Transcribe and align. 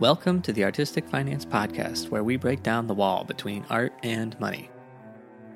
Welcome 0.00 0.42
to 0.42 0.52
the 0.52 0.62
Artistic 0.62 1.08
Finance 1.08 1.44
Podcast, 1.44 2.08
where 2.08 2.22
we 2.22 2.36
break 2.36 2.62
down 2.62 2.86
the 2.86 2.94
wall 2.94 3.24
between 3.24 3.66
art 3.68 3.92
and 4.04 4.38
money. 4.38 4.70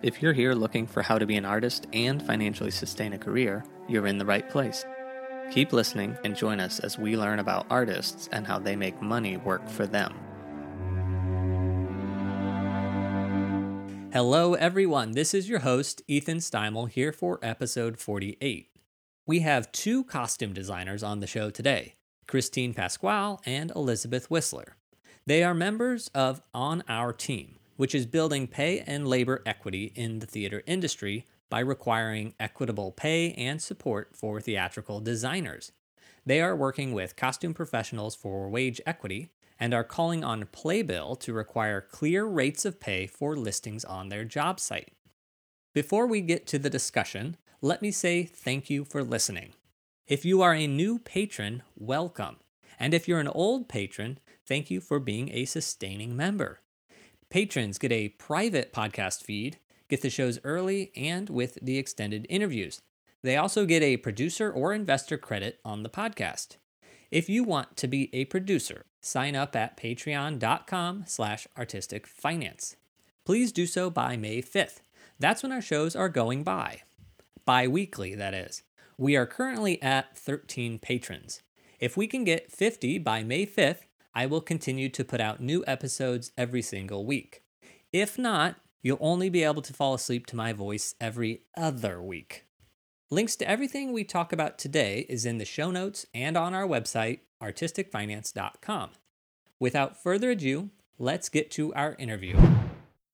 If 0.03 0.21
you're 0.21 0.33
here 0.33 0.53
looking 0.53 0.85
for 0.85 1.01
how 1.01 1.17
to 1.17 1.27
be 1.27 1.37
an 1.37 1.45
artist 1.45 1.87
and 1.93 2.21
financially 2.21 2.73
sustain 2.73 3.13
a 3.13 3.19
career, 3.19 3.65
you're 3.89 4.09
in 4.09 4.19
the 4.19 4.27
right 4.27 4.51
place. 4.51 4.85
Keep 5.53 5.73
listening 5.73 6.19
and 6.25 6.35
join 6.35 6.59
us 6.59 6.81
as 6.81 6.99
we 6.99 7.17
learn 7.17 7.39
about 7.39 7.67
artists 7.71 8.29
and 8.33 8.45
how 8.45 8.59
they 8.59 8.75
make 8.75 9.01
money 9.01 9.37
work 9.37 9.69
for 9.69 9.87
them. 9.87 10.13
Hello, 14.13 14.55
everyone. 14.55 15.13
This 15.13 15.35
is 15.35 15.49
your 15.49 15.61
host, 15.61 16.03
Ethan 16.09 16.39
Steimel, 16.39 16.91
here 16.91 17.13
for 17.13 17.39
episode 17.45 17.97
48. 17.97 18.71
We 19.25 19.39
have 19.39 19.71
two 19.71 20.03
costume 20.03 20.53
designers 20.53 21.05
on 21.05 21.21
the 21.21 21.29
show 21.29 21.49
today. 21.49 21.95
Christine 22.27 22.75
Pasquale 22.75 23.39
and 23.45 23.71
Elizabeth 23.75 24.31
Whistler. 24.31 24.77
They 25.27 25.45
are 25.45 25.55
members 25.55 26.11
of 26.15 26.43
On 26.55 26.83
Our 26.89 27.13
Team, 27.13 27.57
which 27.77 27.95
is 27.95 28.07
building 28.07 28.47
pay 28.47 28.81
and 28.81 29.07
labor 29.07 29.43
equity 29.47 29.93
in 29.95 30.19
the 30.19 30.27
theater 30.27 30.63
industry 30.67 31.27
by 31.49 31.61
requiring 31.61 32.35
equitable 32.41 32.93
pay 32.93 33.33
and 33.33 33.61
support 33.61 34.17
for 34.17 34.41
theatrical 34.41 35.01
designers. 35.01 35.73
They 36.25 36.41
are 36.41 36.57
working 36.57 36.93
with 36.93 37.17
costume 37.17 37.55
professionals 37.55 38.15
for 38.15 38.49
wage 38.49 38.81
equity 38.87 39.31
and 39.61 39.75
are 39.75 39.85
calling 39.85 40.25
on 40.25 40.47
Playbill 40.47 41.17
to 41.17 41.33
require 41.33 41.81
clear 41.81 42.25
rates 42.25 42.65
of 42.65 42.81
pay 42.81 43.07
for 43.07 43.37
listings 43.37 43.85
on 43.85 44.09
their 44.09 44.25
job 44.25 44.59
site. 44.59 44.93
Before 45.75 46.07
we 46.07 46.21
get 46.21 46.47
to 46.49 46.59
the 46.59 46.71
discussion, 46.71 47.37
let 47.61 47.81
me 47.81 47.91
say 47.91 48.25
thank 48.25 48.69
you 48.69 48.85
for 48.85 49.05
listening. 49.05 49.53
If 50.09 50.25
you 50.25 50.43
are 50.43 50.53
a 50.53 50.67
new 50.67 50.99
patron, 50.99 51.63
welcome. 51.77 52.39
And 52.79 52.93
if 52.93 53.07
you're 53.07 53.21
an 53.21 53.29
old 53.29 53.69
patron, 53.69 54.19
thank 54.45 54.69
you 54.69 54.81
for 54.81 54.99
being 54.99 55.31
a 55.31 55.45
sustaining 55.45 56.17
member. 56.17 56.61
Patrons 57.31 57.79
get 57.79 57.93
a 57.93 58.09
private 58.09 58.73
podcast 58.73 59.23
feed, 59.23 59.59
get 59.89 60.03
the 60.03 60.11
shows 60.11 60.41
early, 60.43 60.91
and 60.97 61.31
with 61.31 61.57
the 61.63 61.79
extended 61.79 62.27
interviews. 62.29 62.83
They 63.23 63.37
also 63.37 63.65
get 63.65 63.85
a 63.85 63.97
producer 63.99 64.51
or 64.51 64.73
investor 64.73 65.17
credit 65.17 65.61
on 65.65 65.85
the 65.85 65.89
podcast. 65.89 66.57
If 67.13 67.29
you 67.29 67.45
want 67.45 67.77
to 67.77 67.87
be 67.87 68.11
a 68.13 68.25
producer, 68.25 68.87
sign 69.01 69.37
up 69.37 69.55
at 69.55 69.77
patreon.com 69.77 71.05
slash 71.07 71.47
artisticfinance. 71.57 72.75
Please 73.25 73.53
do 73.53 73.67
so 73.67 73.89
by 73.89 74.17
May 74.17 74.43
5th. 74.43 74.81
That's 75.21 75.45
when 75.45 75.53
our 75.53 75.63
shows 75.63 75.95
are 75.95 76.09
going 76.09 76.43
by. 76.43 76.83
Bi-weekly, 77.45 78.17
that 78.17 78.35
is. 78.35 78.65
We 78.99 79.17
are 79.17 79.27
currently 79.27 79.81
at 79.83 80.17
13 80.17 80.79
patrons. 80.79 81.43
If 81.81 81.97
we 81.97 82.07
can 82.07 82.25
get 82.25 82.53
50 82.53 82.99
by 82.99 83.23
May 83.23 83.47
5th, 83.47 83.81
I 84.15 84.27
will 84.27 84.41
continue 84.41 84.89
to 84.91 85.05
put 85.05 85.21
out 85.21 85.41
new 85.41 85.65
episodes 85.67 86.33
every 86.37 86.63
single 86.63 87.07
week. 87.07 87.43
If 87.93 88.19
not, 88.19 88.57
you'll 88.83 88.99
only 89.01 89.31
be 89.31 89.45
able 89.45 89.63
to 89.63 89.73
fall 89.73 89.95
asleep 89.95 90.27
to 90.27 90.37
my 90.37 90.53
voice 90.53 90.95
every 91.01 91.43
other 91.57 92.03
week. 92.03 92.45
Links 93.11 93.37
to 93.37 93.49
everything 93.49 93.93
we 93.93 94.05
talk 94.05 94.33
about 94.33 94.59
today 94.59 95.07
is 95.09 95.27
in 95.27 95.39
the 95.39 95.45
show 95.45 95.71
notes 95.71 96.07
and 96.15 96.37
on 96.37 96.55
our 96.55 96.67
website, 96.67 97.21
artisticfinance.com. 97.43 98.91
Without 99.59 100.03
further 100.03 100.31
ado, 100.31 100.71
let's 100.99 101.29
get 101.29 101.51
to 101.53 101.73
our 101.75 101.95
interview. 101.99 102.39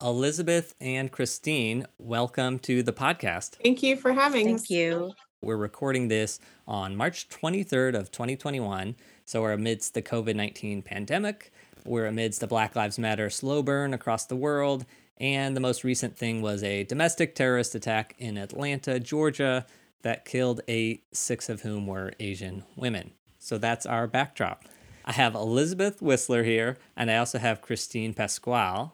Elizabeth 0.00 0.74
and 0.80 1.10
Christine, 1.10 1.86
welcome 1.98 2.58
to 2.60 2.82
the 2.82 2.92
podcast. 2.92 3.56
Thank 3.62 3.82
you 3.82 3.96
for 3.96 4.12
having 4.12 4.46
Thank 4.46 4.60
us. 4.60 4.70
you. 4.70 5.12
We're 5.40 5.56
recording 5.56 6.08
this 6.08 6.40
on 6.66 6.96
March 6.96 7.28
23rd 7.28 7.94
of 7.94 8.10
2021. 8.10 8.96
So 9.24 9.42
we're 9.42 9.52
amidst 9.52 9.94
the 9.94 10.02
COVID-19 10.02 10.84
pandemic. 10.84 11.52
We're 11.84 12.06
amidst 12.06 12.40
the 12.40 12.48
Black 12.48 12.74
Lives 12.74 12.98
Matter 12.98 13.30
slow 13.30 13.62
burn 13.62 13.94
across 13.94 14.26
the 14.26 14.34
world. 14.34 14.84
And 15.18 15.56
the 15.56 15.60
most 15.60 15.84
recent 15.84 16.16
thing 16.16 16.42
was 16.42 16.64
a 16.64 16.82
domestic 16.82 17.36
terrorist 17.36 17.76
attack 17.76 18.16
in 18.18 18.36
Atlanta, 18.36 18.98
Georgia, 18.98 19.64
that 20.02 20.24
killed 20.24 20.60
eight, 20.66 21.04
six 21.12 21.48
of 21.48 21.62
whom 21.62 21.86
were 21.86 22.12
Asian 22.18 22.64
women. 22.74 23.12
So 23.38 23.58
that's 23.58 23.86
our 23.86 24.08
backdrop. 24.08 24.64
I 25.04 25.12
have 25.12 25.36
Elizabeth 25.36 26.02
Whistler 26.02 26.42
here, 26.42 26.78
and 26.96 27.12
I 27.12 27.16
also 27.16 27.38
have 27.38 27.62
Christine 27.62 28.12
Pasquale. 28.12 28.90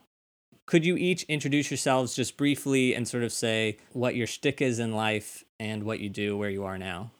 Could 0.67 0.83
you 0.83 0.97
each 0.97 1.23
introduce 1.23 1.69
yourselves 1.69 2.15
just 2.15 2.37
briefly 2.37 2.95
and 2.95 3.07
sort 3.07 3.23
of 3.23 3.31
say 3.31 3.77
what 3.93 4.15
your 4.15 4.25
shtick 4.25 4.61
is 4.61 4.79
in 4.79 4.93
life 4.93 5.43
and 5.59 5.83
what 5.83 5.99
you 5.99 6.09
do 6.09 6.35
where 6.37 6.49
you 6.49 6.63
are 6.63 6.79
now? 6.79 7.11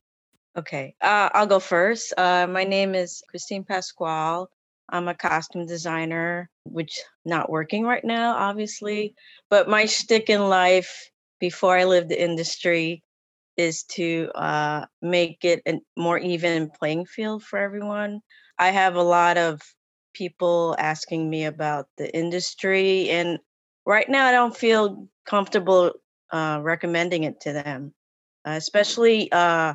Okay, 0.57 0.95
uh, 1.01 1.29
I'll 1.33 1.45
go 1.45 1.59
first. 1.59 2.13
Uh, 2.17 2.47
my 2.47 2.63
name 2.63 2.95
is 2.95 3.21
Christine 3.29 3.63
Pasquale. 3.63 4.47
I'm 4.89 5.07
a 5.07 5.13
costume 5.13 5.67
designer, 5.67 6.49
which 6.63 6.99
not 7.23 7.49
working 7.49 7.83
right 7.83 8.03
now, 8.03 8.35
obviously. 8.35 9.13
But 9.49 9.69
my 9.69 9.85
shtick 9.85 10.29
in 10.29 10.47
life 10.47 11.11
before 11.39 11.77
I 11.77 11.83
lived 11.83 12.09
the 12.09 12.21
industry 12.21 13.03
is 13.57 13.83
to 13.83 14.31
uh, 14.33 14.85
make 15.01 15.43
it 15.43 15.61
a 15.67 15.79
more 15.95 16.17
even 16.17 16.71
playing 16.79 17.05
field 17.05 17.43
for 17.43 17.59
everyone. 17.59 18.21
I 18.57 18.69
have 18.69 18.95
a 18.95 19.03
lot 19.03 19.37
of 19.37 19.61
people 20.15 20.75
asking 20.79 21.29
me 21.29 21.45
about 21.45 21.87
the 21.97 22.13
industry, 22.15 23.09
and 23.09 23.39
right 23.85 24.09
now 24.09 24.25
I 24.25 24.31
don't 24.31 24.55
feel 24.55 25.07
comfortable 25.25 25.91
uh, 26.31 26.59
recommending 26.63 27.23
it 27.23 27.41
to 27.41 27.53
them, 27.53 27.93
uh, 28.47 28.51
especially 28.51 29.31
uh, 29.31 29.73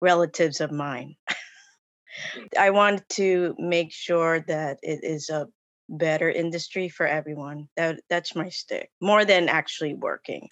relatives 0.00 0.60
of 0.60 0.70
mine. 0.70 1.16
I 2.58 2.70
want 2.70 3.08
to 3.10 3.54
make 3.58 3.92
sure 3.92 4.40
that 4.48 4.78
it 4.82 5.00
is 5.02 5.30
a 5.30 5.48
better 5.88 6.30
industry 6.30 6.88
for 6.88 7.06
everyone. 7.06 7.68
That 7.76 8.00
that's 8.08 8.36
my 8.36 8.48
stick, 8.50 8.90
more 9.00 9.24
than 9.24 9.48
actually 9.48 9.94
working. 9.94 10.48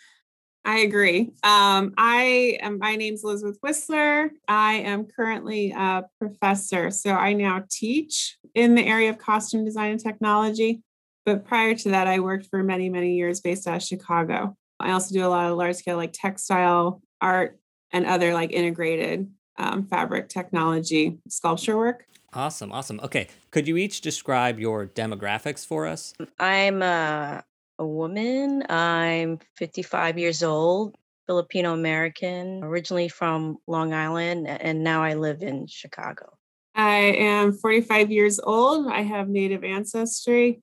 I 0.65 0.81
agree. 0.81 1.31
Um, 1.43 1.94
I 1.97 2.59
am. 2.60 2.78
My 2.78 2.97
name's 2.97 3.25
Elizabeth 3.25 3.59
Whistler. 3.62 4.31
I 4.47 4.75
am 4.75 5.06
currently 5.06 5.72
a 5.72 6.04
professor, 6.19 6.91
so 6.91 7.12
I 7.12 7.32
now 7.32 7.65
teach 7.71 8.37
in 8.54 8.75
the 8.75 8.87
area 8.87 9.10
of 9.10 9.19
costume 9.19 9.65
design 9.65 9.93
and 9.93 10.00
technology. 10.00 10.82
But 11.25 11.44
prior 11.47 11.75
to 11.76 11.91
that, 11.91 12.06
I 12.06 12.21
worked 12.21 12.47
for 12.47 12.62
many, 12.62 12.88
many 12.88 13.15
years 13.15 13.41
based 13.41 13.66
out 13.66 13.76
of 13.76 13.82
Chicago. 13.82 14.56
I 14.78 14.93
also 14.93 15.15
do 15.15 15.25
a 15.25 15.28
lot 15.28 15.50
of 15.50 15.56
large 15.56 15.76
scale, 15.76 15.97
like 15.97 16.12
textile 16.12 17.03
art 17.21 17.59
and 17.92 18.06
other 18.06 18.34
like 18.34 18.53
integrated 18.53 19.31
um, 19.59 19.87
fabric 19.87 20.28
technology 20.28 21.19
sculpture 21.28 21.77
work. 21.77 22.06
Awesome, 22.32 22.71
awesome. 22.71 23.00
Okay, 23.03 23.27
could 23.50 23.66
you 23.66 23.77
each 23.77 24.00
describe 24.00 24.60
your 24.60 24.87
demographics 24.87 25.66
for 25.66 25.87
us? 25.87 26.15
I'm 26.38 26.81
a, 26.81 27.42
a 27.80 27.86
woman. 27.86 28.62
I'm 28.68 29.41
55 29.56 30.18
years 30.18 30.42
old, 30.42 30.96
Filipino 31.26 31.72
American, 31.72 32.62
originally 32.62 33.08
from 33.08 33.56
Long 33.66 33.94
Island, 33.94 34.46
and 34.46 34.84
now 34.84 35.02
I 35.02 35.14
live 35.14 35.42
in 35.42 35.66
Chicago. 35.66 36.36
I 36.74 36.98
am 36.98 37.52
45 37.52 38.12
years 38.12 38.38
old. 38.38 38.86
I 38.86 39.00
have 39.00 39.28
Native 39.28 39.64
ancestry 39.64 40.62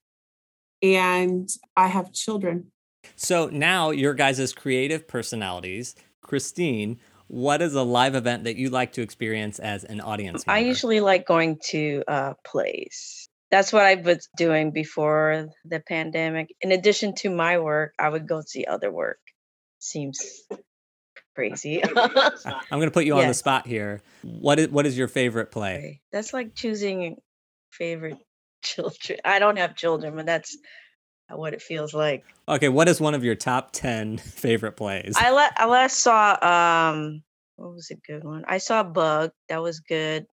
and 0.82 1.50
I 1.76 1.88
have 1.88 2.14
children. 2.14 2.72
So 3.16 3.50
now 3.52 3.90
your 3.90 4.14
guys' 4.14 4.54
creative 4.54 5.08
personalities, 5.08 5.96
Christine, 6.22 7.00
what 7.28 7.62
is 7.62 7.74
a 7.74 7.84
live 7.84 8.16
event 8.16 8.46
that 8.46 8.56
you 8.56 8.70
like 8.70 8.94
to 8.94 9.02
experience 9.02 9.60
as 9.60 9.84
an 9.84 10.00
audience 10.02 10.46
member? 10.46 10.58
I 10.58 10.60
usually 10.60 11.02
like 11.02 11.26
going 11.26 11.60
to 11.70 12.04
uh, 12.08 12.34
plays. 12.46 13.27
That's 13.50 13.72
what 13.72 13.84
I 13.84 13.96
was 13.96 14.28
doing 14.36 14.72
before 14.72 15.48
the 15.64 15.80
pandemic. 15.80 16.54
In 16.62 16.72
addition 16.72 17.16
to 17.16 17.30
my 17.30 17.60
work, 17.60 17.94
I 17.98 18.10
would 18.10 18.28
go 18.28 18.42
see 18.46 18.66
other 18.66 18.92
work. 18.92 19.20
Seems 19.80 20.20
crazy. 21.36 21.82
I'm 21.84 21.92
going 22.72 22.82
to 22.88 22.92
put 22.92 23.06
you 23.06 23.16
on 23.16 23.28
the 23.28 23.34
spot 23.46 23.68
here. 23.68 24.02
What 24.24 24.60
is 24.60 24.70
what 24.70 24.86
is 24.86 24.98
your 24.98 25.08
favorite 25.08 25.52
play? 25.52 26.02
That's 26.12 26.34
like 26.34 26.56
choosing 26.56 27.18
favorite 27.72 28.18
children. 28.64 29.20
I 29.24 29.40
don't 29.40 29.58
have 29.58 29.76
children, 29.76 30.16
but 30.16 30.26
that's 30.26 30.58
what 31.30 31.54
it 31.54 31.62
feels 31.62 31.94
like. 31.94 32.24
Okay, 32.48 32.70
what 32.70 32.88
is 32.88 33.00
one 33.00 33.14
of 33.14 33.24
your 33.24 33.36
top 33.36 33.72
10 33.72 34.18
favorite 34.18 34.74
plays? 34.74 35.16
I, 35.18 35.32
la- 35.32 35.50
I 35.56 35.66
last 35.68 36.00
saw 36.00 36.38
um 36.92 37.22
what 37.56 37.74
was 37.74 37.92
a 37.92 37.96
good 38.12 38.24
one? 38.24 38.44
I 38.48 38.60
saw 38.60 38.84
Bug. 38.84 39.32
That 39.50 39.62
was 39.62 39.80
good. 39.80 40.26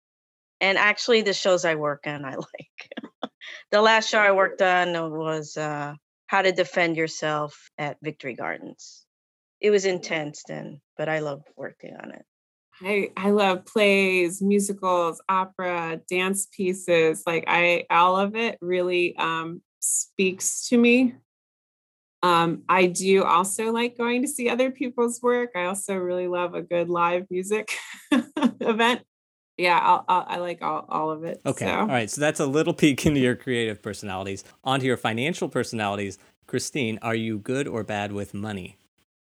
And 0.60 0.78
actually 0.78 1.22
the 1.22 1.32
shows 1.32 1.64
I 1.64 1.74
work 1.74 2.04
on 2.06 2.24
I 2.24 2.34
like. 2.36 3.32
the 3.70 3.82
last 3.82 4.08
show 4.08 4.18
I 4.18 4.32
worked 4.32 4.62
on 4.62 4.92
was 5.12 5.56
uh 5.56 5.94
How 6.26 6.42
to 6.42 6.52
Defend 6.52 6.96
Yourself 6.96 7.70
at 7.78 7.98
Victory 8.02 8.34
Gardens. 8.34 9.04
It 9.60 9.70
was 9.70 9.84
intense 9.84 10.42
then, 10.46 10.80
but 10.96 11.08
I 11.08 11.20
loved 11.20 11.48
working 11.56 11.96
on 11.96 12.10
it. 12.10 12.24
I, 12.82 13.10
I 13.16 13.30
love 13.30 13.66
plays, 13.66 14.42
musicals, 14.42 15.22
opera, 15.28 16.00
dance 16.10 16.48
pieces. 16.50 17.22
Like 17.26 17.44
I 17.46 17.84
all 17.90 18.16
of 18.16 18.34
it 18.36 18.58
really 18.60 19.16
um 19.16 19.62
speaks 19.80 20.68
to 20.68 20.78
me. 20.78 21.14
Um, 22.22 22.62
I 22.70 22.86
do 22.86 23.22
also 23.22 23.70
like 23.70 23.98
going 23.98 24.22
to 24.22 24.28
see 24.28 24.48
other 24.48 24.70
people's 24.70 25.20
work. 25.20 25.50
I 25.54 25.64
also 25.64 25.94
really 25.94 26.26
love 26.26 26.54
a 26.54 26.62
good 26.62 26.88
live 26.88 27.26
music 27.30 27.76
event. 28.10 29.02
Yeah, 29.56 29.78
I'll, 29.78 30.04
I'll, 30.08 30.26
i 30.28 30.36
like 30.38 30.62
all, 30.62 30.84
all 30.88 31.10
of 31.10 31.24
it. 31.24 31.40
Okay. 31.46 31.66
So. 31.66 31.72
All 31.72 31.86
right. 31.86 32.10
So 32.10 32.20
that's 32.20 32.40
a 32.40 32.46
little 32.46 32.74
peek 32.74 33.04
into 33.06 33.20
your 33.20 33.36
creative 33.36 33.82
personalities. 33.82 34.44
Onto 34.64 34.86
your 34.86 34.96
financial 34.96 35.48
personalities. 35.48 36.18
Christine, 36.46 36.98
are 37.02 37.14
you 37.14 37.38
good 37.38 37.68
or 37.68 37.84
bad 37.84 38.12
with 38.12 38.34
money? 38.34 38.76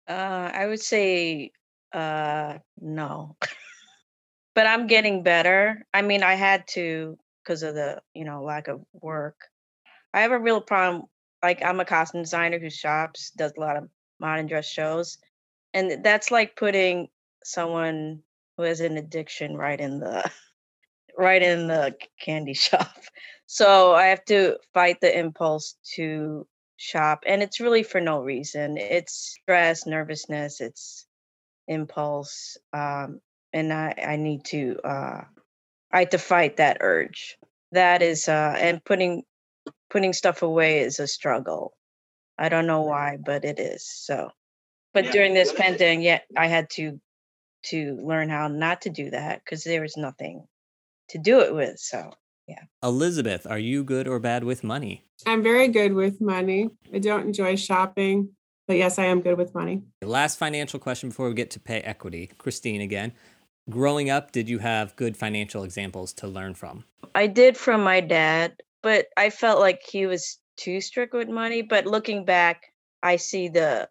Uh, 0.08 0.52
I 0.54 0.68
would 0.68 0.82
say 0.82 1.52
uh, 1.94 2.60
no. 2.80 3.36
but 4.56 4.68
I'm 4.68 4.88
getting 4.88 5.24
better. 5.24 5.86
I 5.94 6.02
mean, 6.02 6.24
I 6.24 6.36
had 6.36 6.68
to 6.70 7.18
because 7.44 7.64
of 7.64 7.76
the, 7.76 8.02
you 8.14 8.26
know, 8.26 8.44
lack 8.44 8.68
of 8.68 8.82
work. 8.94 9.36
I 10.14 10.22
have 10.22 10.32
a 10.32 10.40
real 10.40 10.62
problem. 10.62 11.06
Like, 11.42 11.64
I'm 11.64 11.80
a 11.80 11.86
costume 11.86 12.22
designer 12.22 12.60
who 12.60 12.70
shops, 12.70 13.32
does 13.32 13.54
a 13.58 13.60
lot 13.60 13.78
of 13.78 13.90
modern 14.20 14.48
dress 14.48 14.68
shows. 14.68 15.18
And 15.74 16.04
that's 16.04 16.32
like 16.32 16.56
putting 16.56 17.08
someone 17.44 18.22
who 18.60 18.66
has 18.66 18.82
an 18.82 18.98
addiction 18.98 19.56
right 19.56 19.80
in 19.80 20.00
the 20.00 20.30
right 21.18 21.42
in 21.42 21.68
the 21.68 21.96
candy 22.20 22.54
shop. 22.68 22.94
So 23.46 23.94
I 23.94 24.08
have 24.08 24.26
to 24.26 24.58
fight 24.74 24.98
the 25.00 25.18
impulse 25.18 25.78
to 25.96 26.46
shop 26.76 27.24
and 27.26 27.42
it's 27.42 27.62
really 27.62 27.84
for 27.84 28.02
no 28.02 28.22
reason. 28.22 28.78
It's 28.78 29.38
stress, 29.42 29.86
nervousness, 29.86 30.60
it's 30.60 31.08
impulse 31.70 32.58
um 32.74 33.22
and 33.54 33.72
I 33.72 33.94
I 34.06 34.16
need 34.18 34.44
to 34.46 34.78
uh 34.84 35.22
I 35.92 36.00
have 36.00 36.10
to 36.10 36.18
fight 36.18 36.58
that 36.58 36.80
urge. 36.82 37.38
That 37.72 38.02
is 38.02 38.28
uh 38.28 38.56
and 38.60 38.84
putting 38.84 39.24
putting 39.90 40.12
stuff 40.12 40.42
away 40.42 40.80
is 40.80 41.00
a 41.00 41.08
struggle. 41.08 41.74
I 42.38 42.50
don't 42.50 42.68
know 42.68 42.82
why, 42.82 43.18
but 43.26 43.46
it 43.46 43.58
is. 43.58 43.86
So 43.88 44.32
but 44.94 45.06
yeah. 45.06 45.12
during 45.12 45.34
this 45.34 45.54
pandemic, 45.54 46.04
yeah, 46.04 46.20
I 46.36 46.48
had 46.48 46.70
to 46.72 47.00
to 47.64 48.00
learn 48.02 48.30
how 48.30 48.48
not 48.48 48.82
to 48.82 48.90
do 48.90 49.10
that 49.10 49.42
because 49.44 49.64
there 49.64 49.82
was 49.82 49.98
nothing 49.98 50.46
to 51.10 51.18
do 51.18 51.42
it 51.42 51.54
with. 51.54 51.80
So, 51.80 52.12
yeah. 52.48 52.64
Elizabeth, 52.84 53.46
are 53.48 53.60
you 53.60 53.84
good 53.84 54.08
or 54.08 54.20
bad 54.20 54.44
with 54.44 54.64
money? 54.64 55.06
I'm 55.26 55.44
very 55.44 55.68
good 55.68 55.94
with 55.94 56.22
money. 56.22 56.70
I 56.94 57.00
don't 57.00 57.28
enjoy 57.28 57.56
shopping, 57.56 58.30
but 58.68 58.78
yes, 58.78 58.98
I 58.98 59.06
am 59.06 59.22
good 59.22 59.38
with 59.38 59.54
money. 59.54 59.84
Last 60.02 60.38
financial 60.38 60.80
question 60.80 61.10
before 61.10 61.28
we 61.28 61.36
get 61.36 61.52
to 61.52 61.60
pay 61.60 61.82
equity. 61.82 62.32
Christine 62.38 62.82
again. 62.82 63.14
Growing 63.70 64.10
up, 64.10 64.32
did 64.32 64.50
you 64.50 64.60
have 64.60 64.96
good 64.96 65.16
financial 65.16 65.64
examples 65.64 66.14
to 66.14 66.28
learn 66.28 66.56
from? 66.56 66.86
I 67.14 67.28
did 67.28 67.56
from 67.56 67.84
my 67.84 68.02
dad, 68.02 68.54
but 68.82 69.08
I 69.16 69.30
felt 69.30 69.60
like 69.60 69.84
he 69.84 70.08
was 70.08 70.40
too 70.58 70.82
strict 70.82 71.14
with 71.14 71.30
money. 71.30 71.62
But 71.62 71.86
looking 71.86 72.26
back, 72.26 72.74
I 73.04 73.18
see 73.18 73.50
the 73.50 73.90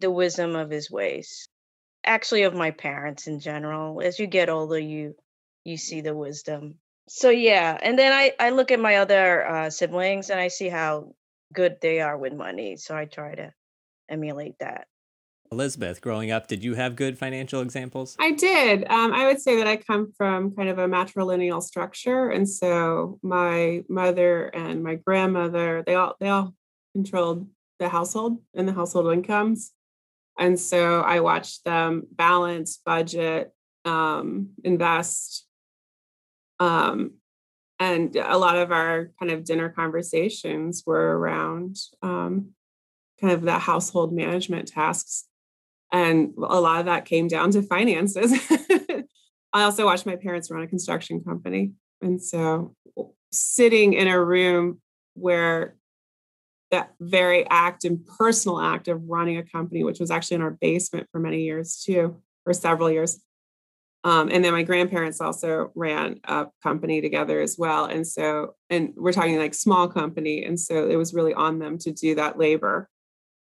the 0.00 0.10
wisdom 0.10 0.56
of 0.56 0.70
his 0.70 0.90
ways 0.90 1.49
actually 2.10 2.42
of 2.42 2.54
my 2.54 2.72
parents 2.72 3.28
in 3.28 3.38
general 3.38 4.02
as 4.02 4.18
you 4.18 4.26
get 4.26 4.48
older 4.48 4.78
you 4.78 5.14
you 5.64 5.76
see 5.76 6.00
the 6.00 6.14
wisdom. 6.14 6.74
So 7.08 7.30
yeah 7.30 7.78
and 7.80 7.96
then 7.98 8.12
i 8.12 8.32
i 8.40 8.50
look 8.50 8.70
at 8.72 8.80
my 8.80 8.96
other 8.96 9.46
uh, 9.46 9.70
siblings 9.70 10.28
and 10.30 10.40
i 10.40 10.48
see 10.48 10.68
how 10.68 11.14
good 11.52 11.76
they 11.80 12.00
are 12.00 12.18
with 12.18 12.32
money 12.32 12.76
so 12.76 12.96
i 12.96 13.04
try 13.04 13.34
to 13.34 13.52
emulate 14.08 14.58
that. 14.58 14.86
Elizabeth 15.52 16.00
growing 16.00 16.32
up 16.32 16.48
did 16.48 16.64
you 16.64 16.74
have 16.74 16.96
good 16.96 17.16
financial 17.16 17.60
examples? 17.60 18.16
I 18.18 18.32
did 18.32 18.90
um, 18.90 19.12
i 19.12 19.26
would 19.26 19.40
say 19.40 19.56
that 19.58 19.68
i 19.68 19.76
come 19.76 20.12
from 20.18 20.52
kind 20.56 20.68
of 20.68 20.78
a 20.78 20.88
matrilineal 20.88 21.62
structure 21.62 22.28
and 22.30 22.48
so 22.48 23.20
my 23.22 23.84
mother 23.88 24.46
and 24.46 24.82
my 24.82 24.96
grandmother 24.96 25.84
they 25.86 25.94
all 25.94 26.16
they 26.18 26.28
all 26.28 26.54
controlled 26.92 27.46
the 27.78 27.88
household 27.88 28.38
and 28.54 28.66
the 28.66 28.72
household 28.72 29.12
incomes 29.12 29.72
and 30.38 30.58
so 30.58 31.00
I 31.00 31.20
watched 31.20 31.64
them 31.64 32.04
balance, 32.12 32.80
budget, 32.84 33.52
um, 33.84 34.50
invest. 34.64 35.46
Um, 36.58 37.12
and 37.78 38.14
a 38.16 38.36
lot 38.36 38.56
of 38.56 38.70
our 38.72 39.10
kind 39.18 39.32
of 39.32 39.44
dinner 39.44 39.70
conversations 39.70 40.82
were 40.86 41.18
around 41.18 41.76
um, 42.02 42.50
kind 43.20 43.32
of 43.32 43.42
the 43.42 43.58
household 43.58 44.12
management 44.12 44.68
tasks. 44.68 45.26
And 45.92 46.34
a 46.36 46.60
lot 46.60 46.80
of 46.80 46.86
that 46.86 47.06
came 47.06 47.26
down 47.26 47.50
to 47.52 47.62
finances. 47.62 48.32
I 49.52 49.62
also 49.62 49.84
watched 49.84 50.06
my 50.06 50.16
parents 50.16 50.50
run 50.50 50.62
a 50.62 50.68
construction 50.68 51.22
company. 51.24 51.72
And 52.00 52.22
so 52.22 52.74
sitting 53.32 53.94
in 53.94 54.08
a 54.08 54.22
room 54.22 54.80
where 55.14 55.76
that 56.70 56.92
very 57.00 57.48
act 57.50 57.84
and 57.84 58.06
personal 58.06 58.60
act 58.60 58.88
of 58.88 59.02
running 59.08 59.36
a 59.38 59.42
company, 59.42 59.84
which 59.84 60.00
was 60.00 60.10
actually 60.10 60.36
in 60.36 60.42
our 60.42 60.56
basement 60.60 61.08
for 61.10 61.20
many 61.20 61.42
years 61.42 61.82
too, 61.84 62.20
for 62.44 62.52
several 62.52 62.90
years. 62.90 63.20
Um, 64.02 64.30
and 64.32 64.42
then 64.42 64.52
my 64.52 64.62
grandparents 64.62 65.20
also 65.20 65.72
ran 65.74 66.20
a 66.24 66.46
company 66.62 67.00
together 67.00 67.40
as 67.40 67.56
well. 67.58 67.84
And 67.84 68.06
so, 68.06 68.54
and 68.70 68.94
we're 68.96 69.12
talking 69.12 69.38
like 69.38 69.52
small 69.52 69.88
company. 69.88 70.44
And 70.44 70.58
so 70.58 70.88
it 70.88 70.96
was 70.96 71.12
really 71.12 71.34
on 71.34 71.58
them 71.58 71.76
to 71.78 71.92
do 71.92 72.14
that 72.14 72.38
labor 72.38 72.88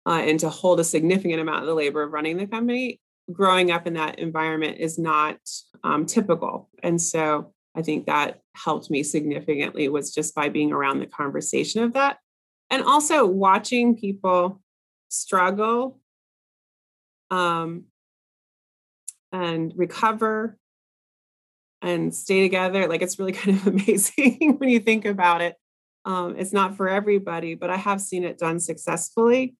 uh, 0.07 0.23
and 0.25 0.41
to 0.41 0.49
hold 0.49 0.81
a 0.81 0.85
significant 0.85 1.41
amount 1.41 1.61
of 1.61 1.67
the 1.67 1.75
labor 1.75 2.03
of 2.03 2.13
running 2.13 2.39
the 2.39 2.47
company. 2.47 3.01
Growing 3.31 3.71
up 3.71 3.87
in 3.87 3.93
that 3.95 4.19
environment 4.19 4.79
is 4.79 4.99
not 4.99 5.37
um, 5.85 6.07
typical. 6.07 6.71
And 6.83 7.03
so 7.03 7.53
I 7.75 7.83
think 7.83 8.07
that 8.07 8.41
helped 8.55 8.91
me 8.91 9.03
significantly 9.03 9.89
was 9.91 10.15
just 10.15 10.35
by 10.35 10.49
being 10.49 10.73
around 10.73 11.01
the 11.01 11.07
conversation 11.07 11.83
of 11.83 11.93
that 11.93 12.19
and 12.71 12.83
also 12.83 13.27
watching 13.27 13.97
people 13.97 14.61
struggle 15.09 15.99
um, 17.31 17.85
and 19.33 19.73
recover 19.77 20.59
and 21.81 22.15
stay 22.15 22.41
together 22.41 22.89
like 22.89 23.03
it's 23.03 23.19
really 23.19 23.33
kind 23.41 23.57
of 23.57 23.67
amazing 23.67 24.57
when 24.59 24.69
you 24.69 24.81
think 24.81 25.05
about 25.05 25.41
it. 25.41 25.57
Um, 26.05 26.37
it's 26.39 26.53
not 26.53 26.77
for 26.77 26.89
everybody 26.89 27.55
but 27.55 27.71
i 27.71 27.77
have 27.77 28.01
seen 28.01 28.25
it 28.25 28.39
done 28.39 28.61
successfully. 28.61 29.57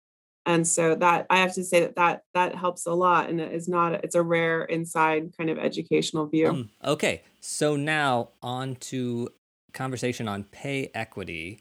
And 0.47 0.67
so 0.67 0.95
that 0.95 1.27
i 1.29 1.39
have 1.39 1.55
to 1.55 1.65
say 1.65 1.81
that 1.81 1.97
that 1.97 2.23
that 2.35 2.55
helps 2.55 2.87
a 2.87 2.93
lot 2.93 3.29
and 3.29 3.41
it 3.41 3.53
is 3.53 3.69
not 3.69 4.05
it's 4.05 4.15
a 4.15 4.23
rare 4.23 4.65
inside 4.65 5.37
kind 5.37 5.51
of 5.51 5.59
educational 5.59 6.27
view. 6.27 6.49
Um, 6.49 6.71
okay. 6.85 7.23
So 7.41 7.77
now 7.77 8.31
on 8.43 8.77
to 8.77 9.29
conversation 9.73 10.27
on 10.27 10.45
pay 10.45 10.91
equity 10.95 11.61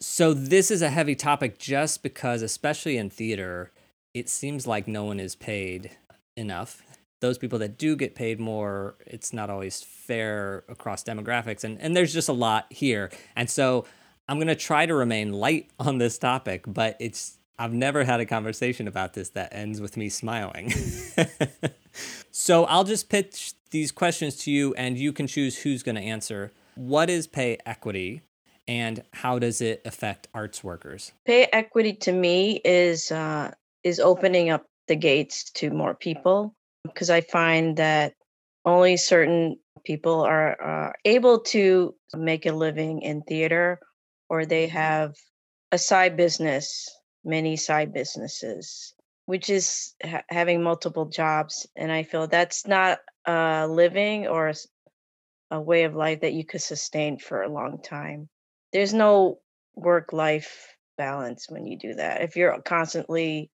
so 0.00 0.32
this 0.32 0.70
is 0.70 0.82
a 0.82 0.90
heavy 0.90 1.14
topic 1.14 1.58
just 1.58 2.02
because, 2.02 2.42
especially 2.42 2.96
in 2.96 3.10
theater, 3.10 3.72
it 4.14 4.28
seems 4.28 4.66
like 4.66 4.88
no 4.88 5.04
one 5.04 5.20
is 5.20 5.34
paid 5.34 5.90
enough. 6.36 6.82
Those 7.20 7.38
people 7.38 7.58
that 7.58 7.78
do 7.78 7.96
get 7.96 8.14
paid 8.14 8.38
more, 8.38 8.96
it's 9.06 9.32
not 9.32 9.50
always 9.50 9.82
fair 9.82 10.64
across 10.68 11.02
demographics. 11.02 11.64
And, 11.64 11.80
and 11.80 11.96
there's 11.96 12.12
just 12.12 12.28
a 12.28 12.32
lot 12.32 12.66
here. 12.70 13.10
And 13.34 13.50
so 13.50 13.86
I'm 14.28 14.36
going 14.36 14.48
to 14.48 14.54
try 14.54 14.86
to 14.86 14.94
remain 14.94 15.32
light 15.32 15.70
on 15.78 15.98
this 15.98 16.18
topic, 16.18 16.64
but 16.66 16.96
it's, 17.00 17.38
I've 17.58 17.72
never 17.72 18.04
had 18.04 18.20
a 18.20 18.26
conversation 18.26 18.86
about 18.86 19.14
this 19.14 19.30
that 19.30 19.52
ends 19.52 19.80
with 19.80 19.96
me 19.96 20.08
smiling. 20.08 20.72
so 22.30 22.64
I'll 22.66 22.84
just 22.84 23.08
pitch 23.08 23.54
these 23.70 23.90
questions 23.90 24.36
to 24.44 24.52
you 24.52 24.74
and 24.74 24.96
you 24.96 25.12
can 25.12 25.26
choose 25.26 25.58
who's 25.58 25.82
going 25.82 25.96
to 25.96 26.02
answer. 26.02 26.52
What 26.76 27.10
is 27.10 27.26
pay 27.26 27.58
equity? 27.66 28.22
And 28.68 29.02
how 29.14 29.38
does 29.38 29.62
it 29.62 29.80
affect 29.86 30.28
arts 30.34 30.62
workers? 30.62 31.12
Pay 31.24 31.44
equity 31.44 31.94
to 31.94 32.12
me 32.12 32.60
is 32.64 33.10
uh, 33.10 33.50
is 33.82 33.98
opening 33.98 34.50
up 34.50 34.66
the 34.86 34.96
gates 34.96 35.50
to 35.52 35.70
more 35.70 35.94
people 35.94 36.54
because 36.84 37.10
I 37.10 37.22
find 37.22 37.78
that 37.78 38.12
only 38.64 38.98
certain 38.98 39.58
people 39.84 40.20
are 40.20 40.88
uh, 40.88 40.92
able 41.04 41.40
to 41.40 41.94
make 42.14 42.44
a 42.44 42.52
living 42.52 43.00
in 43.02 43.22
theater 43.22 43.80
or 44.28 44.44
they 44.44 44.66
have 44.66 45.14
a 45.72 45.78
side 45.78 46.16
business, 46.16 46.88
many 47.24 47.56
side 47.56 47.94
businesses, 47.94 48.94
which 49.24 49.48
is 49.48 49.94
ha- 50.04 50.24
having 50.28 50.62
multiple 50.62 51.06
jobs. 51.06 51.66
And 51.76 51.90
I 51.90 52.02
feel 52.02 52.26
that's 52.26 52.66
not 52.66 52.98
a 53.24 53.66
living 53.66 54.26
or 54.26 54.48
a, 54.48 54.54
a 55.52 55.60
way 55.60 55.84
of 55.84 55.94
life 55.94 56.20
that 56.20 56.34
you 56.34 56.44
could 56.44 56.62
sustain 56.62 57.18
for 57.18 57.42
a 57.42 57.52
long 57.52 57.80
time 57.82 58.28
there's 58.72 58.94
no 58.94 59.38
work 59.74 60.12
life 60.12 60.74
balance 60.96 61.48
when 61.48 61.66
you 61.66 61.78
do 61.78 61.94
that. 61.94 62.22
If 62.22 62.36
you're 62.36 62.60
constantly 62.62 63.50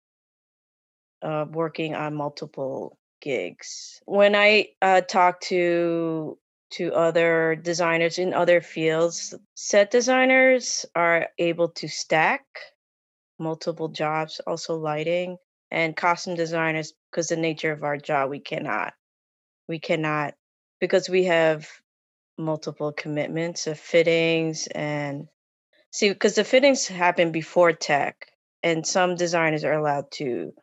uh, 1.22 1.46
working 1.50 1.96
on 1.96 2.16
multiple 2.16 2.98
gigs, 3.22 4.02
when 4.06 4.36
I 4.36 4.70
uh, 4.82 5.02
talk 5.02 5.42
to 5.42 6.38
to 6.72 6.94
other 6.94 7.56
designers 7.56 8.18
in 8.18 8.34
other 8.34 8.62
fields, 8.62 9.36
set 9.56 9.92
designers 9.92 10.86
are 10.96 11.28
able 11.38 11.68
to 11.68 11.90
stack 11.90 12.46
multiple 13.38 13.90
jobs, 13.90 14.40
also 14.48 14.76
lighting 14.76 15.38
and 15.72 15.96
costume 15.96 16.36
designers 16.36 16.94
because 17.10 17.28
the 17.28 17.36
nature 17.36 17.72
of 17.72 17.84
our 17.84 17.98
job 17.98 18.30
we 18.30 18.40
cannot 18.40 18.94
we 19.68 19.80
cannot 19.80 20.34
because 20.80 21.10
we 21.10 21.26
have 21.26 21.68
multiple 22.42 22.92
commitments 22.92 23.68
of 23.68 23.80
fittings 23.80 24.68
and 24.68 25.28
see 25.92 26.10
because 26.10 26.36
the 26.36 26.44
fittings 26.44 26.88
happen 26.88 27.32
before 27.32 27.74
tech 27.74 28.28
and 28.64 28.86
some 28.86 29.16
designers 29.16 29.64
are 29.64 29.74
allowed 29.74 30.12
to 30.12 30.54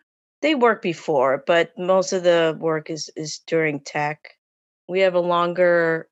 they 0.40 0.54
work 0.54 0.82
before 0.82 1.42
but 1.46 1.72
most 1.78 2.12
of 2.12 2.22
the 2.22 2.56
work 2.60 2.90
is 2.90 3.10
is 3.16 3.40
during 3.46 3.80
tech 3.80 4.38
we 4.88 5.00
have 5.00 5.14
a 5.14 5.20
longer 5.20 6.08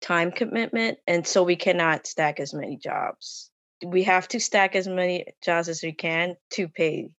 time 0.00 0.30
commitment. 0.30 0.98
And 1.06 1.26
so 1.26 1.42
we 1.42 1.56
cannot 1.56 2.06
stack 2.06 2.40
as 2.40 2.54
many 2.54 2.76
jobs. 2.76 3.50
We 3.84 4.04
have 4.04 4.28
to 4.28 4.40
stack 4.40 4.74
as 4.74 4.88
many 4.88 5.26
jobs 5.42 5.68
as 5.68 5.82
we 5.82 5.92
can 5.92 6.36
to 6.52 6.68
pay 6.68 7.10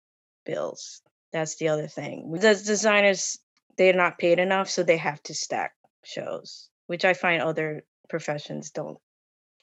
bills. 0.44 1.02
That's 1.32 1.56
the 1.56 1.68
other 1.68 1.88
thing. 1.88 2.32
The 2.32 2.54
designers, 2.54 3.38
they're 3.76 3.92
not 3.92 4.18
paid 4.18 4.38
enough, 4.38 4.70
so 4.70 4.82
they 4.82 4.96
have 4.96 5.22
to 5.25 5.34
stack 5.34 5.72
shows, 6.04 6.67
which 6.88 7.04
I 7.04 7.14
find 7.14 7.40
other 7.40 7.85
professions 8.09 8.71
don't 8.71 8.99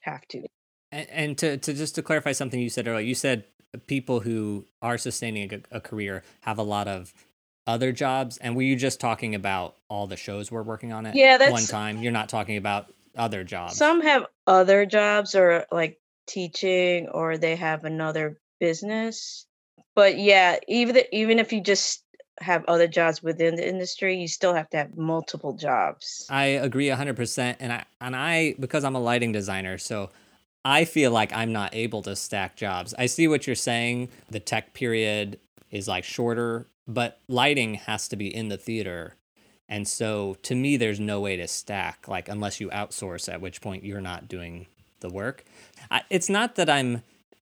have 0.00 0.26
to. 0.28 0.46
And, 0.90 1.08
and 1.10 1.38
to, 1.38 1.58
to 1.58 1.74
just 1.74 1.94
to 1.96 2.02
clarify 2.02 2.32
something 2.32 2.58
you 2.58 2.70
said 2.70 2.88
earlier, 2.88 3.04
you 3.04 3.14
said 3.14 3.44
people 3.86 4.20
who 4.20 4.66
are 4.80 4.96
sustaining 4.96 5.52
a, 5.52 5.76
a 5.76 5.80
career 5.80 6.22
have 6.40 6.58
a 6.58 6.62
lot 6.62 6.88
of 6.88 7.12
other 7.66 7.92
jobs. 7.92 8.38
And 8.38 8.56
were 8.56 8.62
you 8.62 8.76
just 8.76 9.00
talking 9.00 9.34
about 9.34 9.76
all 9.90 10.06
the 10.06 10.16
shows 10.16 10.50
we're 10.50 10.62
working 10.62 10.92
on 10.92 11.06
at 11.06 11.14
yeah, 11.14 11.36
that's, 11.36 11.52
one 11.52 11.64
time? 11.64 11.98
You're 11.98 12.12
not 12.12 12.28
talking 12.28 12.56
about 12.56 12.92
other 13.16 13.44
jobs. 13.44 13.76
Some 13.76 14.02
have 14.02 14.26
other 14.46 14.86
jobs 14.86 15.34
or 15.34 15.66
like 15.70 15.98
teaching 16.26 17.08
or 17.08 17.38
they 17.38 17.56
have 17.56 17.84
another 17.84 18.38
business. 18.60 19.46
But 19.94 20.18
yeah, 20.18 20.58
even 20.68 20.98
even 21.12 21.38
if 21.38 21.52
you 21.52 21.60
just 21.62 22.02
have 22.40 22.64
other 22.66 22.86
jobs 22.86 23.22
within 23.22 23.56
the 23.56 23.66
industry, 23.66 24.16
you 24.16 24.28
still 24.28 24.54
have 24.54 24.68
to 24.70 24.76
have 24.76 24.96
multiple 24.96 25.52
jobs. 25.54 26.26
I 26.28 26.44
agree 26.46 26.88
100% 26.88 27.56
and 27.60 27.72
I 27.72 27.84
and 28.00 28.14
I 28.14 28.54
because 28.58 28.84
I'm 28.84 28.94
a 28.94 29.00
lighting 29.00 29.32
designer, 29.32 29.78
so 29.78 30.10
I 30.64 30.84
feel 30.84 31.12
like 31.12 31.32
I'm 31.32 31.52
not 31.52 31.74
able 31.74 32.02
to 32.02 32.16
stack 32.16 32.56
jobs. 32.56 32.94
I 32.98 33.06
see 33.06 33.28
what 33.28 33.46
you're 33.46 33.56
saying. 33.56 34.08
The 34.28 34.40
tech 34.40 34.74
period 34.74 35.38
is 35.70 35.88
like 35.88 36.04
shorter, 36.04 36.66
but 36.88 37.20
lighting 37.28 37.74
has 37.74 38.08
to 38.08 38.16
be 38.16 38.34
in 38.34 38.48
the 38.48 38.58
theater. 38.58 39.14
And 39.68 39.86
so 39.86 40.36
to 40.42 40.54
me 40.54 40.76
there's 40.76 41.00
no 41.00 41.20
way 41.20 41.36
to 41.36 41.48
stack 41.48 42.08
like 42.08 42.28
unless 42.28 42.60
you 42.60 42.68
outsource 42.70 43.32
at 43.32 43.40
which 43.40 43.60
point 43.60 43.84
you're 43.84 44.00
not 44.00 44.28
doing 44.28 44.66
the 45.00 45.08
work. 45.08 45.44
I, 45.90 46.02
it's 46.10 46.28
not 46.28 46.56
that 46.56 46.68
I'm 46.68 47.02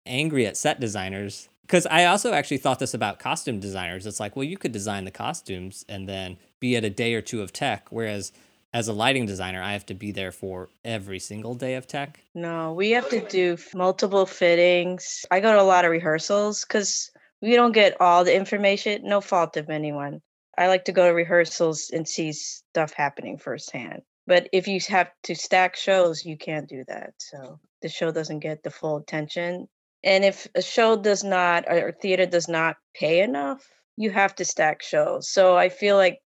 angry 0.06 0.46
at 0.46 0.56
set 0.56 0.80
designers 0.80 1.49
because 1.70 1.86
I 1.86 2.06
also 2.06 2.32
actually 2.32 2.56
thought 2.56 2.80
this 2.80 2.94
about 2.94 3.20
costume 3.20 3.60
designers. 3.60 4.04
It's 4.04 4.18
like, 4.18 4.34
well, 4.34 4.42
you 4.42 4.58
could 4.58 4.72
design 4.72 5.04
the 5.04 5.12
costumes 5.12 5.84
and 5.88 6.08
then 6.08 6.36
be 6.58 6.74
at 6.74 6.84
a 6.84 6.90
day 6.90 7.14
or 7.14 7.22
two 7.22 7.42
of 7.42 7.52
tech, 7.52 7.86
whereas 7.90 8.32
as 8.74 8.88
a 8.88 8.92
lighting 8.92 9.24
designer, 9.24 9.62
I 9.62 9.72
have 9.74 9.86
to 9.86 9.94
be 9.94 10.10
there 10.10 10.32
for 10.32 10.68
every 10.84 11.20
single 11.20 11.54
day 11.54 11.76
of 11.76 11.86
tech. 11.86 12.18
No, 12.34 12.72
we 12.72 12.90
have 12.90 13.08
to 13.10 13.20
do 13.28 13.56
multiple 13.72 14.26
fittings. 14.26 15.24
I 15.30 15.38
go 15.38 15.52
to 15.52 15.60
a 15.60 15.62
lot 15.62 15.84
of 15.84 15.92
rehearsals 15.92 16.64
because 16.64 17.08
we 17.40 17.54
don't 17.54 17.70
get 17.70 18.00
all 18.00 18.24
the 18.24 18.34
information. 18.34 19.02
No 19.04 19.20
fault 19.20 19.56
of 19.56 19.70
anyone. 19.70 20.22
I 20.58 20.66
like 20.66 20.86
to 20.86 20.92
go 20.92 21.06
to 21.06 21.14
rehearsals 21.14 21.90
and 21.94 22.06
see 22.06 22.32
stuff 22.32 22.92
happening 22.92 23.38
firsthand. 23.38 24.02
But 24.26 24.48
if 24.52 24.66
you 24.66 24.80
have 24.88 25.12
to 25.22 25.36
stack 25.36 25.76
shows, 25.76 26.24
you 26.24 26.36
can't 26.36 26.68
do 26.68 26.82
that. 26.88 27.12
So 27.18 27.60
the 27.80 27.88
show 27.88 28.10
doesn't 28.10 28.40
get 28.40 28.64
the 28.64 28.70
full 28.70 28.96
attention 28.96 29.68
and 30.02 30.24
if 30.24 30.48
a 30.54 30.62
show 30.62 30.96
does 30.96 31.22
not 31.22 31.64
or 31.68 31.92
theater 31.92 32.26
does 32.26 32.48
not 32.48 32.76
pay 32.94 33.20
enough, 33.22 33.66
you 33.96 34.10
have 34.10 34.34
to 34.36 34.44
stack 34.44 34.82
shows. 34.82 35.30
So 35.30 35.56
I 35.56 35.68
feel 35.68 35.96
like 35.96 36.20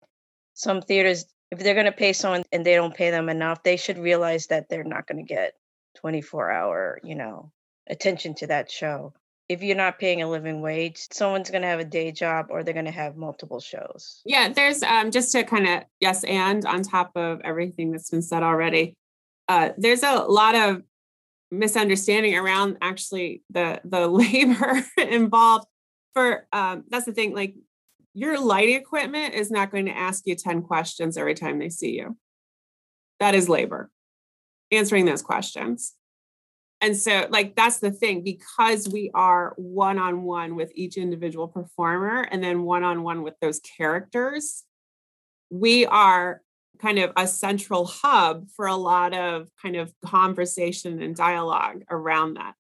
some 0.55 0.81
theaters, 0.81 1.27
if 1.51 1.59
they're 1.59 1.75
going 1.75 1.87
to 1.87 1.93
pay 1.93 2.13
someone 2.13 2.45
and 2.53 2.65
they 2.65 2.75
don't 2.77 2.95
pay 2.95 3.11
them 3.11 3.29
enough, 3.29 3.63
they 3.63 3.77
should 3.77 3.99
realize 3.99 4.47
that 4.47 4.69
they're 4.69 4.85
not 4.85 5.07
going 5.07 5.25
to 5.25 5.35
get 5.35 5.55
24 5.97 6.51
hour, 6.51 7.01
you 7.03 7.17
know, 7.17 7.51
attention 7.89 8.35
to 8.37 8.47
that 8.47 8.71
show. 8.71 9.13
If 9.49 9.63
you're 9.63 9.77
not 9.77 9.99
paying 9.99 10.23
a 10.23 10.31
living 10.31 10.63
wage, 10.63 11.07
someone's 11.13 11.51
going 11.51 11.63
to 11.63 11.69
have 11.69 11.81
a 11.81 11.85
day 11.85 12.13
job 12.13 12.47
or 12.49 12.63
they're 12.63 12.73
going 12.73 12.87
to 12.87 12.91
have 12.93 13.17
multiple 13.17 13.61
shows. 13.61 14.23
Yeah, 14.25 14.51
there's 14.51 14.83
um, 14.83 15.11
just 15.11 15.33
to 15.33 15.43
kind 15.43 15.69
of 15.69 15.83
yes 16.01 16.25
and 16.25 16.65
on 16.65 16.83
top 16.83 17.11
of 17.15 17.41
everything 17.45 17.91
that's 17.91 18.09
been 18.09 18.23
said 18.23 18.43
already. 18.43 18.95
Uh, 19.49 19.71
there's 19.77 20.03
a 20.03 20.15
lot 20.15 20.55
of 20.55 20.83
misunderstanding 21.51 22.37
around 22.37 22.79
actually 22.81 23.43
the 23.51 23.81
the 23.85 24.07
labor 24.09 24.83
involved 24.99 25.67
for 26.13 26.47
um, 26.53 26.85
that's 26.89 27.07
the 27.07 27.13
thing 27.13 27.35
like 27.35 27.55
your 28.15 28.39
lighting 28.39 28.77
equipment 28.77 29.35
is 29.35 29.51
not 29.51 29.73
going 29.73 29.87
to 29.87 29.97
ask 29.97 30.25
you 30.27 30.37
10 30.37 30.63
questions 30.63 31.17
every 31.17 31.35
time 31.35 31.59
they 31.59 31.69
see 31.69 31.97
you. 31.97 32.17
That 33.19 33.35
is 33.35 33.49
labor 33.49 33.91
answering 34.71 35.05
those 35.05 35.23
questions. 35.23 35.95
And 36.81 36.97
so 36.97 37.27
like 37.31 37.57
that's 37.57 37.79
the 37.79 37.91
thing 37.91 38.23
because 38.23 38.89
we 38.89 39.11
are 39.15 39.55
one-on-one 39.57 40.55
with 40.55 40.71
each 40.75 40.97
individual 40.97 41.49
performer 41.49 42.23
and 42.31 42.43
then 42.43 42.63
one-on-one 42.63 43.23
with 43.23 43.35
those 43.41 43.59
characters 43.61 44.65
we 45.51 45.87
are 45.87 46.43
kind 46.81 46.99
of 46.99 47.13
a 47.17 47.27
central 47.27 47.87
hub 47.87 48.49
for 48.55 48.67
a 48.67 48.77
lot 48.77 49.15
of 49.15 49.49
kind 49.61 49.77
of 49.77 49.93
conversation 50.05 51.03
and 51.03 51.17
dialogue 51.17 51.83
around 51.91 52.35
that. 52.35 52.55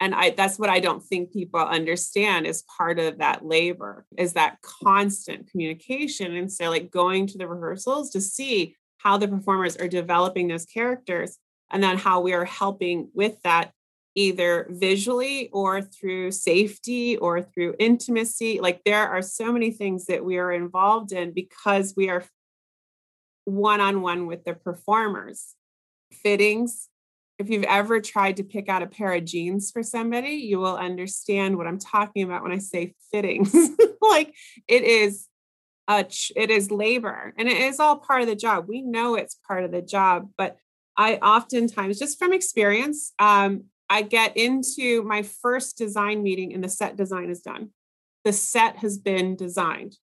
And 0.00 0.14
i 0.14 0.30
that's 0.30 0.58
what 0.58 0.68
i 0.68 0.80
don't 0.80 1.02
think 1.02 1.32
people 1.32 1.60
understand 1.60 2.46
is 2.46 2.64
part 2.76 2.98
of 2.98 3.18
that 3.18 3.44
labor 3.44 4.04
is 4.18 4.32
that 4.32 4.58
constant 4.62 5.50
communication. 5.50 6.34
And 6.34 6.52
so 6.52 6.70
like 6.70 6.90
going 6.90 7.26
to 7.28 7.38
the 7.38 7.46
rehearsals 7.46 8.10
to 8.10 8.20
see 8.20 8.76
how 8.98 9.16
the 9.16 9.28
performers 9.28 9.76
are 9.76 9.88
developing 9.88 10.48
those 10.48 10.64
characters 10.64 11.38
and 11.70 11.82
then 11.82 11.98
how 11.98 12.20
we 12.20 12.32
are 12.32 12.44
helping 12.44 13.10
with 13.14 13.40
that 13.42 13.72
either 14.14 14.66
visually 14.70 15.48
or 15.52 15.80
through 15.80 16.30
safety 16.30 17.16
or 17.16 17.42
through 17.42 17.74
intimacy. 17.78 18.60
Like 18.60 18.82
there 18.84 19.08
are 19.08 19.22
so 19.22 19.52
many 19.52 19.70
things 19.70 20.06
that 20.06 20.24
we 20.24 20.38
are 20.38 20.52
involved 20.52 21.12
in 21.12 21.32
because 21.32 21.94
we 21.96 22.10
are 22.10 22.24
one 23.44 23.80
on 23.80 24.02
one 24.02 24.26
with 24.26 24.44
the 24.44 24.54
performers. 24.54 25.54
Fittings. 26.12 26.88
If 27.38 27.48
you've 27.50 27.64
ever 27.64 28.00
tried 28.00 28.36
to 28.36 28.44
pick 28.44 28.68
out 28.68 28.82
a 28.82 28.86
pair 28.86 29.12
of 29.14 29.24
jeans 29.24 29.70
for 29.70 29.82
somebody, 29.82 30.34
you 30.34 30.58
will 30.58 30.76
understand 30.76 31.56
what 31.56 31.66
I'm 31.66 31.78
talking 31.78 32.22
about 32.22 32.42
when 32.42 32.52
I 32.52 32.58
say 32.58 32.94
fittings. 33.10 33.54
like 34.02 34.34
it 34.68 34.82
is 34.82 35.28
a 35.88 36.06
it 36.36 36.50
is 36.50 36.70
labor 36.70 37.34
and 37.36 37.48
it 37.48 37.56
is 37.56 37.80
all 37.80 37.96
part 37.96 38.22
of 38.22 38.28
the 38.28 38.36
job. 38.36 38.66
We 38.68 38.82
know 38.82 39.14
it's 39.14 39.38
part 39.46 39.64
of 39.64 39.72
the 39.72 39.82
job, 39.82 40.30
but 40.36 40.56
I 40.96 41.16
oftentimes 41.16 41.98
just 41.98 42.18
from 42.18 42.32
experience, 42.32 43.12
um, 43.18 43.64
I 43.88 44.02
get 44.02 44.36
into 44.36 45.02
my 45.02 45.22
first 45.22 45.76
design 45.76 46.22
meeting 46.22 46.52
and 46.52 46.62
the 46.62 46.68
set 46.68 46.96
design 46.96 47.30
is 47.30 47.40
done. 47.40 47.70
The 48.24 48.32
set 48.32 48.76
has 48.76 48.98
been 48.98 49.36
designed. 49.36 49.96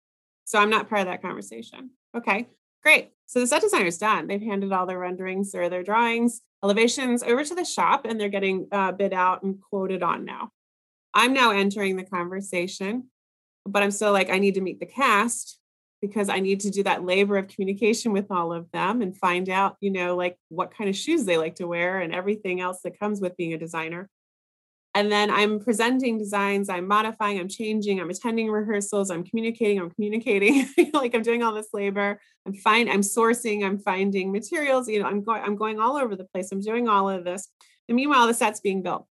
So 0.45 0.59
I'm 0.59 0.69
not 0.69 0.89
part 0.89 1.01
of 1.01 1.07
that 1.07 1.21
conversation. 1.21 1.91
Okay. 2.15 2.47
Great. 2.81 3.11
So 3.27 3.41
the 3.41 3.47
set 3.47 3.61
designer 3.61 3.85
is 3.85 3.97
done. 3.97 4.27
They've 4.27 4.41
handed 4.41 4.71
all 4.71 4.85
their 4.85 4.99
renderings 4.99 5.53
or 5.53 5.67
their 5.67 5.83
drawings, 5.83 6.41
elevations 6.63 7.21
over 7.23 7.43
to 7.43 7.55
the 7.55 7.65
shop, 7.65 8.05
and 8.05 8.19
they're 8.19 8.29
getting 8.29 8.67
uh, 8.71 8.93
bid 8.93 9.13
out 9.13 9.43
and 9.43 9.61
quoted 9.61 10.01
on 10.01 10.23
now. 10.23 10.51
I'm 11.13 11.33
now 11.33 11.51
entering 11.51 11.97
the 11.97 12.03
conversation, 12.03 13.09
but 13.65 13.83
I'm 13.83 13.91
still 13.91 14.13
like, 14.13 14.29
I 14.29 14.39
need 14.39 14.55
to 14.55 14.61
meet 14.61 14.79
the 14.79 14.85
cast 14.85 15.59
because 16.01 16.29
I 16.29 16.39
need 16.39 16.61
to 16.61 16.69
do 16.69 16.83
that 16.83 17.03
labor 17.03 17.37
of 17.37 17.49
communication 17.49 18.13
with 18.13 18.31
all 18.31 18.53
of 18.53 18.71
them 18.71 19.01
and 19.01 19.17
find 19.17 19.49
out, 19.49 19.75
you 19.81 19.91
know, 19.91 20.15
like 20.15 20.37
what 20.47 20.73
kind 20.73 20.89
of 20.89 20.95
shoes 20.95 21.25
they 21.25 21.37
like 21.37 21.55
to 21.55 21.67
wear 21.67 21.99
and 21.99 22.13
everything 22.15 22.61
else 22.61 22.81
that 22.83 22.99
comes 22.99 23.19
with 23.19 23.35
being 23.35 23.53
a 23.53 23.57
designer 23.57 24.09
and 24.97 25.11
then 25.11 25.29
i'm 25.29 25.59
presenting 25.59 26.17
designs 26.17 26.69
i'm 26.69 26.87
modifying 26.87 27.39
i'm 27.39 27.47
changing 27.47 28.01
i'm 28.01 28.09
attending 28.09 28.49
rehearsals 28.49 29.11
i'm 29.11 29.23
communicating 29.23 29.79
i'm 29.79 29.91
communicating. 29.91 30.67
Like 30.93 31.13
i'm 31.13 31.21
doing 31.21 31.43
all 31.43 31.53
this 31.53 31.69
labor. 31.71 32.19
I'm 32.47 32.55
fine 32.55 32.89
i'm 32.89 33.01
sourcing 33.01 33.63
i'm 33.63 33.77
finding 33.77 34.31
materials 34.31 34.89
you 34.89 34.99
know 34.99 35.05
i'm 35.05 35.21
going 35.21 35.43
i'm 35.43 35.55
going 35.55 35.79
all 35.79 35.95
over 35.97 36.15
the 36.15 36.23
place 36.23 36.51
i'm 36.51 36.61
doing 36.61 36.89
all 36.89 37.07
of 37.09 37.23
this. 37.23 37.49
And 37.87 37.95
meanwhile 37.95 38.25
the 38.25 38.33
set's 38.33 38.59
being 38.59 38.81
built. 38.81 39.05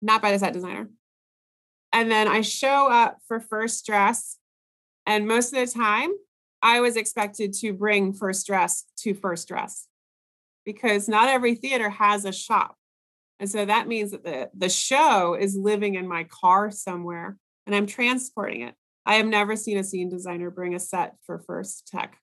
Not 0.00 0.22
by 0.22 0.30
the 0.30 0.38
set 0.38 0.52
designer. 0.52 0.88
And 1.92 2.08
then 2.10 2.28
i 2.28 2.40
show 2.42 2.88
up 2.88 3.18
for 3.26 3.40
first 3.40 3.84
dress 3.84 4.38
and 5.06 5.26
most 5.26 5.52
of 5.52 5.58
the 5.58 5.72
time 5.72 6.10
i 6.62 6.80
was 6.80 6.96
expected 6.96 7.52
to 7.54 7.72
bring 7.72 8.12
first 8.12 8.46
dress 8.46 8.84
to 8.98 9.14
first 9.14 9.48
dress. 9.48 9.88
Because 10.64 11.08
not 11.08 11.28
every 11.28 11.56
theater 11.56 11.90
has 11.90 12.24
a 12.24 12.32
shop 12.32 12.76
and 13.42 13.50
so 13.50 13.64
that 13.64 13.88
means 13.88 14.12
that 14.12 14.22
the, 14.22 14.50
the 14.56 14.68
show 14.68 15.34
is 15.34 15.56
living 15.56 15.96
in 15.96 16.06
my 16.06 16.22
car 16.22 16.70
somewhere 16.70 17.36
and 17.66 17.74
I'm 17.74 17.86
transporting 17.88 18.60
it. 18.60 18.76
I 19.04 19.16
have 19.16 19.26
never 19.26 19.56
seen 19.56 19.78
a 19.78 19.82
scene 19.82 20.08
designer 20.08 20.48
bring 20.48 20.76
a 20.76 20.78
set 20.78 21.16
for 21.26 21.40
first 21.40 21.88
tech. 21.88 22.16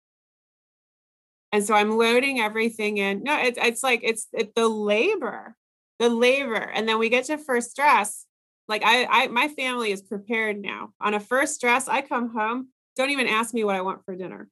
And 1.51 1.61
so 1.61 1.73
I'm 1.73 1.97
loading 1.97 2.39
everything 2.39 2.99
in. 2.99 3.23
No, 3.23 3.37
it's 3.37 3.59
it's 3.61 3.83
like 3.83 3.99
it's 4.01 4.29
it, 4.31 4.55
the 4.55 4.69
labor, 4.69 5.57
the 5.97 6.07
labor. 6.07 6.55
And 6.55 6.87
then 6.87 6.99
we 6.99 7.09
get 7.09 7.25
to 7.25 7.37
first 7.37 7.75
dress. 7.75 8.25
Like 8.69 8.83
I, 8.85 9.05
I, 9.23 9.27
my 9.27 9.49
family 9.49 9.91
is 9.91 10.01
prepared 10.01 10.61
now. 10.61 10.93
On 11.01 11.13
a 11.13 11.19
first 11.19 11.59
dress, 11.59 11.89
I 11.89 11.99
come 11.99 12.33
home. 12.33 12.69
Don't 12.95 13.09
even 13.09 13.27
ask 13.27 13.53
me 13.53 13.65
what 13.65 13.75
I 13.75 13.81
want 13.81 14.05
for 14.05 14.15
dinner. 14.15 14.47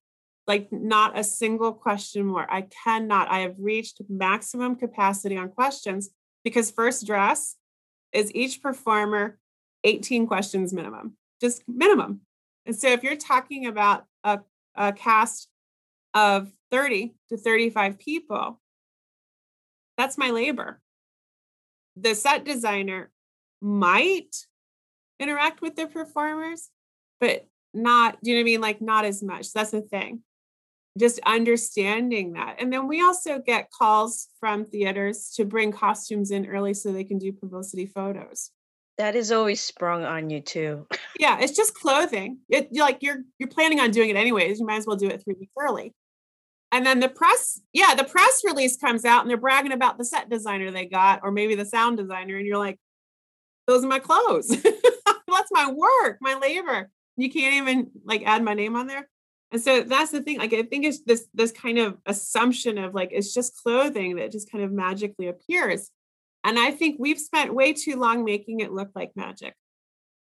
Like 0.48 0.68
not 0.74 1.18
a 1.18 1.24
single 1.24 1.72
question 1.72 2.26
more. 2.26 2.46
I 2.52 2.68
cannot. 2.84 3.30
I 3.32 3.40
have 3.40 3.56
reached 3.58 4.02
maximum 4.10 4.76
capacity 4.76 5.38
on 5.38 5.48
questions 5.48 6.10
because 6.48 6.72
first 6.72 7.06
dress 7.06 7.58
is 8.14 8.34
each 8.34 8.62
performer 8.64 9.38
18 9.84 10.28
questions 10.28 10.72
minimum, 10.72 11.18
just 11.42 11.62
minimum. 11.68 12.22
And 12.66 12.74
so 12.74 12.88
if 12.88 13.04
you're 13.04 13.18
talking 13.18 13.66
about 13.66 14.06
a, 14.24 14.40
a 14.74 14.94
cast 14.94 15.50
of 16.14 16.50
30 16.72 17.16
to 17.28 17.38
35 17.38 18.00
people, 18.00 18.62
That's 19.98 20.18
my 20.18 20.30
labor. 20.30 20.80
The 21.98 22.16
set 22.16 22.46
designer 22.46 23.12
might 23.62 24.46
interact 25.20 25.62
with 25.62 25.76
the 25.76 25.88
performers, 25.88 26.70
but 27.20 27.46
not, 27.74 28.22
do 28.24 28.32
you 28.32 28.38
know 28.38 28.40
what 28.40 28.44
I 28.44 28.52
mean? 28.52 28.62
Like 28.62 28.82
not 28.82 29.04
as 29.04 29.22
much. 29.22 29.52
That's 29.52 29.72
the 29.72 29.82
thing. 29.82 30.22
Just 30.98 31.20
understanding 31.26 32.34
that. 32.34 32.58
And 32.60 32.72
then 32.74 32.88
we 32.88 33.02
also 33.02 33.40
get 33.40 33.72
calls 33.72 34.28
from 34.40 34.66
theaters 34.66 35.32
to 35.36 35.46
bring 35.46 35.72
costumes 35.72 36.32
in 36.32 36.48
early 36.48 36.74
so 36.74 36.92
they 36.92 37.04
can 37.04 37.20
do 37.20 37.32
publicity 37.32 37.86
photos. 37.86 38.52
That 38.98 39.16
is 39.16 39.32
always 39.32 39.62
sprung 39.62 40.04
on 40.04 40.30
you 40.30 40.42
too. 40.42 40.88
Yeah, 41.20 41.40
it's 41.40 41.56
just 41.56 41.74
clothing. 41.74 42.38
It 42.48 42.70
like 42.74 43.02
you're 43.02 43.24
you're 43.40 43.50
planning 43.50 43.80
on 43.80 43.90
doing 43.90 44.12
it 44.12 44.16
anyways. 44.16 44.60
You 44.60 44.68
might 44.68 44.78
as 44.78 44.86
well 44.86 44.96
do 44.96 45.08
it 45.08 45.24
three 45.24 45.34
weeks 45.40 45.54
early. 45.60 45.96
And 46.72 46.86
then 46.86 47.00
the 47.00 47.10
press, 47.10 47.60
yeah, 47.74 47.96
the 47.96 48.04
press 48.04 48.42
release 48.46 48.78
comes 48.78 49.04
out 49.04 49.22
and 49.22 49.30
they're 49.30 49.38
bragging 49.38 49.72
about 49.72 49.98
the 49.98 50.06
set 50.06 50.30
designer 50.30 50.70
they 50.70 50.86
got, 50.86 51.22
or 51.24 51.32
maybe 51.32 51.56
the 51.56 51.66
sound 51.66 51.98
designer, 51.98 52.38
and 52.38 52.46
you're 52.46 52.58
like, 52.58 52.78
those 53.68 53.84
are 53.84 53.88
my 53.88 54.00
clothes. 54.00 54.50
That's 54.64 55.52
my 55.52 55.72
work, 55.72 56.18
my 56.22 56.36
labor. 56.36 56.90
You 57.16 57.32
can't 57.32 57.56
even 57.56 57.92
like 58.06 58.24
add 58.26 58.44
my 58.44 58.54
name 58.54 58.76
on 58.76 58.88
there. 58.88 59.10
And 59.52 59.62
so 59.62 59.82
that's 59.82 60.12
the 60.12 60.22
thing. 60.22 60.40
Like 60.40 60.54
I 60.54 60.64
think 60.64 60.86
it's 60.86 61.02
this 61.04 61.28
this 61.34 61.52
kind 61.52 61.78
of 61.78 61.98
assumption 62.06 62.78
of 62.78 62.94
like 62.94 63.10
it's 63.12 63.34
just 63.34 63.56
clothing 63.64 64.18
that 64.18 64.32
just 64.32 64.52
kind 64.52 64.64
of 64.64 64.72
magically 64.72 65.28
appears. 65.28 65.90
And 66.44 66.60
I 66.60 66.72
think 66.72 66.98
we've 67.00 67.20
spent 67.20 67.54
way 67.54 67.74
too 67.74 67.96
long 67.96 68.24
making 68.24 68.60
it 68.60 68.72
look 68.72 68.90
like 68.96 69.12
magic. 69.16 69.54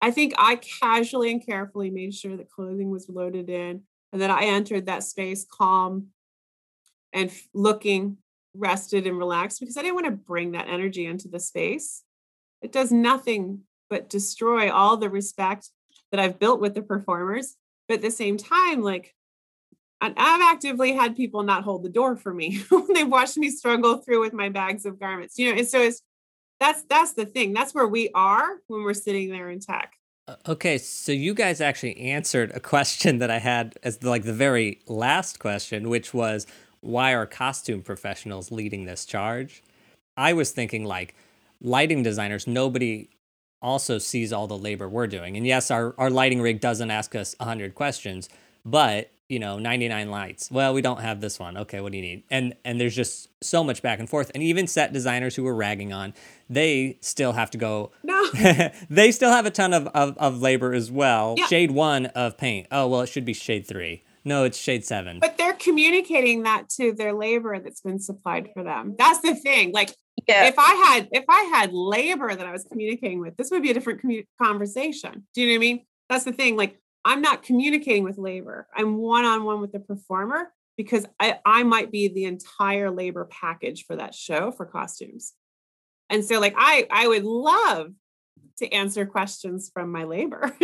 I 0.02 0.12
think 0.12 0.34
I 0.38 0.56
casually 0.56 1.32
and 1.32 1.46
carefully 1.46 1.90
made 1.90 2.14
sure 2.14 2.38
that 2.38 2.50
clothing 2.50 2.90
was 2.90 3.10
loaded 3.10 3.50
in 3.50 3.84
and 4.14 4.22
that 4.22 4.30
I 4.30 4.46
entered 4.46 4.86
that 4.86 5.04
space 5.04 5.46
calm 5.46 6.08
and 7.14 7.32
looking 7.54 8.18
rested 8.56 9.08
and 9.08 9.18
relaxed 9.18 9.60
because 9.60 9.78
I 9.78 9.82
didn't 9.82 9.96
want 9.96 10.06
to 10.06 10.12
bring 10.12 10.52
that 10.52 10.68
energy 10.68 11.06
into 11.06 11.28
the 11.28 11.40
space. 11.40 12.04
It 12.62 12.72
does 12.72 12.92
nothing 12.92 13.62
but 13.90 14.10
destroy 14.10 14.72
all 14.72 14.98
the 14.98 15.10
respect 15.10 15.70
that 16.12 16.20
I've 16.20 16.40
built 16.40 16.60
with 16.60 16.76
the 16.76 16.82
performers. 16.82 17.56
But 17.90 17.96
at 17.96 18.02
the 18.04 18.12
same 18.12 18.38
time, 18.38 18.82
like 18.82 19.14
I've 20.00 20.14
actively 20.16 20.94
had 20.94 21.18
people 21.18 21.44
not 21.44 21.64
hold 21.64 21.84
the 21.84 21.90
door 21.90 22.16
for 22.16 22.34
me 22.34 22.60
when 22.70 22.94
they've 22.94 23.08
watched 23.08 23.38
me 23.38 23.50
struggle 23.50 23.98
through 23.98 24.22
with 24.22 24.32
my 24.32 24.48
bags 24.48 24.86
of 24.86 24.98
garments. 24.98 25.38
You 25.38 25.52
know, 25.52 25.58
and 25.58 25.68
so 25.68 25.82
it's 25.82 26.02
that's 26.60 26.84
that's 26.84 27.14
the 27.14 27.26
thing. 27.26 27.52
That's 27.52 27.74
where 27.74 27.88
we 27.88 28.10
are 28.14 28.48
when 28.68 28.84
we're 28.84 28.94
sitting 28.94 29.30
there 29.30 29.50
in 29.50 29.60
tech. 29.60 29.94
Uh, 30.28 30.36
okay, 30.48 30.78
so 30.78 31.12
you 31.12 31.34
guys 31.34 31.60
actually 31.60 31.98
answered 31.98 32.52
a 32.54 32.60
question 32.60 33.18
that 33.18 33.32
I 33.32 33.40
had 33.40 33.78
as 33.84 33.98
the, 33.98 34.10
like 34.10 34.24
the 34.24 34.34
very 34.34 34.80
last 34.88 35.40
question, 35.40 35.90
which 35.90 36.14
was 36.14 36.46
why 36.82 37.14
are 37.14 37.26
costume 37.26 37.82
professionals 37.82 38.52
leading 38.52 38.86
this 38.86 39.06
charge? 39.06 39.64
I 40.16 40.34
was 40.34 40.52
thinking 40.52 40.86
like 40.86 41.16
lighting 41.60 42.04
designers, 42.04 42.46
nobody 42.46 43.10
also 43.62 43.98
sees 43.98 44.32
all 44.32 44.48
the 44.48 44.58
labor 44.58 44.88
we're 44.88 45.08
doing. 45.08 45.38
And 45.38 45.46
yes, 45.46 45.72
our, 45.72 45.94
our 45.98 46.10
lighting 46.10 46.42
rig 46.42 46.60
doesn't 46.60 46.92
ask 46.92 47.16
us 47.16 47.36
100 47.40 47.76
questions, 47.76 48.30
but 48.66 49.12
you 49.30 49.38
know 49.38 49.60
99 49.60 50.10
lights. 50.10 50.52
Well 50.52 50.74
we 50.74 50.82
don't 50.82 51.00
have 51.02 51.22
this 51.22 51.40
one. 51.40 51.56
Okay 51.56 51.80
what 51.80 51.92
do 51.92 51.98
you 51.98 52.02
need? 52.02 52.24
And 52.30 52.56
and 52.66 52.82
there's 52.82 52.96
just 52.96 53.30
so 53.42 53.64
much 53.64 53.82
back 53.82 54.00
and 54.00 54.10
forth. 54.10 54.32
And 54.34 54.44
even 54.44 54.68
set 54.68 54.92
designers 54.92 55.36
who 55.36 55.44
we're 55.44 55.54
ragging 55.54 55.94
on 55.94 56.14
they 56.50 56.98
still 57.02 57.34
have 57.34 57.52
to 57.52 57.58
go 57.58 57.92
no. 58.04 58.28
they 58.90 59.12
still 59.12 59.32
have 59.32 59.46
a 59.46 59.52
ton 59.52 59.74
of, 59.74 59.88
of, 59.88 60.18
of 60.18 60.42
labor 60.42 60.74
as 60.74 60.92
well. 60.92 61.36
Yeah. 61.38 61.46
shade 61.46 61.72
one 61.72 62.08
of 62.08 62.38
paint. 62.38 62.68
Oh 62.72 62.88
well 62.88 63.02
it 63.02 63.08
should 63.08 63.26
be 63.26 63.34
shade 63.34 63.68
three. 63.68 64.04
No 64.26 64.44
it's 64.44 64.58
shade 64.58 64.84
seven. 64.84 65.20
But 65.20 65.38
they're 65.38 65.54
communicating 65.54 66.44
that 66.44 66.68
to 66.78 66.94
their 66.94 67.14
labor 67.14 67.60
that's 67.60 67.82
been 67.82 68.00
supplied 68.00 68.50
for 68.54 68.64
them. 68.64 68.96
That's 68.98 69.22
the 69.22 69.36
thing. 69.36 69.72
Like 69.72 69.94
Yeah. 70.28 70.46
if 70.46 70.56
I 70.58 70.74
had 70.74 71.10
if 71.12 71.26
I 71.30 71.44
had 71.44 71.74
labor 71.74 72.34
that 72.34 72.46
I 72.46 72.52
was 72.52 72.64
communicating 72.64 73.20
with, 73.20 73.38
this 73.38 73.52
would 73.52 73.64
be 73.64 73.72
a 73.72 73.74
different 73.74 74.02
commu- 74.02 74.28
conversation. 74.42 75.28
Do 75.34 75.42
you 75.42 75.48
know 75.48 75.54
what 75.54 75.58
I 75.58 75.60
mean? 75.60 75.86
That's 76.10 76.24
the 76.24 76.34
thing. 76.34 76.58
Like 76.58 76.80
I'm 77.06 77.22
not 77.22 77.44
communicating 77.44 78.04
with 78.04 78.18
labor. 78.18 78.68
I'm 78.76 78.98
one 78.98 79.26
on 79.26 79.44
one 79.44 79.62
with 79.62 79.72
the 79.72 79.80
performer 79.80 80.52
because 80.78 81.06
I 81.20 81.40
I 81.46 81.64
might 81.64 81.92
be 81.92 82.08
the 82.08 82.26
entire 82.26 82.92
labor 82.92 83.26
package 83.26 83.86
for 83.86 83.96
that 83.96 84.14
show 84.16 84.52
for 84.52 84.66
costumes. 84.66 85.34
And 86.10 86.26
so 86.26 86.40
like 86.40 86.56
I 86.58 86.88
I 86.90 87.08
would 87.08 87.24
love 87.24 87.92
to 88.58 88.74
answer 88.74 89.06
questions 89.06 89.72
from 89.74 89.92
my 89.92 90.04
labor. 90.04 90.56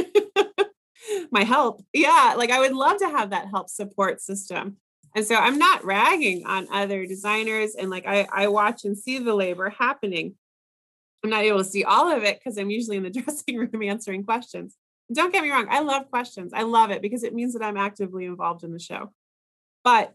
my 1.31 1.43
help. 1.43 1.81
Yeah, 1.93 2.35
like 2.37 2.51
I 2.51 2.59
would 2.59 2.73
love 2.73 2.97
to 2.97 3.09
have 3.09 3.29
that 3.31 3.47
help 3.49 3.69
support 3.69 4.21
system. 4.21 4.77
And 5.15 5.25
so 5.25 5.35
I'm 5.35 5.57
not 5.57 5.85
ragging 5.85 6.45
on 6.45 6.67
other 6.71 7.05
designers 7.05 7.73
and 7.73 7.89
like 7.89 8.05
I 8.05 8.27
I 8.31 8.47
watch 8.49 8.83
and 8.83 8.97
see 8.97 9.17
the 9.17 9.33
labor 9.33 9.69
happening. 9.69 10.35
I'm 11.23 11.29
not 11.29 11.43
able 11.43 11.59
to 11.59 11.63
see 11.63 11.85
all 11.85 12.11
of 12.11 12.23
it 12.23 12.37
because 12.37 12.57
I'm 12.57 12.69
usually 12.69 12.97
in 12.97 13.03
the 13.03 13.09
dressing 13.21 13.57
room 13.57 13.81
answering 13.81 14.25
questions. 14.25 14.75
Don't 15.13 15.31
get 15.31 15.43
me 15.43 15.51
wrong, 15.51 15.67
I 15.69 15.79
love 15.79 16.09
questions. 16.09 16.51
I 16.53 16.63
love 16.63 16.91
it 16.91 17.01
because 17.01 17.23
it 17.23 17.33
means 17.33 17.53
that 17.53 17.63
I'm 17.63 17.77
actively 17.77 18.25
involved 18.25 18.63
in 18.63 18.73
the 18.73 18.79
show. 18.79 19.13
But 19.83 20.13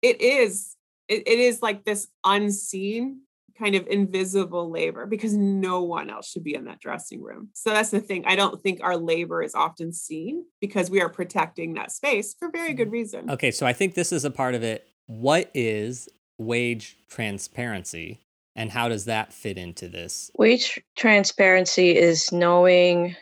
it 0.00 0.20
is 0.20 0.76
it, 1.08 1.26
it 1.26 1.40
is 1.40 1.60
like 1.60 1.84
this 1.84 2.06
unseen 2.24 3.22
kind 3.60 3.74
of 3.74 3.86
invisible 3.86 4.70
labor 4.70 5.06
because 5.06 5.34
no 5.34 5.82
one 5.82 6.10
else 6.10 6.30
should 6.30 6.42
be 6.42 6.54
in 6.54 6.64
that 6.64 6.80
dressing 6.80 7.22
room. 7.22 7.50
So 7.52 7.70
that's 7.70 7.90
the 7.90 8.00
thing. 8.00 8.24
I 8.26 8.36
don't 8.36 8.60
think 8.62 8.80
our 8.82 8.96
labor 8.96 9.42
is 9.42 9.54
often 9.54 9.92
seen 9.92 10.44
because 10.60 10.90
we 10.90 11.00
are 11.00 11.08
protecting 11.08 11.74
that 11.74 11.92
space 11.92 12.34
for 12.38 12.50
very 12.50 12.72
good 12.72 12.90
reason. 12.90 13.30
Okay, 13.30 13.50
so 13.50 13.66
I 13.66 13.72
think 13.72 13.94
this 13.94 14.12
is 14.12 14.24
a 14.24 14.30
part 14.30 14.54
of 14.54 14.62
it. 14.62 14.86
What 15.06 15.50
is 15.54 16.08
wage 16.38 16.96
transparency 17.08 18.20
and 18.56 18.70
how 18.70 18.88
does 18.88 19.04
that 19.04 19.32
fit 19.32 19.58
into 19.58 19.88
this? 19.88 20.30
Wage 20.36 20.80
transparency 20.96 21.96
is 21.96 22.32
knowing 22.32 23.14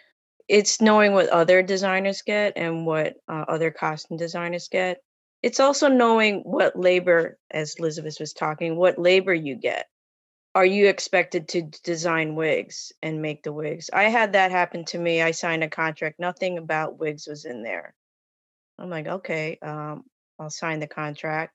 it's 0.48 0.81
knowing 0.81 1.12
what 1.12 1.29
other 1.29 1.62
designers 1.62 2.22
get 2.22 2.55
and 2.57 2.87
what 2.87 3.16
uh, 3.29 3.44
other 3.48 3.70
costume 3.70 4.16
designers 4.16 4.68
get. 4.68 4.98
It's 5.42 5.61
also 5.61 5.88
knowing 5.88 6.40
what 6.40 6.79
labor, 6.79 7.38
as 7.51 7.74
Elizabeth 7.79 8.16
was 8.18 8.33
talking, 8.33 8.77
what 8.77 8.98
labor 8.98 9.35
you 9.35 9.57
get. 9.57 9.87
Are 10.54 10.64
you 10.64 10.88
expected 10.88 11.48
to 11.48 11.62
design 11.62 12.34
wigs 12.34 12.92
and 13.02 13.22
make 13.22 13.42
the 13.42 13.52
wigs? 13.52 13.90
I 13.92 14.04
had 14.04 14.32
that 14.32 14.50
happen 14.50 14.84
to 14.87 14.98
me. 14.98 15.22
I 15.22 15.30
signed 15.30 15.62
a 15.62 15.68
contract, 15.68 16.18
nothing 16.18 16.58
about 16.58 16.98
wigs 16.98 17.26
was 17.26 17.44
in 17.44 17.62
there. 17.62 17.94
I'm 18.78 18.90
like, 18.90 19.06
okay, 19.06 19.58
um, 19.62 20.04
I'll 20.38 20.50
sign 20.50 20.80
the 20.80 20.87
contract. 20.87 21.52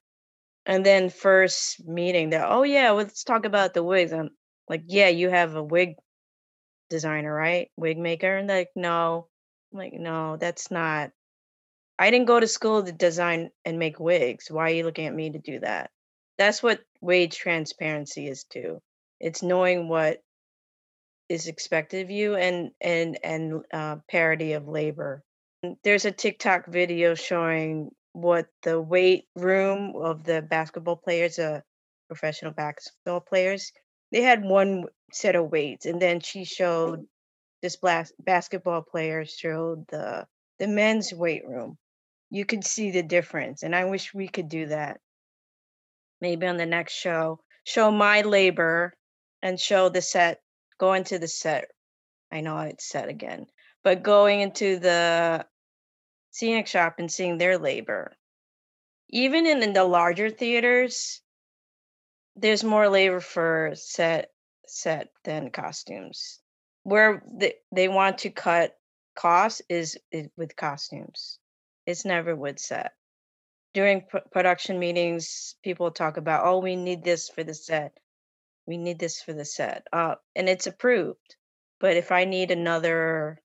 And 0.66 0.84
then 0.84 1.10
first 1.10 1.86
meeting, 1.86 2.30
they're, 2.30 2.46
oh 2.46 2.62
yeah, 2.62 2.92
let's 2.92 3.24
talk 3.24 3.44
about 3.44 3.74
the 3.74 3.82
wigs. 3.82 4.12
I'm 4.12 4.30
like, 4.68 4.84
yeah, 4.86 5.08
you 5.08 5.28
have 5.28 5.56
a 5.56 5.62
wig 5.62 5.96
designer, 6.90 7.34
right? 7.34 7.70
Wig 7.76 7.98
maker. 7.98 8.36
And 8.36 8.48
like, 8.48 8.70
no. 8.74 9.28
I'm 9.72 9.78
like, 9.78 9.92
no, 9.94 10.36
that's 10.36 10.70
not. 10.70 11.10
I 11.98 12.10
didn't 12.10 12.26
go 12.26 12.40
to 12.40 12.46
school 12.46 12.82
to 12.82 12.92
design 12.92 13.50
and 13.64 13.78
make 13.78 13.98
wigs. 14.00 14.50
Why 14.50 14.70
are 14.70 14.74
you 14.74 14.84
looking 14.84 15.06
at 15.06 15.14
me 15.14 15.30
to 15.30 15.38
do 15.38 15.60
that? 15.60 15.90
That's 16.38 16.62
what 16.62 16.80
wage 17.04 17.38
transparency 17.38 18.28
is 18.28 18.44
too. 18.44 18.80
It's 19.20 19.42
knowing 19.42 19.88
what 19.88 20.18
is 21.28 21.48
expected 21.48 22.04
of 22.04 22.10
you 22.12 22.36
and 22.36 22.72
and 22.80 23.18
and 23.24 23.64
uh, 23.74 23.96
parity 24.10 24.54
of 24.54 24.68
labor. 24.68 25.22
There's 25.84 26.06
a 26.06 26.12
TikTok 26.12 26.66
video 26.68 27.16
showing 27.16 27.90
what 28.12 28.46
the 28.62 28.80
weight 28.80 29.26
room 29.36 29.94
of 29.96 30.24
the 30.24 30.42
basketball 30.42 30.96
players, 30.96 31.38
uh, 31.40 31.62
professional 32.08 32.52
basketball 32.52 33.20
players, 33.20 33.72
they 34.12 34.22
had 34.22 34.44
one 34.44 34.84
set 35.12 35.36
of 35.36 35.50
weights, 35.52 35.86
and 35.86 36.00
then 36.02 36.20
she 36.20 36.44
showed 36.46 37.06
this 37.62 37.76
blas- 37.76 38.12
basketball 38.20 38.82
player 38.82 39.24
showed 39.26 39.86
the 39.88 40.26
the 40.60 40.68
men's 40.68 41.12
weight 41.14 41.46
room. 41.48 41.78
You 42.30 42.44
could 42.46 42.64
see 42.64 42.90
the 42.92 43.02
difference, 43.04 43.62
and 43.62 43.74
I 43.76 43.84
wish 43.86 44.14
we 44.14 44.28
could 44.28 44.48
do 44.48 44.66
that. 44.68 45.00
Maybe 46.24 46.46
on 46.46 46.56
the 46.56 46.64
next 46.64 46.94
show, 46.94 47.40
show 47.64 47.90
my 47.90 48.22
labor 48.22 48.94
and 49.42 49.60
show 49.60 49.90
the 49.90 50.00
set. 50.00 50.40
Go 50.78 50.94
into 50.94 51.18
the 51.18 51.28
set. 51.28 51.66
I 52.32 52.40
know 52.40 52.60
it's 52.60 52.88
set 52.88 53.10
again, 53.10 53.44
but 53.82 54.02
going 54.02 54.40
into 54.40 54.78
the 54.78 55.44
scenic 56.30 56.66
shop 56.66 56.94
and 56.98 57.12
seeing 57.12 57.36
their 57.36 57.58
labor. 57.58 58.16
Even 59.10 59.44
in, 59.44 59.62
in 59.62 59.74
the 59.74 59.84
larger 59.84 60.30
theaters, 60.30 61.20
there's 62.36 62.64
more 62.64 62.88
labor 62.88 63.20
for 63.20 63.72
set 63.74 64.30
set 64.66 65.10
than 65.24 65.50
costumes. 65.50 66.40
Where 66.84 67.22
they, 67.38 67.56
they 67.70 67.88
want 67.88 68.16
to 68.20 68.30
cut 68.30 68.74
costs 69.14 69.60
is, 69.68 69.98
is 70.10 70.28
with 70.38 70.56
costumes. 70.56 71.38
It's 71.84 72.06
never 72.06 72.34
with 72.34 72.58
set. 72.58 72.92
During 73.74 74.02
p- 74.02 74.18
production 74.32 74.78
meetings, 74.78 75.56
people 75.62 75.90
talk 75.90 76.16
about, 76.16 76.46
oh, 76.46 76.60
we 76.60 76.76
need 76.76 77.04
this 77.04 77.28
for 77.28 77.44
the 77.44 77.54
set. 77.54 77.98
We 78.66 78.76
need 78.78 78.98
this 78.98 79.20
for 79.20 79.32
the 79.32 79.44
set. 79.44 79.86
Uh, 79.92 80.14
and 80.34 80.48
it's 80.48 80.66
approved. 80.66 81.36
But 81.80 81.96
if 81.96 82.12
I 82.12 82.24
need 82.24 82.50
another 82.50 83.42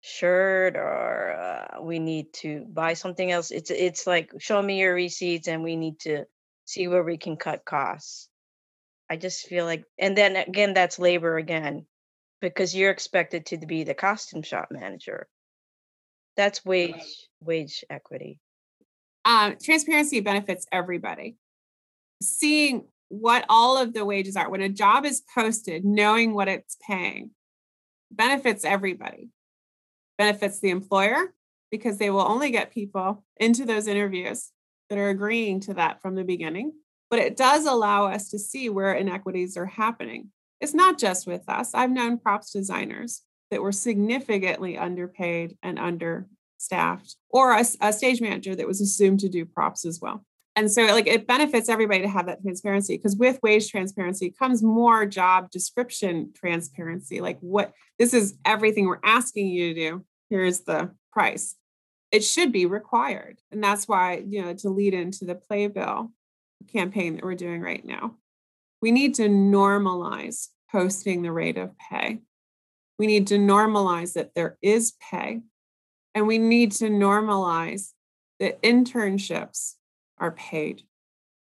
shirt 0.00 0.76
or 0.76 1.32
uh, 1.32 1.82
we 1.82 1.98
need 1.98 2.32
to 2.32 2.64
buy 2.72 2.94
something 2.94 3.30
else, 3.30 3.50
it's 3.50 3.70
it's 3.70 4.06
like 4.06 4.30
show 4.38 4.62
me 4.62 4.78
your 4.78 4.94
receipts 4.94 5.48
and 5.48 5.62
we 5.62 5.76
need 5.76 5.98
to 6.00 6.24
see 6.64 6.88
where 6.88 7.02
we 7.02 7.18
can 7.18 7.36
cut 7.36 7.64
costs. 7.64 8.28
I 9.10 9.16
just 9.16 9.46
feel 9.46 9.64
like, 9.64 9.84
and 9.98 10.16
then 10.16 10.36
again, 10.36 10.72
that's 10.72 10.98
labor 10.98 11.36
again, 11.36 11.86
because 12.40 12.74
you're 12.74 12.92
expected 12.92 13.46
to 13.46 13.58
be 13.58 13.82
the 13.84 13.94
costume 13.94 14.42
shop 14.42 14.68
manager. 14.70 15.26
That's 16.36 16.64
wage 16.64 17.28
wage 17.42 17.84
equity. 17.90 18.38
Um, 19.24 19.56
transparency 19.62 20.20
benefits 20.20 20.66
everybody. 20.72 21.36
Seeing 22.22 22.84
what 23.08 23.44
all 23.48 23.76
of 23.76 23.92
the 23.92 24.04
wages 24.04 24.36
are 24.36 24.48
when 24.48 24.62
a 24.62 24.68
job 24.68 25.04
is 25.04 25.22
posted, 25.34 25.84
knowing 25.84 26.34
what 26.34 26.48
it's 26.48 26.76
paying 26.86 27.30
benefits 28.10 28.64
everybody. 28.64 29.28
Benefits 30.18 30.60
the 30.60 30.70
employer 30.70 31.32
because 31.70 31.98
they 31.98 32.10
will 32.10 32.20
only 32.20 32.50
get 32.50 32.74
people 32.74 33.24
into 33.38 33.64
those 33.64 33.86
interviews 33.86 34.50
that 34.88 34.98
are 34.98 35.08
agreeing 35.08 35.60
to 35.60 35.74
that 35.74 36.02
from 36.02 36.14
the 36.16 36.24
beginning. 36.24 36.72
But 37.08 37.20
it 37.20 37.36
does 37.36 37.66
allow 37.66 38.06
us 38.06 38.28
to 38.30 38.38
see 38.38 38.68
where 38.68 38.92
inequities 38.92 39.56
are 39.56 39.66
happening. 39.66 40.30
It's 40.60 40.74
not 40.74 40.98
just 40.98 41.26
with 41.26 41.48
us. 41.48 41.74
I've 41.74 41.90
known 41.90 42.18
props 42.18 42.52
designers 42.52 43.22
that 43.50 43.62
were 43.62 43.72
significantly 43.72 44.76
underpaid 44.76 45.56
and 45.62 45.78
understaffed, 46.60 47.16
or 47.28 47.52
a, 47.52 47.64
a 47.80 47.92
stage 47.92 48.20
manager 48.20 48.54
that 48.54 48.66
was 48.66 48.80
assumed 48.80 49.20
to 49.20 49.28
do 49.28 49.44
props 49.44 49.84
as 49.84 50.00
well. 50.00 50.24
And 50.56 50.70
so, 50.70 50.82
like, 50.86 51.06
it 51.06 51.26
benefits 51.26 51.68
everybody 51.68 52.02
to 52.02 52.08
have 52.08 52.26
that 52.26 52.42
transparency 52.42 52.96
because 52.96 53.16
with 53.16 53.38
wage 53.42 53.70
transparency 53.70 54.30
comes 54.30 54.62
more 54.62 55.06
job 55.06 55.50
description 55.50 56.32
transparency. 56.34 57.20
Like, 57.20 57.38
what 57.40 57.72
this 57.98 58.12
is 58.12 58.34
everything 58.44 58.86
we're 58.86 58.98
asking 59.04 59.48
you 59.48 59.72
to 59.72 59.80
do. 59.80 60.04
Here's 60.28 60.60
the 60.60 60.90
price. 61.12 61.56
It 62.12 62.24
should 62.24 62.52
be 62.52 62.66
required. 62.66 63.38
And 63.52 63.62
that's 63.62 63.86
why, 63.86 64.24
you 64.26 64.42
know, 64.42 64.54
to 64.54 64.70
lead 64.70 64.94
into 64.94 65.24
the 65.24 65.36
playbill 65.36 66.12
campaign 66.72 67.14
that 67.14 67.24
we're 67.24 67.34
doing 67.34 67.60
right 67.60 67.84
now, 67.84 68.16
we 68.82 68.90
need 68.90 69.14
to 69.16 69.28
normalize 69.28 70.48
posting 70.70 71.22
the 71.22 71.32
rate 71.32 71.58
of 71.58 71.76
pay. 71.78 72.20
We 72.98 73.06
need 73.06 73.28
to 73.28 73.38
normalize 73.38 74.14
that 74.14 74.34
there 74.34 74.58
is 74.62 74.94
pay. 75.00 75.40
And 76.14 76.26
we 76.26 76.38
need 76.38 76.72
to 76.72 76.86
normalize 76.86 77.90
that 78.38 78.62
internships 78.62 79.74
are 80.18 80.32
paid 80.32 80.82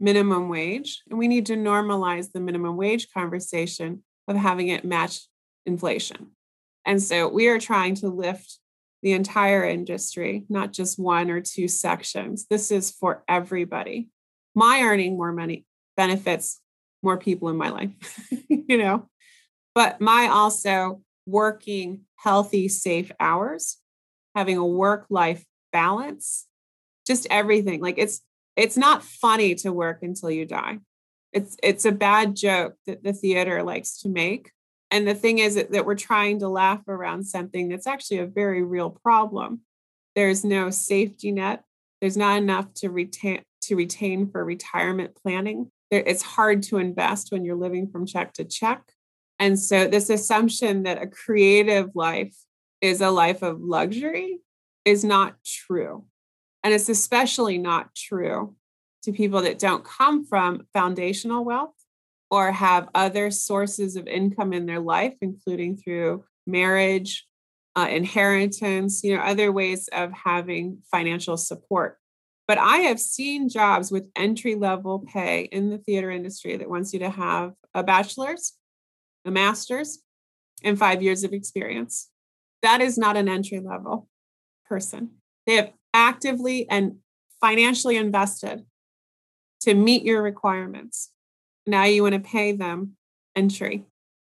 minimum 0.00 0.48
wage. 0.48 1.02
And 1.08 1.18
we 1.18 1.28
need 1.28 1.46
to 1.46 1.54
normalize 1.54 2.32
the 2.32 2.40
minimum 2.40 2.76
wage 2.76 3.08
conversation 3.12 4.02
of 4.28 4.36
having 4.36 4.68
it 4.68 4.84
match 4.84 5.20
inflation. 5.66 6.30
And 6.84 7.02
so 7.02 7.28
we 7.28 7.48
are 7.48 7.58
trying 7.58 7.94
to 7.96 8.08
lift 8.08 8.58
the 9.02 9.12
entire 9.12 9.64
industry, 9.64 10.44
not 10.48 10.72
just 10.72 10.98
one 10.98 11.30
or 11.30 11.40
two 11.40 11.68
sections. 11.68 12.46
This 12.48 12.70
is 12.70 12.90
for 12.90 13.22
everybody. 13.28 14.08
My 14.54 14.80
earning 14.82 15.16
more 15.16 15.32
money 15.32 15.66
benefits 15.96 16.60
more 17.02 17.18
people 17.18 17.48
in 17.50 17.56
my 17.56 17.68
life, 17.68 17.90
you 18.48 18.78
know, 18.78 19.08
but 19.74 20.00
my 20.00 20.28
also 20.28 21.02
working 21.26 22.02
healthy, 22.16 22.68
safe 22.68 23.12
hours, 23.20 23.76
having 24.34 24.56
a 24.56 24.66
work 24.66 25.06
life 25.10 25.44
balance, 25.72 26.46
just 27.06 27.26
everything. 27.30 27.80
Like 27.80 27.98
it's 27.98 28.20
it's 28.56 28.76
not 28.76 29.02
funny 29.02 29.54
to 29.56 29.72
work 29.72 30.02
until 30.02 30.30
you 30.30 30.46
die. 30.46 30.78
It's 31.32 31.56
it's 31.62 31.84
a 31.84 31.92
bad 31.92 32.36
joke 32.36 32.74
that 32.86 33.02
the 33.02 33.12
theater 33.12 33.62
likes 33.62 34.00
to 34.02 34.08
make. 34.08 34.50
And 34.90 35.08
the 35.08 35.14
thing 35.14 35.38
is 35.38 35.56
that, 35.56 35.86
we're 35.86 35.96
trying 35.96 36.38
to 36.38 36.48
laugh 36.48 36.86
around 36.86 37.24
something 37.24 37.68
that's 37.68 37.86
actually 37.86 38.18
a 38.18 38.26
very 38.26 38.62
real 38.62 38.90
problem. 38.90 39.62
There's 40.14 40.44
no 40.44 40.70
safety 40.70 41.32
net. 41.32 41.64
There's 42.00 42.16
not 42.16 42.38
enough 42.38 42.72
to 42.74 42.90
retain 42.90 43.42
to 43.62 43.76
retain 43.76 44.30
for 44.30 44.44
retirement 44.44 45.16
planning. 45.20 45.70
There, 45.90 46.02
it's 46.06 46.22
hard 46.22 46.62
to 46.64 46.76
invest 46.76 47.32
when 47.32 47.44
you're 47.44 47.56
living 47.56 47.88
from 47.90 48.06
check 48.06 48.34
to 48.34 48.44
check. 48.44 48.82
And 49.40 49.58
so 49.58 49.88
this 49.88 50.10
assumption 50.10 50.84
that 50.84 51.02
a 51.02 51.08
creative 51.08 51.90
life 51.96 52.36
is 52.84 53.00
a 53.00 53.10
life 53.10 53.40
of 53.40 53.62
luxury 53.62 54.40
is 54.84 55.04
not 55.04 55.36
true. 55.42 56.04
And 56.62 56.74
it's 56.74 56.90
especially 56.90 57.56
not 57.56 57.94
true 57.94 58.54
to 59.04 59.12
people 59.12 59.40
that 59.40 59.58
don't 59.58 59.82
come 59.82 60.26
from 60.26 60.66
foundational 60.74 61.46
wealth 61.46 61.72
or 62.30 62.52
have 62.52 62.90
other 62.94 63.30
sources 63.30 63.96
of 63.96 64.06
income 64.06 64.52
in 64.52 64.66
their 64.66 64.80
life, 64.80 65.14
including 65.22 65.78
through 65.78 66.24
marriage, 66.46 67.26
uh, 67.74 67.88
inheritance, 67.90 69.02
you 69.02 69.16
know, 69.16 69.22
other 69.22 69.50
ways 69.50 69.88
of 69.90 70.12
having 70.12 70.82
financial 70.90 71.38
support. 71.38 71.96
But 72.46 72.58
I 72.58 72.78
have 72.78 73.00
seen 73.00 73.48
jobs 73.48 73.90
with 73.90 74.10
entry 74.14 74.56
level 74.56 75.06
pay 75.10 75.44
in 75.44 75.70
the 75.70 75.78
theater 75.78 76.10
industry 76.10 76.58
that 76.58 76.68
wants 76.68 76.92
you 76.92 76.98
to 76.98 77.08
have 77.08 77.54
a 77.72 77.82
bachelor's, 77.82 78.52
a 79.24 79.30
master's, 79.30 80.00
and 80.62 80.78
five 80.78 81.02
years 81.02 81.24
of 81.24 81.32
experience. 81.32 82.10
That 82.64 82.80
is 82.80 82.96
not 82.96 83.18
an 83.18 83.28
entry 83.28 83.60
level 83.60 84.08
person. 84.66 85.10
They 85.46 85.56
have 85.56 85.72
actively 85.92 86.66
and 86.70 86.96
financially 87.38 87.98
invested 87.98 88.64
to 89.60 89.74
meet 89.74 90.02
your 90.02 90.22
requirements. 90.22 91.10
Now 91.66 91.84
you 91.84 92.02
want 92.02 92.14
to 92.14 92.20
pay 92.20 92.52
them 92.52 92.96
entry. 93.36 93.84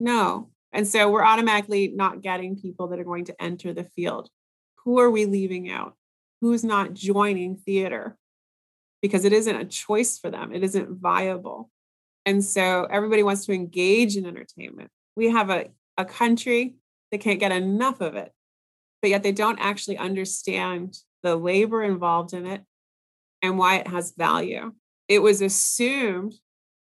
No. 0.01 0.49
And 0.73 0.89
so 0.89 1.11
we're 1.11 1.23
automatically 1.23 1.93
not 1.95 2.23
getting 2.23 2.57
people 2.57 2.89
that 2.89 2.99
are 2.99 3.05
going 3.05 3.27
to 3.27 3.43
enter 3.43 3.75
the 3.75 3.85
field. 3.85 4.31
Who 4.85 4.99
are 5.01 5.11
we 5.11 5.27
leaving 5.27 5.71
out? 5.71 5.95
Who's 6.41 6.65
not 6.65 6.95
joining 6.95 7.57
theater? 7.57 8.17
Because 9.03 9.27
it 9.27 9.35
isn't 9.35 9.55
a 9.55 9.67
choice 9.67 10.19
for 10.19 10.31
them, 10.31 10.51
it 10.51 10.65
isn't 10.65 10.99
viable. 10.99 11.71
And 12.25 12.43
so 12.43 12.87
everybody 12.91 13.23
wants 13.23 13.45
to 13.45 13.53
engage 13.53 14.17
in 14.17 14.25
entertainment. 14.25 14.89
We 15.15 15.29
have 15.29 15.51
a, 15.51 15.67
a 15.99 16.07
country 16.07 16.77
that 17.15 17.21
can't 17.21 17.39
get 17.39 17.53
enough 17.53 18.01
of 18.01 18.17
it, 18.17 18.33
but 19.01 19.11
yet 19.11 19.23
they 19.23 19.31
don't 19.31 19.61
actually 19.61 19.97
understand 19.97 20.99
the 21.23 21.37
labor 21.37 21.81
involved 21.81 22.33
in 22.33 22.45
it, 22.45 22.63
and 23.41 23.57
why 23.57 23.77
it 23.77 23.87
has 23.87 24.15
value. 24.19 24.73
It 25.07 25.21
was 25.21 25.41
assumed 25.41 26.35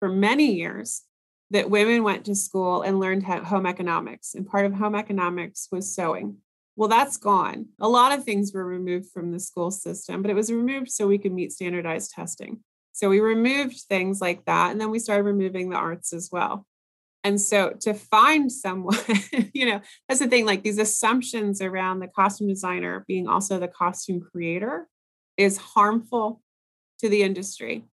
for 0.01 0.09
many 0.09 0.55
years 0.55 1.03
that 1.51 1.69
women 1.69 2.03
went 2.03 2.25
to 2.25 2.35
school 2.35 2.81
and 2.81 2.99
learned 2.99 3.25
home 3.25 3.67
economics, 3.67 4.35
and 4.35 4.47
part 4.47 4.65
of 4.65 4.73
home 4.73 4.95
economics 4.95 5.69
was 5.71 5.95
sewing. 5.95 6.39
Well, 6.75 6.89
that's 6.89 7.19
gone. 7.19 7.67
A 7.79 7.89
lot 7.89 8.17
of 8.17 8.25
things 8.25 8.55
were 8.55 8.65
removed 8.65 9.11
from 9.11 9.31
the 9.31 9.39
school 9.39 9.71
system, 9.71 10.23
but 10.23 10.31
it 10.31 10.35
was 10.35 10.51
removed 10.51 10.91
so 10.91 11.07
we 11.07 11.19
could 11.19 11.33
meet 11.33 11.53
standardized 11.53 12.13
testing. 12.13 12.61
So 12.93 13.11
we 13.11 13.21
removed 13.21 13.79
things 13.89 14.23
like 14.23 14.47
that, 14.47 14.73
and 14.73 14.81
then 14.81 14.91
we 14.91 15.01
started 15.01 15.25
removing 15.25 15.69
the 15.69 15.77
arts 15.77 16.15
as 16.15 16.31
well. 16.33 16.67
And 17.25 17.41
so 17.41 17.71
to 17.81 17.95
find 17.95 18.53
someone, 18.53 18.99
you 19.55 19.65
know, 19.65 19.81
that's 20.09 20.21
the 20.21 20.29
thing, 20.29 20.45
like 20.45 20.63
these 20.63 20.79
assumptions 20.79 21.63
around 21.63 22.01
the 22.01 22.07
costume 22.07 22.49
designer 22.49 23.05
being 23.09 23.27
also 23.27 23.59
the 23.59 23.67
costume 23.67 24.21
creator 24.21 24.87
is 25.39 25.57
harmful 25.57 26.43
to 27.01 27.09
the 27.09 27.23
industry 27.23 27.85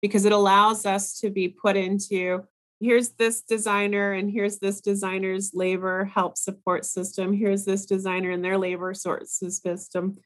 because 0.00 0.24
it 0.24 0.32
allows 0.32 0.86
us 0.86 1.20
to 1.20 1.30
be 1.30 1.48
put 1.48 1.76
into 1.76 2.42
here's 2.80 3.10
this 3.10 3.42
designer 3.42 4.12
and 4.12 4.30
here's 4.30 4.58
this 4.58 4.80
designer's 4.80 5.52
labor 5.54 6.04
help 6.04 6.36
support 6.36 6.84
system 6.84 7.32
here's 7.32 7.64
this 7.64 7.86
designer 7.86 8.30
and 8.30 8.44
their 8.44 8.58
labor 8.58 8.92
sources 8.94 9.60
system. 9.62 10.16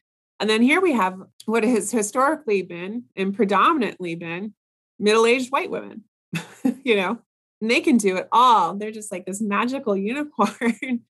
And 0.41 0.49
then 0.49 0.61
here 0.61 0.79
we 0.79 0.93
have 0.93 1.19
what 1.45 1.65
has 1.65 1.91
historically 1.91 2.61
been 2.61 3.03
and 3.15 3.35
predominantly 3.35 4.15
been 4.15 4.53
middle-aged 4.97 5.51
white 5.51 5.69
women 5.69 6.03
you 6.83 6.95
know 6.95 7.19
and 7.61 7.69
they 7.69 7.81
can 7.81 7.97
do 7.97 8.17
it 8.17 8.27
all. 8.31 8.75
They're 8.75 8.91
just 8.91 9.11
like 9.11 9.25
this 9.25 9.41
magical 9.41 9.95
unicorn. 9.97 11.01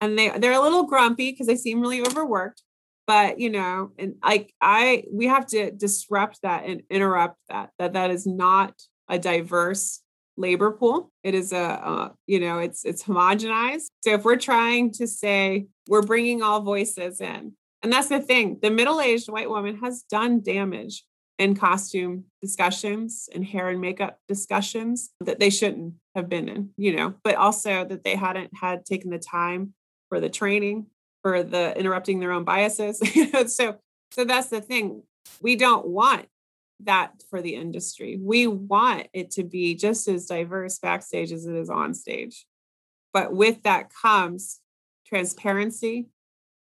and 0.00 0.18
they 0.18 0.30
they're 0.38 0.52
a 0.52 0.60
little 0.60 0.84
grumpy 0.84 1.30
because 1.30 1.46
they 1.46 1.56
seem 1.56 1.80
really 1.80 2.00
overworked. 2.00 2.62
But 3.06 3.40
you 3.40 3.50
know, 3.50 3.92
and 3.98 4.16
like 4.22 4.52
I 4.60 5.04
we 5.10 5.26
have 5.26 5.46
to 5.48 5.70
disrupt 5.70 6.42
that 6.42 6.64
and 6.64 6.82
interrupt 6.90 7.38
that. 7.48 7.70
That 7.78 7.94
that 7.94 8.10
is 8.10 8.26
not 8.26 8.74
a 9.08 9.18
diverse 9.18 10.02
labor 10.36 10.70
pool. 10.70 11.10
It 11.24 11.34
is 11.34 11.52
a, 11.52 11.58
uh, 11.58 12.08
you 12.26 12.40
know, 12.40 12.58
it's 12.58 12.84
it's 12.84 13.02
homogenized. 13.02 13.86
So 14.02 14.14
if 14.14 14.24
we're 14.24 14.36
trying 14.36 14.92
to 14.92 15.06
say 15.06 15.66
we're 15.88 16.02
bringing 16.02 16.42
all 16.42 16.60
voices 16.60 17.20
in, 17.20 17.52
and 17.82 17.92
that's 17.92 18.08
the 18.08 18.20
thing, 18.20 18.58
the 18.62 18.70
middle-aged 18.70 19.28
white 19.28 19.50
woman 19.50 19.78
has 19.78 20.02
done 20.10 20.42
damage 20.42 21.04
in 21.38 21.54
costume 21.54 22.24
discussions 22.42 23.28
and 23.32 23.44
hair 23.44 23.68
and 23.68 23.80
makeup 23.80 24.18
discussions 24.26 25.10
that 25.20 25.38
they 25.38 25.50
shouldn't 25.50 25.94
have 26.14 26.28
been 26.28 26.48
in, 26.48 26.70
you 26.76 26.94
know, 26.94 27.14
but 27.22 27.36
also 27.36 27.84
that 27.84 28.02
they 28.02 28.16
hadn't 28.16 28.50
had 28.60 28.84
taken 28.84 29.10
the 29.10 29.18
time 29.18 29.72
for 30.08 30.18
the 30.18 30.28
training, 30.28 30.86
for 31.22 31.42
the 31.42 31.78
interrupting 31.78 32.18
their 32.18 32.32
own 32.32 32.44
biases. 32.44 33.00
so 33.54 33.78
so 34.10 34.24
that's 34.24 34.48
the 34.48 34.60
thing. 34.60 35.02
We 35.40 35.56
don't 35.56 35.86
want 35.86 36.26
that 36.80 37.22
for 37.28 37.42
the 37.42 37.54
industry. 37.54 38.18
We 38.20 38.46
want 38.46 39.08
it 39.12 39.30
to 39.32 39.44
be 39.44 39.74
just 39.74 40.08
as 40.08 40.26
diverse 40.26 40.78
backstage 40.78 41.32
as 41.32 41.46
it 41.46 41.54
is 41.54 41.70
on 41.70 41.94
stage. 41.94 42.46
But 43.12 43.32
with 43.32 43.62
that 43.64 43.90
comes 43.92 44.60
transparency, 45.06 46.08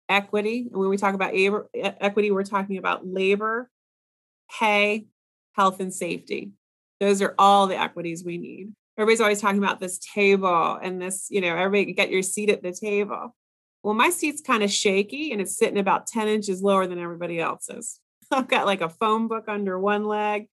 equity. 0.07 0.67
And 0.71 0.79
when 0.79 0.89
we 0.89 0.97
talk 0.97 1.15
about 1.15 1.33
equity, 1.33 2.31
we're 2.31 2.43
talking 2.43 2.77
about 2.77 3.05
labor 3.05 3.69
pay, 4.57 5.05
health, 5.53 5.79
and 5.79 5.93
safety. 5.93 6.51
Those 6.99 7.21
are 7.21 7.35
all 7.37 7.67
the 7.67 7.79
equities 7.79 8.23
we 8.23 8.37
need. 8.37 8.73
everybody's 8.97 9.21
always 9.21 9.41
talking 9.41 9.63
about 9.63 9.79
this 9.79 9.97
table 9.99 10.77
and 10.81 11.01
this, 11.01 11.27
you 11.29 11.41
know, 11.41 11.55
everybody 11.55 11.93
get 11.93 12.11
your 12.11 12.21
seat 12.21 12.49
at 12.49 12.61
the 12.61 12.73
table. 12.73 13.35
Well, 13.83 13.93
my 13.93 14.09
seat's 14.09 14.41
kind 14.41 14.61
of 14.61 14.71
shaky 14.71 15.31
and 15.31 15.39
it's 15.39 15.57
sitting 15.57 15.79
about 15.79 16.07
10 16.07 16.27
inches 16.27 16.61
lower 16.61 16.85
than 16.85 16.99
everybody 16.99 17.39
else's. 17.39 17.99
I've 18.31 18.49
got 18.49 18.65
like 18.65 18.81
a 18.81 18.89
phone 18.89 19.27
book 19.27 19.45
under 19.47 19.79
one 19.79 20.03
leg. 20.03 20.47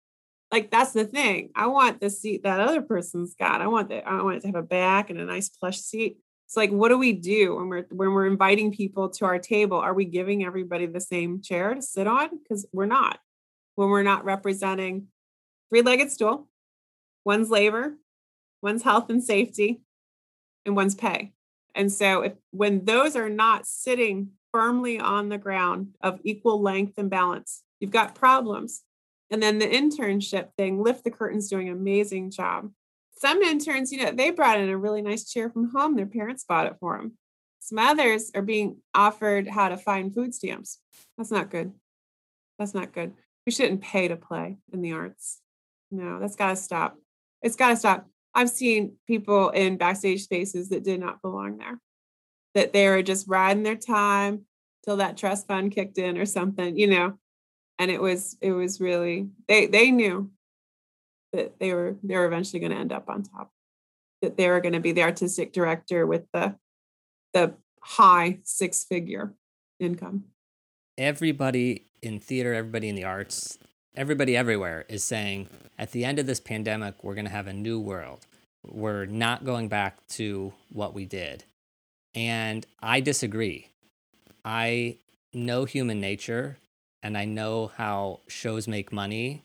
Like 0.52 0.70
that's 0.70 0.92
the 0.92 1.06
thing. 1.06 1.50
I 1.56 1.68
want 1.68 2.00
the 2.00 2.10
seat 2.10 2.44
that 2.44 2.60
other 2.60 2.82
person's 2.82 3.34
got. 3.34 3.62
I 3.62 3.68
want 3.68 3.90
that. 3.90 4.08
I 4.08 4.22
want 4.22 4.38
it 4.38 4.42
to 4.42 4.48
have 4.48 4.56
a 4.56 4.62
back 4.62 5.10
and 5.10 5.20
a 5.20 5.26
nice 5.26 5.50
plush 5.50 5.80
seat. 5.80 6.18
It's 6.48 6.56
like, 6.56 6.70
what 6.70 6.90
do 6.90 6.98
we 6.98 7.14
do 7.14 7.56
when 7.56 7.70
we're 7.70 7.86
when 7.90 8.12
we're 8.12 8.28
inviting 8.28 8.72
people 8.72 9.10
to 9.10 9.26
our 9.26 9.40
table? 9.40 9.78
Are 9.78 9.96
we 9.96 10.06
giving 10.06 10.46
everybody 10.46 10.86
the 10.86 11.02
same 11.02 11.42
chair 11.42 11.74
to 11.74 11.82
sit 11.82 12.06
on? 12.06 12.30
Because 12.38 12.68
we're 12.72 12.86
not. 12.86 13.20
When 13.76 13.90
we're 13.90 14.04
not 14.04 14.26
representing 14.26 15.08
three-legged 15.70 16.12
stool, 16.12 16.48
one's 17.24 17.50
labor, 17.50 17.96
one's 18.62 18.84
health 18.84 19.10
and 19.10 19.24
safety, 19.24 19.82
and 20.66 20.76
one's 20.76 20.96
pay. 20.96 21.34
And 21.76 21.92
so 21.92 22.22
if 22.22 22.34
when 22.52 22.86
those 22.86 23.16
are 23.16 23.30
not 23.30 23.68
sitting 23.68 24.30
firmly 24.52 25.00
on 25.00 25.30
the 25.30 25.38
ground 25.38 25.96
of 26.02 26.20
equal 26.24 26.62
length 26.62 26.94
and 26.98 27.10
balance, 27.10 27.64
you've 27.80 27.92
got 27.92 28.16
problems. 28.16 28.84
And 29.30 29.44
then 29.44 29.60
the 29.60 29.68
internship 29.68 30.50
thing, 30.58 30.82
Lift 30.82 31.04
the 31.04 31.12
Curtain's 31.12 31.50
doing 31.50 31.68
an 31.68 31.76
amazing 31.76 32.32
job. 32.32 32.72
Some 33.18 33.42
interns, 33.42 33.92
you 33.92 34.04
know, 34.04 34.12
they 34.12 34.30
brought 34.30 34.60
in 34.60 34.70
a 34.70 34.78
really 34.78 35.02
nice 35.02 35.30
chair 35.30 35.50
from 35.50 35.72
home. 35.72 35.96
Their 35.96 36.06
parents 36.06 36.46
bought 36.48 36.68
it 36.68 36.78
for 36.80 36.98
them. 36.98 37.18
Some 37.60 37.80
others 37.80 38.32
are 38.36 38.42
being 38.42 38.78
offered 38.94 39.48
how 39.48 39.70
to 39.70 39.78
find 39.78 40.14
food 40.14 40.36
stamps. 40.36 40.80
That's 41.18 41.32
not 41.32 41.50
good. 41.50 41.74
That's 42.60 42.74
not 42.74 42.94
good. 42.94 43.14
We 43.46 43.52
shouldn't 43.52 43.82
pay 43.82 44.08
to 44.08 44.16
play 44.16 44.58
in 44.74 44.82
the 44.82 44.94
arts. 44.94 45.42
No, 45.92 46.20
that's 46.20 46.36
got 46.36 46.50
to 46.50 46.56
stop. 46.56 46.98
It's 47.42 47.56
got 47.56 47.70
to 47.70 47.76
stop. 47.76 48.08
I've 48.34 48.50
seen 48.50 48.98
people 49.08 49.50
in 49.50 49.78
backstage 49.78 50.24
spaces 50.24 50.70
that 50.70 50.84
did 50.84 51.00
not 51.00 51.22
belong 51.22 51.58
there, 51.58 51.80
that 52.54 52.74
they 52.74 52.90
were 52.90 53.04
just 53.04 53.28
riding 53.28 53.64
their 53.64 53.76
time 53.76 54.46
till 54.84 54.98
that 54.98 55.18
trust 55.18 55.48
fund 55.48 55.72
kicked 55.72 55.98
in 55.98 56.18
or 56.18 56.26
something, 56.26 56.78
you 56.78 56.88
know. 56.88 57.18
And 57.80 57.92
it 57.92 58.02
was 58.02 58.38
it 58.42 58.52
was 58.52 58.80
really 58.80 59.30
they 59.48 59.68
they 59.68 59.92
knew 59.92 60.32
that 61.34 61.60
they 61.60 61.74
were 61.74 61.96
they 62.04 62.16
were 62.16 62.26
eventually 62.26 62.60
going 62.60 62.72
to 62.72 62.78
end 62.78 62.92
up 62.92 63.10
on 63.10 63.24
top, 63.24 63.52
that 64.22 64.38
they 64.38 64.50
were 64.50 64.62
going 64.62 64.74
to 64.74 64.80
be 64.80 64.92
the 64.92 65.04
artistic 65.04 65.54
director 65.54 66.08
with 66.08 66.24
the 66.34 66.56
the 67.34 67.54
high 67.82 68.40
six 68.44 68.84
figure 68.84 69.34
income. 69.80 70.26
Everybody 70.98 71.88
in 72.06 72.20
theater, 72.20 72.54
everybody 72.54 72.90
in 72.90 72.96
the 72.96 73.04
arts, 73.04 73.58
everybody 73.96 74.38
everywhere 74.38 74.86
is 74.88 75.04
saying 75.04 75.50
at 75.78 75.92
the 75.92 76.06
end 76.06 76.20
of 76.20 76.26
this 76.26 76.40
pandemic, 76.40 77.04
we're 77.04 77.16
going 77.16 77.26
to 77.26 77.32
have 77.32 77.48
a 77.48 77.54
new 77.54 77.80
world. 77.80 78.26
We're 78.64 79.06
not 79.06 79.46
going 79.46 79.68
back 79.68 80.06
to 80.10 80.54
what 80.72 80.94
we 80.94 81.06
did. 81.06 81.44
And 82.14 82.66
I 82.82 83.02
disagree. 83.02 83.70
I 84.44 84.98
know 85.34 85.66
human 85.66 86.00
nature 86.00 86.58
and 87.04 87.18
I 87.18 87.26
know 87.26 87.72
how 87.76 88.22
shows 88.28 88.68
make 88.68 88.92
money 88.92 89.44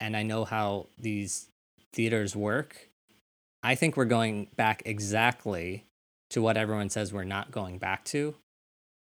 and 0.00 0.16
I 0.16 0.22
know 0.22 0.44
how 0.44 0.86
these 0.98 1.48
theaters 1.92 2.36
work. 2.36 2.88
I 3.62 3.74
think 3.74 3.96
we're 3.96 4.04
going 4.04 4.48
back 4.56 4.82
exactly 4.86 5.84
to 6.30 6.40
what 6.40 6.56
everyone 6.56 6.90
says 6.90 7.12
we're 7.12 7.24
not 7.24 7.50
going 7.50 7.78
back 7.78 8.04
to. 8.06 8.34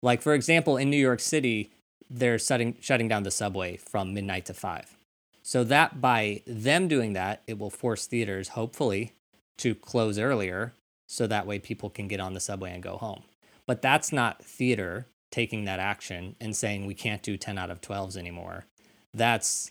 Like, 0.02 0.22
for 0.22 0.34
example, 0.34 0.76
in 0.76 0.88
New 0.90 0.96
York 0.96 1.20
City, 1.20 1.70
they're 2.10 2.38
shutting 2.38 2.76
shutting 2.80 3.08
down 3.08 3.22
the 3.22 3.30
subway 3.30 3.76
from 3.76 4.14
midnight 4.14 4.46
to 4.46 4.54
five. 4.54 4.96
So 5.42 5.62
that 5.64 6.00
by 6.00 6.42
them 6.46 6.88
doing 6.88 7.12
that, 7.12 7.42
it 7.46 7.58
will 7.58 7.70
force 7.70 8.06
theaters, 8.06 8.48
hopefully, 8.48 9.12
to 9.58 9.74
close 9.74 10.18
earlier 10.18 10.74
so 11.06 11.26
that 11.26 11.46
way 11.46 11.58
people 11.58 11.88
can 11.88 12.08
get 12.08 12.20
on 12.20 12.34
the 12.34 12.40
subway 12.40 12.72
and 12.72 12.82
go 12.82 12.96
home. 12.96 13.22
But 13.66 13.80
that's 13.80 14.12
not 14.12 14.42
theater 14.42 15.06
taking 15.30 15.64
that 15.64 15.78
action 15.78 16.34
and 16.40 16.56
saying 16.56 16.86
we 16.86 16.94
can't 16.94 17.22
do 17.22 17.36
10 17.36 17.58
out 17.58 17.70
of 17.70 17.80
12s 17.80 18.16
anymore. 18.16 18.66
That's 19.14 19.70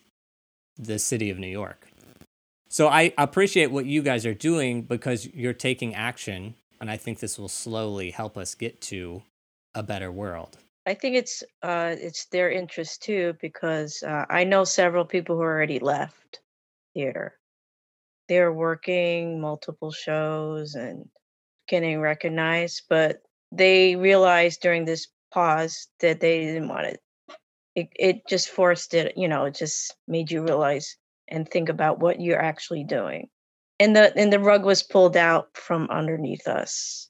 the 0.78 1.00
city 1.00 1.30
of 1.30 1.40
New 1.40 1.48
York. 1.48 1.88
So 2.70 2.88
I 2.88 3.14
appreciate 3.18 3.72
what 3.72 3.86
you 3.86 4.02
guys 4.02 4.26
are 4.26 4.34
doing 4.34 4.82
because 4.82 5.26
you're 5.34 5.54
taking 5.54 5.94
action 5.94 6.56
and 6.80 6.90
I 6.92 6.98
think 6.98 7.20
this 7.20 7.40
will 7.40 7.50
slowly 7.50 8.12
help 8.12 8.38
us 8.38 8.54
get 8.54 8.82
to 8.82 9.24
a 9.74 9.84
better 9.84 10.12
world. 10.12 10.58
I 10.88 10.94
think 10.94 11.16
it's 11.16 11.44
uh, 11.64 11.96
it's 11.98 12.26
their 12.28 12.52
interest 12.52 13.02
too 13.02 13.36
because 13.42 14.04
uh, 14.04 14.26
I 14.30 14.44
know 14.44 14.64
several 14.64 15.06
people 15.06 15.36
who 15.36 15.42
already 15.42 15.80
left 15.80 16.42
theater. 16.94 17.40
They're 18.28 18.54
working 18.54 19.42
multiple 19.42 19.92
shows 19.92 20.76
and 20.76 21.10
getting 21.68 22.00
recognized, 22.00 22.84
but 22.90 23.22
they 23.52 23.96
realized 23.96 24.62
during 24.62 24.86
this 24.86 25.08
pause 25.34 25.88
that 26.02 26.20
they 26.20 26.42
didn't 26.42 26.70
want 26.70 26.88
it. 26.88 27.00
It 27.76 27.90
it 27.96 28.28
just 28.28 28.50
forced 28.50 28.94
it, 28.94 29.18
you 29.18 29.28
know, 29.28 29.46
it 29.46 29.56
just 29.56 29.96
made 30.08 30.32
you 30.32 30.44
realize 30.44 30.98
and 31.28 31.50
think 31.50 31.70
about 31.70 32.00
what 32.00 32.22
you're 32.22 32.42
actually 32.42 32.84
doing. 32.84 33.30
And 33.80 33.96
the 33.96 34.16
and 34.16 34.32
the 34.32 34.40
rug 34.40 34.64
was 34.64 34.84
pulled 34.84 35.18
out 35.18 35.50
from 35.58 35.90
underneath 35.90 36.48
us. 36.48 37.10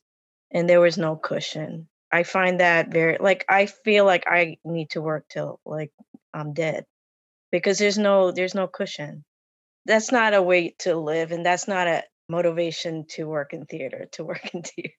And 0.52 0.70
there 0.70 0.82
was 0.82 0.98
no 0.98 1.18
cushion 1.18 1.90
I 2.16 2.24
find 2.24 2.62
that 2.62 2.94
very 2.94 3.18
like 3.20 3.44
I 3.50 3.66
feel 3.66 4.06
like 4.06 4.24
I 4.26 4.58
need 4.64 4.92
to 4.92 5.02
work 5.02 5.28
till 5.28 5.60
like 5.66 5.92
I'm 6.34 6.54
dead 6.54 6.86
because 7.52 7.78
there's 7.78 7.98
no 7.98 8.32
there's 8.32 8.56
no 8.56 8.68
cushion. 8.68 9.26
That's 9.86 10.14
not 10.14 10.34
a 10.34 10.42
way 10.42 10.76
to 10.80 10.96
live 10.96 11.34
and 11.34 11.46
that's 11.46 11.68
not 11.68 11.88
a 11.88 12.04
motivation 12.30 13.06
to 13.16 13.28
work 13.28 13.52
in 13.52 13.66
theater 13.66 14.08
to 14.14 14.24
work 14.24 14.56
in 14.56 14.64
theater. 14.72 14.96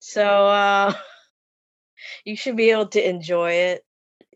So 0.00 0.24
uh 0.46 0.94
you 2.24 2.34
should 2.34 2.56
be 2.56 2.70
able 2.70 2.88
to 2.88 3.06
enjoy 3.06 3.52
it. 3.52 3.84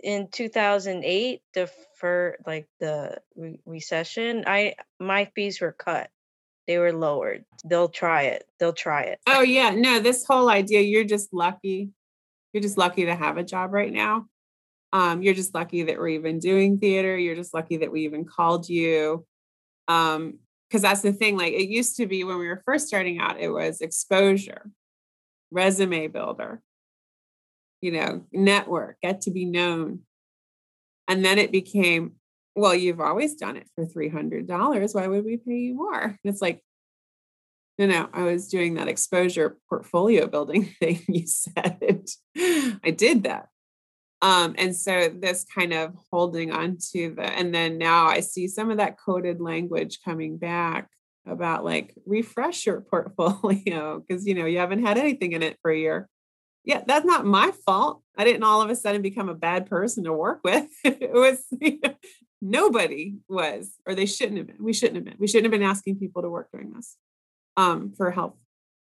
In 0.03 0.29
2008, 0.29 1.41
the 1.55 1.71
for 1.99 2.37
like 2.47 2.69
the 2.79 3.23
re- 3.37 3.61
recession, 3.65 4.45
I 4.47 4.75
my 5.01 5.31
fees 5.35 5.63
were 5.63 5.73
cut 5.73 6.11
they 6.67 6.79
were 6.79 6.93
lowered. 6.93 7.45
They'll 7.65 7.89
try 7.89 8.23
it. 8.23 8.45
They'll 8.59 8.73
try 8.73 9.03
it. 9.03 9.21
Oh 9.27 9.43
yeah, 9.43 9.71
no, 9.71 10.01
this 10.01 10.25
whole 10.25 10.49
idea 10.49 10.81
you're 10.81 11.05
just 11.05 11.33
lucky. 11.33 11.91
You're 12.53 12.63
just 12.63 12.79
lucky 12.79 13.05
to 13.07 13.15
have 13.15 13.37
a 13.37 13.45
job 13.45 13.73
right 13.73 13.93
now. 13.93 14.27
Um, 14.93 15.23
you're 15.23 15.35
just 15.35 15.55
lucky 15.55 15.83
that 15.85 15.99
we're 15.99 16.09
even 16.09 16.39
doing 16.39 16.79
theater. 16.79 17.17
You're 17.17 17.35
just 17.35 17.55
lucky 17.55 17.79
that 17.79 17.93
we 17.93 18.05
even 18.05 18.25
called 18.25 18.69
you. 18.69 19.27
Um, 19.89 20.39
because 20.69 20.83
that's 20.83 21.03
the 21.03 21.13
thing. 21.13 21.37
Like 21.37 21.53
it 21.53 21.69
used 21.69 21.97
to 21.97 22.07
be 22.07 22.25
when 22.25 22.39
we 22.39 22.49
were 22.49 22.63
first 22.65 22.89
starting 22.89 23.21
out, 23.21 23.39
it 23.39 23.51
was 23.51 23.81
exposure, 23.81 24.71
resume 25.51 26.09
builder, 26.09 26.61
you 27.81 27.93
know, 27.93 28.25
network, 28.33 28.97
get 29.01 29.23
to 29.23 29.31
be 29.31 29.45
known. 29.45 30.01
And 31.09 31.25
then 31.25 31.39
it 31.39 31.53
became 31.53 32.15
well, 32.57 32.75
you've 32.75 33.01
always 33.01 33.35
done 33.35 33.57
it 33.57 33.69
for 33.75 33.85
$300. 33.85 34.95
Why 34.95 35.07
would 35.07 35.25
we 35.25 35.37
pay 35.37 35.57
you 35.57 35.75
more? 35.75 36.03
And 36.03 36.19
it's 36.25 36.41
like, 36.41 36.63
no, 37.79 37.87
no, 37.87 38.09
I 38.15 38.23
was 38.23 38.49
doing 38.49 38.75
that 38.75 38.89
exposure 38.89 39.59
portfolio 39.69 40.27
building 40.27 40.65
thing 40.81 41.01
you 41.07 41.27
said. 41.27 42.07
I 42.37 42.91
did 42.97 43.25
that. 43.25 43.49
Um, 44.23 44.55
and 44.57 44.75
so 44.75 45.09
this 45.09 45.45
kind 45.55 45.75
of 45.75 45.95
holding 46.11 46.51
on 46.51 46.79
to 46.93 47.15
the, 47.15 47.23
and 47.23 47.55
then 47.55 47.77
now 47.77 48.07
I 48.07 48.21
see 48.21 48.49
some 48.49 48.71
of 48.71 48.79
that 48.79 48.97
coded 48.99 49.43
language 49.43 49.99
coming 50.03 50.39
back 50.39 50.89
about 51.27 51.65
like 51.65 51.95
refresh 52.07 52.65
your 52.65 52.81
portfolio 52.91 54.01
because 54.01 54.27
you 54.27 54.35
know 54.35 54.47
you 54.47 54.59
haven't 54.59 54.87
had 54.87 54.97
anything 54.97 55.33
in 55.33 55.43
it 55.43 55.59
for 55.61 55.71
a 55.71 55.79
year. 55.79 56.09
Yeah, 56.65 56.83
that's 56.85 57.05
not 57.05 57.27
my 57.27 57.53
fault. 57.67 58.03
I 58.17 58.25
didn't 58.25 58.43
all 58.43 58.63
of 58.63 58.71
a 58.71 58.75
sudden 58.75 59.03
become 59.03 59.29
a 59.29 59.35
bad 59.35 59.67
person 59.67 60.05
to 60.05 60.13
work 60.13 60.41
with. 60.43 60.67
it 60.85 61.13
was 61.13 61.45
Nobody 62.43 63.17
was, 63.29 63.73
or 63.87 63.95
they 63.95 64.07
shouldn't 64.07 64.39
have 64.39 64.47
been. 64.47 64.57
We 64.61 64.73
shouldn't 64.73 64.97
have 64.97 65.05
been. 65.05 65.17
We 65.19 65.27
shouldn't 65.27 65.53
have 65.53 65.59
been 65.59 65.69
asking 65.69 65.99
people 65.99 66.23
to 66.23 66.29
work 66.29 66.49
during 66.53 66.73
this 66.73 66.97
um, 67.57 67.93
for 67.97 68.11
health 68.11 68.37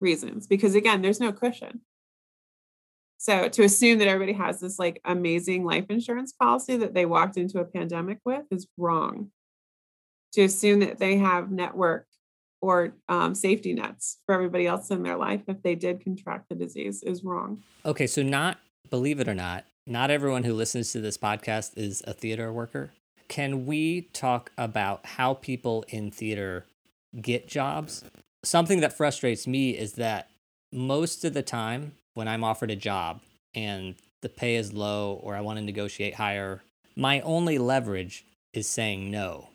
reasons, 0.01 0.47
because 0.47 0.75
again, 0.75 1.03
there's 1.03 1.21
no 1.21 1.33
cushion. 1.33 1.81
So 3.19 3.49
to 3.49 3.63
assume 3.63 3.99
that 4.01 4.09
everybody 4.09 4.37
has 4.37 4.61
this 4.61 4.79
like 4.79 5.01
amazing 5.05 5.65
life 5.65 5.87
insurance 5.89 6.33
policy 6.33 6.77
that 6.77 6.95
they 6.95 7.07
walked 7.07 7.37
into 7.37 7.59
a 7.59 7.65
pandemic 7.65 8.19
with 8.25 8.45
is 8.51 8.67
wrong. 8.77 9.31
To 10.35 10.43
assume 10.43 10.81
that 10.81 10.99
they 10.99 11.19
have 11.19 11.53
network 11.53 12.07
or 12.61 12.95
um, 13.09 13.35
safety 13.35 13.73
nets 13.73 14.19
for 14.27 14.35
everybody 14.35 14.67
else 14.67 14.91
in 14.91 15.03
their 15.03 15.17
life 15.17 15.43
if 15.47 15.63
they 15.63 15.75
did 15.75 16.03
contract 16.03 16.49
the 16.49 16.55
disease 16.55 17.03
is 17.03 17.23
wrong. 17.23 17.63
Okay, 17.87 18.07
so 18.07 18.23
not 18.23 18.59
believe 18.91 19.21
it 19.21 19.29
or 19.29 19.35
not, 19.35 19.65
not 19.87 20.11
everyone 20.11 20.45
who 20.45 20.53
listens 20.53 20.91
to 20.93 21.01
this 21.01 21.17
podcast 21.17 21.73
is 21.77 22.03
a 22.07 22.13
theater 22.13 22.53
worker. 22.53 22.91
Can 23.29 23.67
we 23.67 24.03
talk 24.13 24.53
about 24.59 25.05
how 25.07 25.35
people 25.35 25.85
in 25.89 26.11
theater 26.11 26.67
get 27.21 27.49
jobs? 27.49 28.05
Something 28.45 28.81
that 28.81 28.97
frustrates 28.97 29.47
me 29.47 29.71
is 29.71 29.95
that 29.95 30.29
most 30.73 31.25
of 31.25 31.35
the 31.35 31.43
time 31.43 31.93
when 32.15 32.29
I'm 32.29 32.45
offered 32.45 32.71
a 32.71 32.77
job 32.77 33.21
and 33.55 33.95
the 34.23 34.29
pay 34.29 34.57
is 34.57 34.73
low 34.73 35.21
or 35.23 35.35
I 35.35 35.41
want 35.41 35.59
to 35.59 35.65
negotiate 35.65 36.15
higher, 36.15 36.63
my 36.97 37.21
only 37.21 37.59
leverage 37.59 38.25
is 38.53 38.69
saying 38.69 39.11
no. 39.11 39.49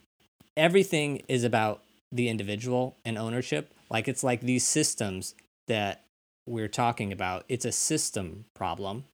Everything 0.58 1.24
is 1.28 1.44
about 1.44 1.84
the 2.12 2.30
individual 2.30 2.98
and 3.06 3.18
ownership. 3.18 3.74
Like 3.90 4.08
it's 4.08 4.24
like 4.24 4.42
these 4.42 4.66
systems 4.66 5.36
that 5.68 6.06
we're 6.46 6.68
talking 6.68 7.12
about, 7.12 7.46
it's 7.48 7.66
a 7.66 7.72
system 7.72 8.46
problem 8.56 9.06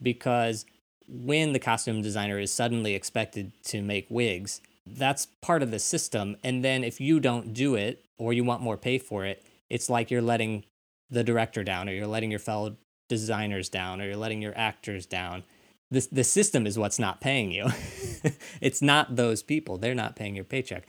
because 0.00 0.64
when 1.08 1.52
the 1.52 1.58
costume 1.58 2.02
designer 2.02 2.38
is 2.38 2.52
suddenly 2.52 2.94
expected 2.94 3.52
to 3.64 3.82
make 3.82 4.06
wigs, 4.10 4.60
that's 4.86 5.26
part 5.26 5.62
of 5.62 5.70
the 5.70 5.78
system. 5.78 6.36
And 6.44 6.64
then 6.64 6.84
if 6.84 7.00
you 7.00 7.20
don't 7.20 7.52
do 7.52 7.74
it 7.74 8.04
or 8.18 8.32
you 8.32 8.44
want 8.44 8.62
more 8.62 8.76
pay 8.76 8.98
for 8.98 9.24
it, 9.24 9.44
it's 9.70 9.90
like 9.90 10.10
you're 10.10 10.22
letting 10.22 10.64
the 11.10 11.24
director 11.24 11.64
down 11.64 11.88
or 11.88 11.92
you're 11.92 12.06
letting 12.06 12.30
your 12.30 12.40
fellow 12.40 12.76
designers 13.08 13.68
down 13.68 14.00
or 14.00 14.04
you're 14.04 14.16
letting 14.16 14.42
your 14.42 14.56
actors 14.56 15.06
down. 15.06 15.44
This 15.90 16.06
the 16.06 16.24
system 16.24 16.66
is 16.66 16.78
what's 16.78 16.98
not 16.98 17.20
paying 17.20 17.50
you. 17.50 17.68
it's 18.60 18.82
not 18.82 19.16
those 19.16 19.42
people. 19.42 19.78
They're 19.78 19.94
not 19.94 20.16
paying 20.16 20.34
your 20.34 20.44
paycheck. 20.44 20.86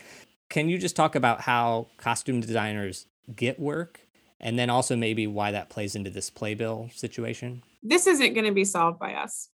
Can 0.50 0.68
you 0.68 0.78
just 0.78 0.96
talk 0.96 1.16
about 1.16 1.42
how 1.42 1.88
costume 1.98 2.42
designers 2.42 3.06
get 3.34 3.60
work 3.60 4.02
and 4.42 4.58
then 4.58 4.70
also 4.70 4.96
maybe 4.96 5.28
why 5.28 5.52
that 5.52 5.70
plays 5.70 5.96
into 5.96 6.10
this 6.10 6.30
playbill 6.30 6.90
situation? 6.94 7.64
This 7.82 8.08
isn't 8.08 8.34
going 8.34 8.46
to 8.46 8.52
be 8.52 8.66
solved 8.66 9.00
by 9.00 9.14
us. 9.14 9.50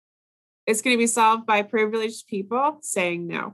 It's 0.67 0.81
going 0.81 0.95
to 0.95 1.01
be 1.01 1.07
solved 1.07 1.45
by 1.45 1.61
privileged 1.61 2.27
people 2.27 2.79
saying 2.81 3.27
no 3.27 3.53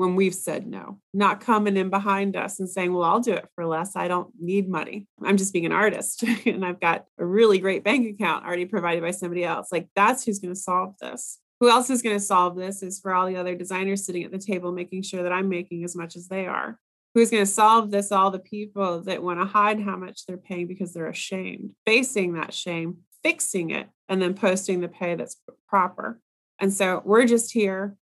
when 0.00 0.16
we've 0.16 0.34
said 0.34 0.66
no, 0.66 0.98
not 1.12 1.42
coming 1.42 1.76
in 1.76 1.90
behind 1.90 2.34
us 2.34 2.58
and 2.58 2.70
saying, 2.70 2.92
Well, 2.92 3.04
I'll 3.04 3.20
do 3.20 3.34
it 3.34 3.46
for 3.54 3.66
less. 3.66 3.96
I 3.96 4.08
don't 4.08 4.30
need 4.40 4.66
money. 4.66 5.06
I'm 5.22 5.36
just 5.36 5.52
being 5.52 5.66
an 5.66 5.72
artist 5.72 6.22
and 6.46 6.64
I've 6.64 6.80
got 6.80 7.04
a 7.18 7.24
really 7.26 7.58
great 7.58 7.84
bank 7.84 8.08
account 8.08 8.46
already 8.46 8.64
provided 8.64 9.02
by 9.02 9.10
somebody 9.10 9.44
else. 9.44 9.68
Like, 9.70 9.88
that's 9.94 10.24
who's 10.24 10.38
going 10.38 10.54
to 10.54 10.60
solve 10.60 10.94
this. 11.02 11.38
Who 11.60 11.68
else 11.68 11.90
is 11.90 12.00
going 12.00 12.16
to 12.16 12.24
solve 12.24 12.56
this 12.56 12.82
is 12.82 12.98
for 12.98 13.12
all 13.12 13.26
the 13.26 13.36
other 13.36 13.54
designers 13.54 14.06
sitting 14.06 14.24
at 14.24 14.32
the 14.32 14.38
table, 14.38 14.72
making 14.72 15.02
sure 15.02 15.22
that 15.22 15.32
I'm 15.32 15.50
making 15.50 15.84
as 15.84 15.94
much 15.94 16.16
as 16.16 16.28
they 16.28 16.46
are. 16.46 16.78
Who's 17.14 17.30
going 17.30 17.44
to 17.44 17.50
solve 17.50 17.90
this? 17.90 18.10
All 18.10 18.30
the 18.30 18.38
people 18.38 19.02
that 19.02 19.22
want 19.22 19.40
to 19.40 19.44
hide 19.44 19.82
how 19.82 19.96
much 19.96 20.24
they're 20.24 20.38
paying 20.38 20.66
because 20.66 20.94
they're 20.94 21.08
ashamed, 21.08 21.72
facing 21.84 22.34
that 22.34 22.54
shame, 22.54 22.98
fixing 23.22 23.70
it, 23.70 23.90
and 24.08 24.22
then 24.22 24.32
posting 24.32 24.80
the 24.80 24.88
pay 24.88 25.14
that's 25.16 25.36
proper. 25.68 26.20
And 26.60 26.72
so 26.72 27.02
we're 27.04 27.26
just 27.26 27.52
here 27.52 27.96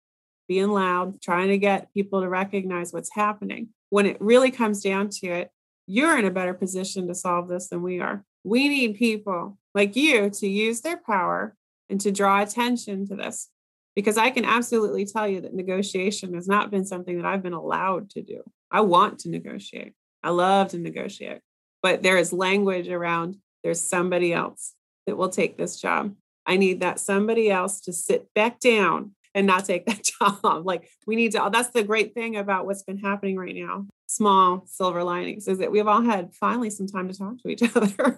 being 0.47 0.69
loud, 0.69 1.21
trying 1.21 1.49
to 1.49 1.57
get 1.57 1.93
people 1.93 2.21
to 2.21 2.29
recognize 2.29 2.93
what's 2.93 3.13
happening. 3.13 3.69
When 3.89 4.05
it 4.05 4.17
really 4.19 4.51
comes 4.51 4.81
down 4.81 5.09
to 5.21 5.27
it, 5.27 5.49
you're 5.87 6.17
in 6.17 6.25
a 6.25 6.31
better 6.31 6.53
position 6.53 7.07
to 7.07 7.15
solve 7.15 7.47
this 7.47 7.69
than 7.69 7.81
we 7.81 7.99
are. 7.99 8.23
We 8.43 8.69
need 8.69 8.95
people 8.95 9.57
like 9.73 9.95
you 9.95 10.29
to 10.29 10.47
use 10.47 10.81
their 10.81 10.97
power 10.97 11.55
and 11.89 11.99
to 12.01 12.11
draw 12.11 12.41
attention 12.41 13.07
to 13.07 13.15
this. 13.15 13.49
Because 13.95 14.17
I 14.17 14.29
can 14.29 14.45
absolutely 14.45 15.05
tell 15.05 15.27
you 15.27 15.41
that 15.41 15.53
negotiation 15.53 16.33
has 16.33 16.47
not 16.47 16.69
been 16.69 16.85
something 16.85 17.17
that 17.17 17.25
I've 17.25 17.43
been 17.43 17.53
allowed 17.53 18.09
to 18.11 18.21
do. 18.21 18.41
I 18.69 18.81
want 18.81 19.19
to 19.19 19.29
negotiate, 19.29 19.93
I 20.21 20.31
love 20.31 20.69
to 20.69 20.77
negotiate, 20.77 21.39
but 21.81 22.03
there 22.03 22.17
is 22.17 22.33
language 22.33 22.89
around 22.89 23.37
there's 23.63 23.81
somebody 23.81 24.33
else 24.33 24.73
that 25.07 25.17
will 25.17 25.29
take 25.29 25.57
this 25.57 25.79
job. 25.79 26.13
I 26.45 26.57
need 26.57 26.81
that 26.81 26.99
somebody 26.99 27.49
else 27.49 27.81
to 27.81 27.93
sit 27.93 28.33
back 28.33 28.59
down 28.59 29.11
and 29.35 29.45
not 29.45 29.65
take 29.65 29.85
that 29.85 30.09
job. 30.19 30.65
Like 30.65 30.89
we 31.05 31.15
need 31.15 31.33
to, 31.33 31.49
that's 31.51 31.69
the 31.69 31.83
great 31.83 32.15
thing 32.15 32.37
about 32.37 32.65
what's 32.65 32.83
been 32.83 32.97
happening 32.97 33.37
right 33.37 33.55
now. 33.55 33.85
Small 34.07 34.63
silver 34.67 35.03
linings 35.03 35.47
is 35.47 35.57
that 35.57 35.71
we've 35.71 35.87
all 35.87 36.01
had 36.01 36.33
finally 36.33 36.69
some 36.69 36.87
time 36.87 37.07
to 37.09 37.17
talk 37.17 37.37
to 37.41 37.49
each 37.49 37.63
other 37.75 38.17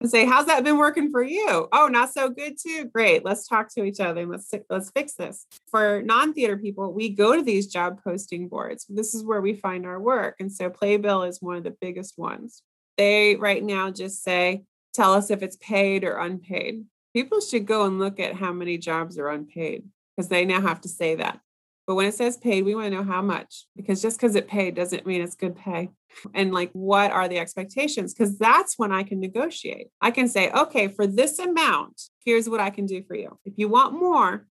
and 0.00 0.10
say, 0.10 0.24
how's 0.24 0.46
that 0.46 0.64
been 0.64 0.78
working 0.78 1.10
for 1.10 1.22
you? 1.22 1.68
Oh, 1.72 1.88
not 1.88 2.12
so 2.12 2.30
good 2.30 2.54
too. 2.60 2.86
Great. 2.86 3.24
Let's 3.24 3.46
talk 3.46 3.72
to 3.74 3.84
each 3.84 4.00
other 4.00 4.22
and 4.22 4.30
let's, 4.30 4.50
let's 4.70 4.90
fix 4.90 5.14
this. 5.14 5.46
For 5.70 6.02
non-theater 6.02 6.56
people, 6.56 6.92
we 6.92 7.10
go 7.10 7.36
to 7.36 7.42
these 7.42 7.66
job 7.66 8.00
posting 8.02 8.48
boards. 8.48 8.86
This 8.88 9.14
is 9.14 9.24
where 9.24 9.40
we 9.40 9.54
find 9.54 9.86
our 9.86 10.00
work. 10.00 10.36
And 10.40 10.50
so 10.50 10.70
Playbill 10.70 11.24
is 11.24 11.42
one 11.42 11.56
of 11.56 11.64
the 11.64 11.76
biggest 11.78 12.16
ones. 12.16 12.62
They 12.96 13.36
right 13.36 13.62
now 13.62 13.90
just 13.90 14.22
say, 14.22 14.64
tell 14.94 15.12
us 15.12 15.30
if 15.30 15.42
it's 15.42 15.56
paid 15.56 16.04
or 16.04 16.16
unpaid. 16.16 16.84
People 17.12 17.40
should 17.40 17.66
go 17.66 17.84
and 17.84 17.98
look 17.98 18.20
at 18.20 18.34
how 18.34 18.52
many 18.52 18.78
jobs 18.78 19.18
are 19.18 19.28
unpaid 19.28 19.84
because 20.16 20.28
they 20.28 20.44
now 20.44 20.60
have 20.60 20.80
to 20.82 20.88
say 20.88 21.14
that. 21.16 21.40
But 21.88 21.94
when 21.94 22.06
it 22.06 22.14
says 22.14 22.36
paid, 22.36 22.66
we 22.66 22.74
want 22.74 22.90
to 22.90 22.96
know 22.96 23.02
how 23.02 23.22
much 23.22 23.64
because 23.74 24.02
just 24.02 24.20
because 24.20 24.36
it 24.36 24.46
paid 24.46 24.74
doesn't 24.74 25.06
mean 25.06 25.22
it's 25.22 25.34
good 25.34 25.56
pay. 25.56 25.88
And 26.34 26.52
like, 26.52 26.70
what 26.72 27.10
are 27.10 27.28
the 27.28 27.38
expectations? 27.38 28.12
Because 28.12 28.36
that's 28.36 28.78
when 28.78 28.92
I 28.92 29.04
can 29.04 29.20
negotiate. 29.20 29.88
I 30.02 30.10
can 30.10 30.28
say, 30.28 30.50
okay, 30.50 30.88
for 30.88 31.06
this 31.06 31.38
amount, 31.38 32.02
here's 32.22 32.46
what 32.46 32.60
I 32.60 32.68
can 32.68 32.84
do 32.84 33.02
for 33.04 33.14
you. 33.14 33.38
If 33.46 33.54
you 33.56 33.68
want 33.68 33.98
more, 33.98 34.46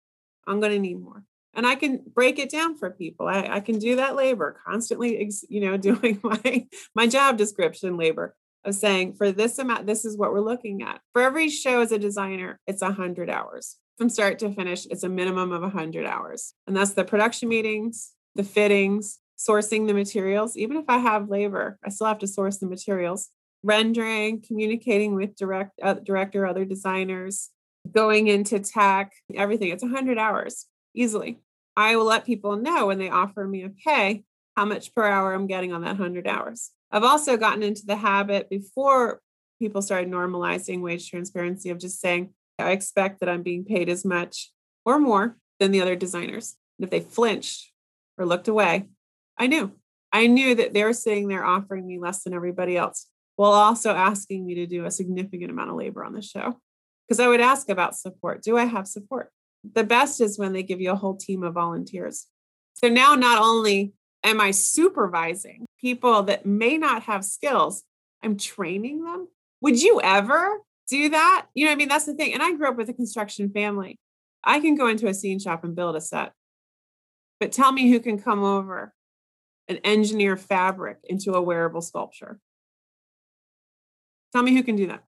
I'm 0.46 0.60
going 0.60 0.72
to 0.72 0.78
need 0.78 1.00
more. 1.00 1.24
And 1.54 1.66
I 1.66 1.74
can 1.74 2.02
break 2.06 2.38
it 2.38 2.50
down 2.50 2.76
for 2.76 2.90
people. 2.90 3.28
I, 3.28 3.48
I 3.50 3.60
can 3.60 3.78
do 3.78 3.96
that 3.96 4.14
labor 4.14 4.56
constantly, 4.66 5.30
you 5.48 5.60
know, 5.62 5.76
doing 5.78 6.20
my 6.22 6.66
my 6.94 7.06
job 7.06 7.38
description 7.38 7.96
labor 7.96 8.34
of 8.64 8.74
saying 8.74 9.14
for 9.14 9.32
this 9.32 9.58
amount, 9.58 9.86
this 9.86 10.04
is 10.04 10.16
what 10.16 10.32
we're 10.32 10.40
looking 10.40 10.82
at. 10.82 11.00
For 11.12 11.22
every 11.22 11.48
show 11.48 11.80
as 11.80 11.92
a 11.92 11.98
designer, 11.98 12.60
it's 12.66 12.82
a 12.82 12.92
hundred 12.92 13.28
hours 13.28 13.76
from 14.02 14.08
start 14.08 14.38
to 14.40 14.52
finish, 14.52 14.86
it's 14.86 15.04
a 15.04 15.08
minimum 15.08 15.52
of 15.52 15.62
100 15.62 16.06
hours. 16.06 16.54
And 16.66 16.76
that's 16.76 16.94
the 16.94 17.04
production 17.04 17.48
meetings, 17.48 18.12
the 18.34 18.42
fittings, 18.42 19.20
sourcing 19.38 19.86
the 19.86 19.94
materials. 19.94 20.56
Even 20.56 20.76
if 20.76 20.86
I 20.88 20.98
have 20.98 21.28
labor, 21.28 21.78
I 21.84 21.90
still 21.90 22.08
have 22.08 22.18
to 22.18 22.26
source 22.26 22.58
the 22.58 22.66
materials, 22.66 23.28
rendering, 23.62 24.42
communicating 24.42 25.14
with 25.14 25.36
direct 25.36 25.78
uh, 25.80 25.94
director, 25.94 26.46
other 26.46 26.64
designers, 26.64 27.50
going 27.90 28.26
into 28.26 28.58
tech, 28.58 29.12
everything. 29.34 29.70
It's 29.70 29.84
100 29.84 30.18
hours 30.18 30.66
easily. 30.94 31.40
I 31.76 31.96
will 31.96 32.04
let 32.04 32.26
people 32.26 32.56
know 32.56 32.86
when 32.86 32.98
they 32.98 33.08
offer 33.08 33.46
me 33.46 33.62
a 33.62 33.70
pay 33.70 34.24
how 34.56 34.64
much 34.64 34.94
per 34.94 35.04
hour 35.04 35.32
I'm 35.32 35.46
getting 35.46 35.72
on 35.72 35.82
that 35.82 35.98
100 35.98 36.26
hours. 36.26 36.72
I've 36.92 37.04
also 37.04 37.36
gotten 37.38 37.62
into 37.62 37.86
the 37.86 37.96
habit 37.96 38.50
before 38.50 39.20
people 39.58 39.80
started 39.80 40.10
normalizing 40.10 40.82
wage 40.82 41.08
transparency 41.08 41.70
of 41.70 41.78
just 41.78 42.00
saying, 42.00 42.34
I 42.58 42.72
expect 42.72 43.20
that 43.20 43.28
I'm 43.30 43.42
being 43.42 43.64
paid 43.64 43.88
as 43.88 44.04
much 44.04 44.50
or 44.84 44.98
more 44.98 45.36
than 45.58 45.70
the 45.70 45.80
other 45.80 45.96
designers. 45.96 46.56
And 46.78 46.84
if 46.84 46.90
they 46.90 47.00
flinched 47.00 47.72
or 48.18 48.26
looked 48.26 48.48
away, 48.48 48.88
I 49.38 49.46
knew. 49.46 49.72
I 50.12 50.26
knew 50.26 50.54
that 50.54 50.74
they 50.74 50.84
were 50.84 50.92
sitting 50.92 51.28
there 51.28 51.44
offering 51.44 51.86
me 51.86 51.98
less 51.98 52.24
than 52.24 52.34
everybody 52.34 52.76
else 52.76 53.06
while 53.36 53.52
also 53.52 53.94
asking 53.94 54.44
me 54.44 54.56
to 54.56 54.66
do 54.66 54.84
a 54.84 54.90
significant 54.90 55.50
amount 55.50 55.70
of 55.70 55.76
labor 55.76 56.04
on 56.04 56.12
the 56.12 56.20
show. 56.20 56.58
Because 57.08 57.20
I 57.20 57.28
would 57.28 57.40
ask 57.40 57.70
about 57.70 57.96
support. 57.96 58.42
Do 58.42 58.58
I 58.58 58.64
have 58.64 58.86
support? 58.86 59.30
The 59.74 59.84
best 59.84 60.20
is 60.20 60.38
when 60.38 60.52
they 60.52 60.62
give 60.62 60.80
you 60.80 60.90
a 60.90 60.96
whole 60.96 61.16
team 61.16 61.42
of 61.42 61.54
volunteers. 61.54 62.26
So 62.74 62.88
now 62.88 63.14
not 63.14 63.40
only 63.40 63.92
am 64.24 64.40
I 64.40 64.50
supervising 64.50 65.64
people 65.82 66.22
that 66.24 66.46
may 66.46 66.78
not 66.78 67.02
have 67.04 67.24
skills, 67.24 67.82
I'm 68.22 68.36
training 68.36 69.04
them. 69.04 69.28
Would 69.60 69.82
you 69.82 70.00
ever 70.02 70.60
do 70.92 71.08
that. 71.08 71.46
You 71.54 71.66
know, 71.66 71.72
I 71.72 71.74
mean, 71.74 71.88
that's 71.88 72.04
the 72.04 72.14
thing. 72.14 72.34
And 72.34 72.42
I 72.42 72.52
grew 72.52 72.68
up 72.68 72.76
with 72.76 72.90
a 72.90 72.92
construction 72.92 73.50
family. 73.50 73.98
I 74.44 74.60
can 74.60 74.74
go 74.74 74.88
into 74.88 75.08
a 75.08 75.14
scene 75.14 75.38
shop 75.38 75.64
and 75.64 75.74
build 75.74 75.96
a 75.96 76.00
set. 76.00 76.32
But 77.40 77.52
tell 77.52 77.72
me 77.72 77.90
who 77.90 77.98
can 77.98 78.20
come 78.20 78.42
over 78.42 78.92
and 79.68 79.80
engineer 79.84 80.36
fabric 80.36 80.98
into 81.04 81.32
a 81.32 81.42
wearable 81.42 81.80
sculpture. 81.80 82.38
Tell 84.32 84.42
me 84.42 84.54
who 84.54 84.62
can 84.62 84.76
do 84.76 84.86
that. 84.88 85.02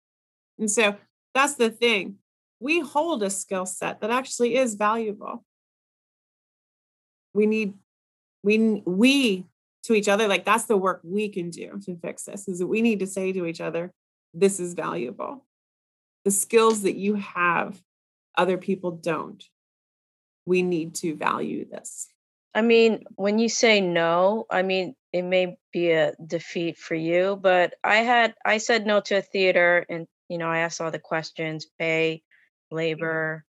And 0.58 0.70
so 0.70 0.96
that's 1.34 1.54
the 1.54 1.70
thing. 1.70 2.16
We 2.60 2.80
hold 2.80 3.22
a 3.22 3.30
skill 3.30 3.66
set 3.66 4.00
that 4.00 4.10
actually 4.10 4.56
is 4.56 4.74
valuable. 4.74 5.44
We 7.34 7.44
need, 7.46 7.74
we, 8.42 8.82
we 8.86 9.44
to 9.84 9.94
each 9.94 10.08
other, 10.08 10.28
like 10.28 10.44
that's 10.44 10.64
the 10.64 10.76
work 10.76 11.00
we 11.04 11.28
can 11.28 11.50
do 11.50 11.78
to 11.84 11.96
fix 11.96 12.24
this, 12.24 12.48
is 12.48 12.58
that 12.58 12.66
we 12.66 12.82
need 12.82 13.00
to 13.00 13.06
say 13.06 13.32
to 13.32 13.46
each 13.46 13.60
other, 13.60 13.92
this 14.32 14.58
is 14.58 14.74
valuable 14.74 15.44
the 16.24 16.30
skills 16.30 16.82
that 16.82 16.96
you 16.96 17.14
have, 17.14 17.80
other 18.36 18.58
people 18.58 18.90
don't. 18.92 19.44
We 20.46 20.62
need 20.62 20.94
to 20.96 21.14
value 21.14 21.68
this. 21.68 22.08
I 22.54 22.62
mean, 22.62 23.04
when 23.16 23.38
you 23.38 23.48
say 23.48 23.80
no, 23.80 24.46
I 24.50 24.62
mean, 24.62 24.94
it 25.12 25.22
may 25.22 25.56
be 25.72 25.90
a 25.90 26.14
defeat 26.24 26.78
for 26.78 26.94
you, 26.94 27.38
but 27.40 27.74
I 27.82 27.96
had, 27.96 28.34
I 28.44 28.58
said 28.58 28.86
no 28.86 29.00
to 29.00 29.18
a 29.18 29.22
theater 29.22 29.84
and, 29.88 30.06
you 30.28 30.38
know, 30.38 30.48
I 30.48 30.60
asked 30.60 30.80
all 30.80 30.90
the 30.90 30.98
questions, 30.98 31.66
pay, 31.78 32.16
mm-hmm. 32.16 32.76
labor, 32.76 33.44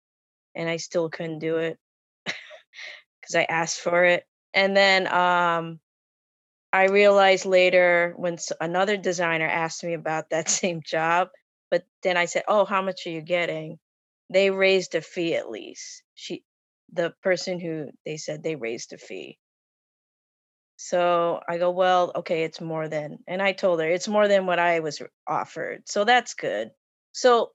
and 0.56 0.70
I 0.70 0.78
still 0.78 1.10
couldn't 1.10 1.40
do 1.40 1.58
it 1.58 1.78
because 2.26 3.36
I 3.36 3.44
asked 3.44 3.80
for 3.80 4.06
it. 4.06 4.26
And 4.54 4.76
then 4.76 5.08
um, 5.08 5.80
I 6.74 6.88
realized 6.88 7.46
later 7.46 8.14
when 8.18 8.38
another 8.60 8.98
designer 8.98 9.48
asked 9.48 9.82
me 9.86 9.94
about 9.94 10.32
that 10.32 10.50
same 10.62 10.82
job, 10.82 11.30
but 11.72 11.86
then 12.02 12.18
I 12.18 12.26
said, 12.26 12.44
"Oh, 12.50 12.66
how 12.66 12.82
much 12.82 13.08
are 13.08 13.12
you 13.12 13.22
getting?" 13.22 13.80
They 14.30 14.52
raised 14.52 14.94
a 14.96 15.02
fee 15.02 15.36
at 15.36 15.50
least. 15.50 16.04
She, 16.16 16.44
the 16.92 17.12
person 17.24 17.62
who 17.62 17.92
they 18.06 18.18
said 18.18 18.44
they 18.44 18.56
raised 18.58 18.92
a 18.92 18.98
fee. 18.98 19.40
So 20.78 21.42
I 21.48 21.58
go, 21.58 21.72
"Well, 21.72 22.12
okay, 22.16 22.44
it's 22.44 22.62
more 22.62 22.88
than." 22.88 23.24
And 23.28 23.42
I 23.42 23.54
told 23.54 23.80
her 23.80 23.90
it's 23.90 24.08
more 24.08 24.28
than 24.28 24.46
what 24.46 24.60
I 24.60 24.82
was 24.82 25.02
offered. 25.28 25.90
So 25.90 26.04
that's 26.06 26.36
good. 26.36 26.70
So 27.12 27.54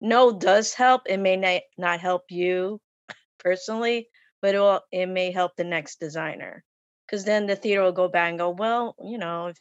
no 0.00 0.32
does 0.38 0.72
help. 0.72 1.02
It 1.06 1.18
may 1.18 1.36
not 1.36 1.60
not 1.76 2.00
help 2.00 2.30
you 2.30 2.80
personally, 3.38 4.08
but 4.42 4.54
it 4.54 4.60
will, 4.60 4.82
it 4.92 5.06
may 5.06 5.30
help 5.32 5.56
the 5.56 5.64
next 5.64 6.00
designer. 6.00 6.64
Because 7.08 7.24
then 7.24 7.46
the 7.46 7.56
theater 7.56 7.82
will 7.82 7.92
go 7.92 8.08
back 8.08 8.28
and 8.28 8.38
go, 8.38 8.50
well, 8.50 8.94
you 9.02 9.18
know, 9.18 9.48
if 9.48 9.58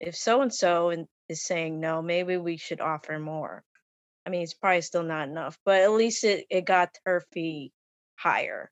if 0.00 0.16
so 0.16 0.40
and 0.40 0.52
so 0.52 1.06
is 1.28 1.44
saying 1.44 1.78
no, 1.78 2.02
maybe 2.02 2.36
we 2.36 2.56
should 2.56 2.80
offer 2.80 3.18
more. 3.18 3.62
I 4.26 4.30
mean, 4.30 4.42
it's 4.42 4.54
probably 4.54 4.80
still 4.80 5.02
not 5.02 5.28
enough, 5.28 5.58
but 5.64 5.80
at 5.80 5.92
least 5.92 6.24
it, 6.24 6.46
it 6.50 6.64
got 6.64 6.90
her 7.04 7.22
fee 7.32 7.72
higher. 8.16 8.70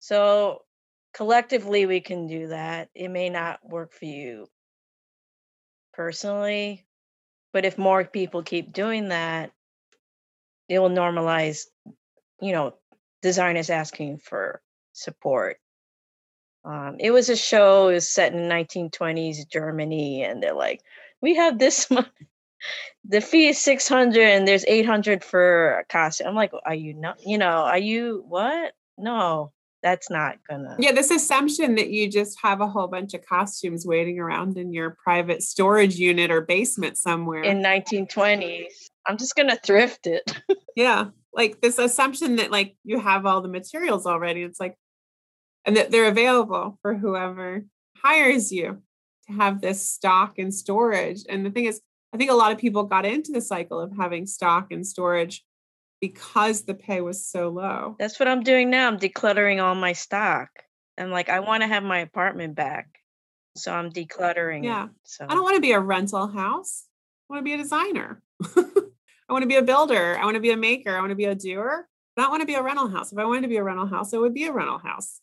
So 0.00 0.62
collectively, 1.14 1.86
we 1.86 2.00
can 2.00 2.26
do 2.26 2.48
that. 2.48 2.88
It 2.94 3.08
may 3.08 3.30
not 3.30 3.60
work 3.66 3.92
for 3.92 4.04
you 4.04 4.46
personally, 5.94 6.86
but 7.52 7.64
if 7.64 7.78
more 7.78 8.04
people 8.04 8.42
keep 8.42 8.72
doing 8.72 9.08
that, 9.08 9.50
it 10.68 10.78
will 10.78 10.90
normalize, 10.90 11.64
you 12.40 12.52
know, 12.52 12.74
designers 13.22 13.70
asking 13.70 14.18
for 14.18 14.60
support. 14.92 15.58
Um, 16.64 16.96
it 16.98 17.10
was 17.10 17.28
a 17.28 17.36
show, 17.36 17.88
it 17.88 17.94
was 17.94 18.10
set 18.10 18.32
in 18.32 18.48
1920s 18.48 19.48
Germany, 19.48 20.22
and 20.22 20.42
they're 20.42 20.54
like, 20.54 20.82
we 21.22 21.34
have 21.36 21.58
this 21.58 21.90
much. 21.90 22.08
The 23.04 23.20
fee 23.20 23.48
is 23.48 23.58
600 23.58 24.20
and 24.20 24.46
there's 24.46 24.64
800 24.66 25.24
for 25.24 25.78
a 25.78 25.84
costume. 25.84 26.26
I'm 26.26 26.34
like, 26.34 26.52
are 26.66 26.74
you 26.74 26.92
not, 26.92 27.18
you 27.24 27.38
know, 27.38 27.46
are 27.46 27.78
you 27.78 28.24
what? 28.26 28.72
No, 28.98 29.52
that's 29.82 30.10
not 30.10 30.38
gonna. 30.48 30.76
Yeah, 30.78 30.92
this 30.92 31.10
assumption 31.10 31.76
that 31.76 31.90
you 31.90 32.10
just 32.10 32.38
have 32.42 32.60
a 32.60 32.66
whole 32.66 32.88
bunch 32.88 33.14
of 33.14 33.24
costumes 33.24 33.86
waiting 33.86 34.18
around 34.18 34.56
in 34.58 34.72
your 34.72 34.96
private 35.02 35.42
storage 35.42 35.96
unit 35.96 36.30
or 36.30 36.40
basement 36.40 36.98
somewhere. 36.98 37.42
In 37.42 37.62
1920s. 37.62 38.66
I'm 39.06 39.16
just 39.16 39.36
gonna 39.36 39.56
thrift 39.56 40.06
it. 40.06 40.36
yeah. 40.76 41.06
Like 41.32 41.60
this 41.60 41.78
assumption 41.78 42.36
that 42.36 42.50
like 42.50 42.76
you 42.84 42.98
have 42.98 43.24
all 43.24 43.40
the 43.40 43.48
materials 43.48 44.04
already. 44.04 44.42
It's 44.42 44.60
like, 44.60 44.76
and 45.68 45.76
that 45.76 45.90
they're 45.90 46.08
available 46.08 46.78
for 46.80 46.94
whoever 46.94 47.62
hires 48.02 48.50
you 48.50 48.82
to 49.26 49.32
have 49.34 49.60
this 49.60 49.86
stock 49.86 50.38
and 50.38 50.52
storage. 50.54 51.24
And 51.28 51.44
the 51.44 51.50
thing 51.50 51.66
is, 51.66 51.82
I 52.10 52.16
think 52.16 52.30
a 52.30 52.34
lot 52.34 52.52
of 52.52 52.58
people 52.58 52.84
got 52.84 53.04
into 53.04 53.32
the 53.32 53.42
cycle 53.42 53.78
of 53.78 53.92
having 53.94 54.24
stock 54.24 54.72
and 54.72 54.86
storage 54.86 55.44
because 56.00 56.62
the 56.62 56.72
pay 56.72 57.02
was 57.02 57.26
so 57.26 57.50
low. 57.50 57.96
That's 57.98 58.18
what 58.18 58.28
I'm 58.28 58.42
doing 58.42 58.70
now. 58.70 58.88
I'm 58.88 58.98
decluttering 58.98 59.62
all 59.62 59.74
my 59.74 59.92
stock. 59.92 60.48
I'm 60.96 61.10
like, 61.10 61.28
I 61.28 61.40
want 61.40 61.62
to 61.62 61.68
have 61.68 61.82
my 61.82 61.98
apartment 61.98 62.54
back. 62.54 62.88
So 63.54 63.70
I'm 63.70 63.90
decluttering. 63.92 64.64
Yeah. 64.64 64.86
It, 64.86 64.90
so 65.04 65.26
I 65.28 65.34
don't 65.34 65.44
want 65.44 65.56
to 65.56 65.60
be 65.60 65.72
a 65.72 65.80
rental 65.80 66.28
house. 66.28 66.86
I 67.28 67.34
want 67.34 67.40
to 67.40 67.44
be 67.44 67.52
a 67.52 67.58
designer. 67.58 68.22
I 68.56 69.32
want 69.34 69.42
to 69.42 69.46
be 69.46 69.56
a 69.56 69.62
builder. 69.62 70.16
I 70.18 70.24
want 70.24 70.36
to 70.36 70.40
be 70.40 70.50
a 70.50 70.56
maker. 70.56 70.96
I 70.96 71.00
want 71.00 71.10
to 71.10 71.14
be 71.14 71.26
a 71.26 71.34
doer. 71.34 71.86
I 72.16 72.22
don't 72.22 72.30
want 72.30 72.40
to 72.40 72.46
be 72.46 72.54
a 72.54 72.62
rental 72.62 72.88
house. 72.88 73.12
If 73.12 73.18
I 73.18 73.26
wanted 73.26 73.42
to 73.42 73.48
be 73.48 73.58
a 73.58 73.62
rental 73.62 73.86
house, 73.86 74.14
it 74.14 74.18
would 74.18 74.32
be 74.32 74.44
a 74.44 74.52
rental 74.52 74.78
house. 74.78 75.20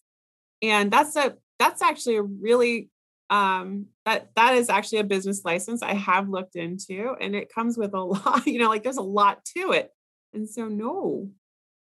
And 0.62 0.92
that's 0.92 1.16
a 1.16 1.36
that's 1.60 1.82
actually 1.82 2.18
a 2.18 2.24
really 2.24 2.90
um 3.30 3.88
that 4.06 4.30
that 4.36 4.56
is 4.56 4.70
actually 4.70 5.00
a 5.00 5.04
business 5.04 5.44
license 5.44 5.82
I 5.82 5.94
have 5.94 6.30
looked 6.30 6.56
into 6.56 7.16
and 7.20 7.36
it 7.36 7.54
comes 7.54 7.78
with 7.78 7.94
a 7.94 8.00
lot, 8.04 8.46
you 8.46 8.60
know, 8.60 8.70
like 8.70 8.84
there's 8.84 8.98
a 8.98 9.02
lot 9.02 9.44
to 9.58 9.72
it. 9.72 9.92
And 10.34 10.50
so 10.50 10.68
no. 10.68 11.30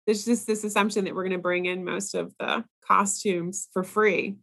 There's 0.05 0.25
just 0.25 0.45
this 0.45 0.65
assumption 0.65 1.05
that 1.05 1.15
we're 1.15 1.23
going 1.23 1.31
to 1.31 1.41
bring 1.41 1.65
in 1.65 1.85
most 1.85 2.13
of 2.13 2.33
the 2.37 2.65
costumes 2.85 3.69
for 3.71 3.85
free 3.85 4.35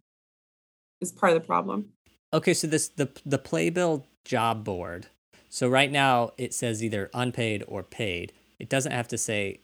is 1.02 1.12
part 1.12 1.34
of 1.34 1.42
the 1.42 1.46
problem. 1.46 1.90
Okay, 2.32 2.54
so 2.54 2.66
this 2.66 2.88
the 2.88 3.10
the 3.26 3.38
playbill 3.38 4.06
job 4.24 4.64
board 4.64 5.08
so 5.50 5.68
right 5.68 5.90
now 5.90 6.30
it 6.38 6.54
says 6.54 6.82
either 6.82 7.10
unpaid 7.12 7.64
or 7.66 7.82
paid. 7.82 8.32
It 8.58 8.70
doesn't 8.70 8.92
have 8.92 9.08
to 9.08 9.18
say 9.18 9.62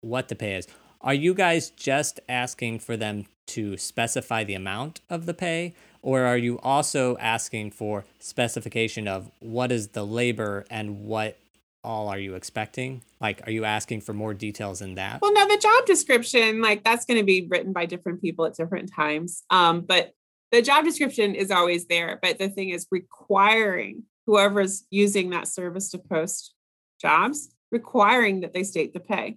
what 0.00 0.28
the 0.28 0.36
pay 0.36 0.54
is. 0.54 0.68
Are 1.04 1.12
you 1.12 1.34
guys 1.34 1.68
just 1.68 2.18
asking 2.30 2.78
for 2.78 2.96
them 2.96 3.26
to 3.48 3.76
specify 3.76 4.42
the 4.42 4.54
amount 4.54 5.02
of 5.10 5.26
the 5.26 5.34
pay 5.34 5.74
or 6.00 6.22
are 6.22 6.38
you 6.38 6.58
also 6.60 7.18
asking 7.18 7.72
for 7.72 8.06
specification 8.18 9.06
of 9.06 9.30
what 9.40 9.70
is 9.70 9.88
the 9.88 10.04
labor 10.04 10.64
and 10.70 11.04
what 11.04 11.36
all 11.84 12.08
are 12.08 12.18
you 12.18 12.34
expecting? 12.34 13.02
Like, 13.20 13.46
are 13.46 13.50
you 13.50 13.66
asking 13.66 14.00
for 14.00 14.14
more 14.14 14.32
details 14.32 14.80
in 14.80 14.94
that? 14.94 15.20
Well, 15.20 15.34
no, 15.34 15.46
the 15.46 15.58
job 15.58 15.84
description, 15.84 16.62
like 16.62 16.82
that's 16.84 17.04
going 17.04 17.20
to 17.20 17.24
be 17.24 17.46
written 17.50 17.74
by 17.74 17.84
different 17.84 18.22
people 18.22 18.46
at 18.46 18.54
different 18.54 18.90
times. 18.90 19.42
Um, 19.50 19.82
but 19.82 20.12
the 20.52 20.62
job 20.62 20.86
description 20.86 21.34
is 21.34 21.50
always 21.50 21.86
there. 21.86 22.18
But 22.22 22.38
the 22.38 22.48
thing 22.48 22.70
is 22.70 22.86
requiring 22.90 24.04
whoever's 24.26 24.84
using 24.88 25.30
that 25.30 25.48
service 25.48 25.90
to 25.90 25.98
post 25.98 26.54
jobs, 26.98 27.50
requiring 27.70 28.40
that 28.40 28.54
they 28.54 28.62
state 28.62 28.94
the 28.94 29.00
pay. 29.00 29.36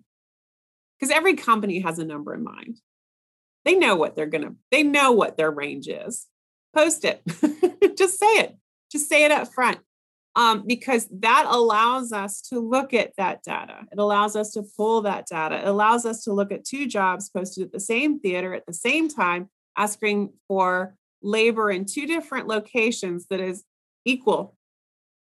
Because 1.00 1.16
every 1.16 1.36
company 1.36 1.80
has 1.80 2.00
a 2.00 2.06
number 2.06 2.34
in 2.34 2.43
mind. 2.43 2.80
They 3.66 3.76
know 3.76 3.95
what 3.95 4.16
they're 4.16 4.26
going 4.26 4.43
to, 4.43 4.56
they 4.72 4.84
know 4.84 5.12
what 5.12 5.38
their 5.38 5.52
range 5.52 5.88
is. 5.88 6.28
Post 6.74 7.06
it. 7.06 7.22
Just 7.98 8.20
say 8.20 8.26
it. 8.26 8.56
Just 8.91 9.10
say 9.10 9.26
it 9.26 9.32
up 9.32 9.54
front. 9.54 9.80
Um, 10.36 10.64
because 10.68 11.08
that 11.12 11.45
allows 11.50 12.14
us 12.14 12.41
to 12.50 12.60
look 12.60 12.93
at 12.93 13.12
that 13.18 13.41
data. 13.41 13.80
It 13.91 13.98
allows 13.98 14.36
us 14.36 14.52
to 14.52 14.64
pull 14.78 15.02
that 15.02 15.26
data. 15.26 15.58
It 15.58 15.68
allows 15.68 16.06
us 16.06 16.24
to 16.26 16.34
look 16.34 16.52
at 16.52 16.64
two 16.64 16.88
jobs 16.88 17.30
posted 17.30 17.64
at 17.64 17.72
the 17.72 17.80
same 17.80 18.20
theater 18.20 18.54
at 18.54 18.68
the 18.68 18.74
same 18.74 19.10
time, 19.10 19.50
asking 19.76 20.34
for 20.48 20.95
labor 21.24 21.72
in 21.72 21.86
two 21.86 22.06
different 22.06 22.48
locations 22.48 23.26
that 23.32 23.39
is 23.39 23.64
equal 24.06 24.56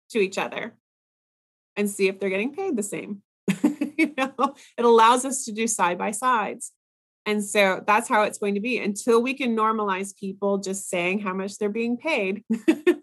to 0.10 0.20
each 0.20 0.38
other 0.38 0.76
and 1.76 1.89
see 1.89 2.07
if 2.07 2.20
they're 2.20 2.30
getting 2.30 2.53
paid 2.53 2.76
the 2.76 2.84
same. 2.84 3.22
you 4.08 4.14
know, 4.18 4.56
it 4.78 4.86
allows 4.86 5.26
us 5.26 5.43
to 5.43 5.52
do 5.52 5.68
side 5.68 5.97
by 5.97 6.12
sides. 6.12 6.72
And 7.26 7.43
so 7.43 7.84
that's 7.86 8.08
how 8.08 8.24
it's 8.24 8.38
going 8.38 8.56
to 8.56 8.62
be 8.62 8.80
until 8.80 9.22
we 9.22 9.34
can 9.34 9.56
normalize 9.56 10.18
people 10.18 10.58
just 10.58 10.89
saying 10.89 11.20
how 11.20 11.34
much 11.34 11.58
they're 11.58 11.70
being 11.70 11.97
paid. 11.97 12.43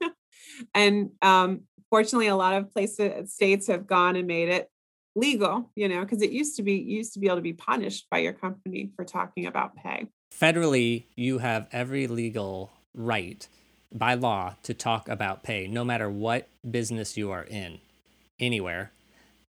and 0.75 1.11
um, 1.21 1.61
fortunately, 1.91 2.29
a 2.29 2.35
lot 2.35 2.55
of 2.55 2.73
places, 2.73 3.35
states 3.35 3.67
have 3.67 3.87
gone 3.87 4.17
and 4.17 4.27
made 4.27 4.49
it 4.49 4.71
legal, 5.15 5.71
you 5.77 5.87
know, 5.87 6.01
because 6.01 6.23
it 6.23 6.31
used 6.31 6.57
to 6.57 6.63
be 6.63 6.75
used 6.75 7.13
to 7.13 7.21
be 7.21 7.27
able 7.27 7.37
to 7.37 7.43
be 7.43 7.53
punished 7.53 8.07
by 8.11 8.19
your 8.19 8.33
company 8.33 8.91
for 8.97 9.05
talking 9.05 9.47
about 9.47 9.77
pay. 9.77 10.07
Federally, 10.35 11.05
you 11.15 11.39
have 11.39 11.69
every 11.71 12.07
legal 12.07 12.73
right 12.95 13.47
by 13.93 14.15
law 14.15 14.55
to 14.63 14.75
talk 14.75 15.09
about 15.09 15.43
pay, 15.43 15.67
no 15.67 15.85
matter 15.85 16.11
what 16.11 16.49
business 16.69 17.17
you 17.17 17.31
are 17.31 17.45
in, 17.45 17.81
anywhere. 18.41 18.93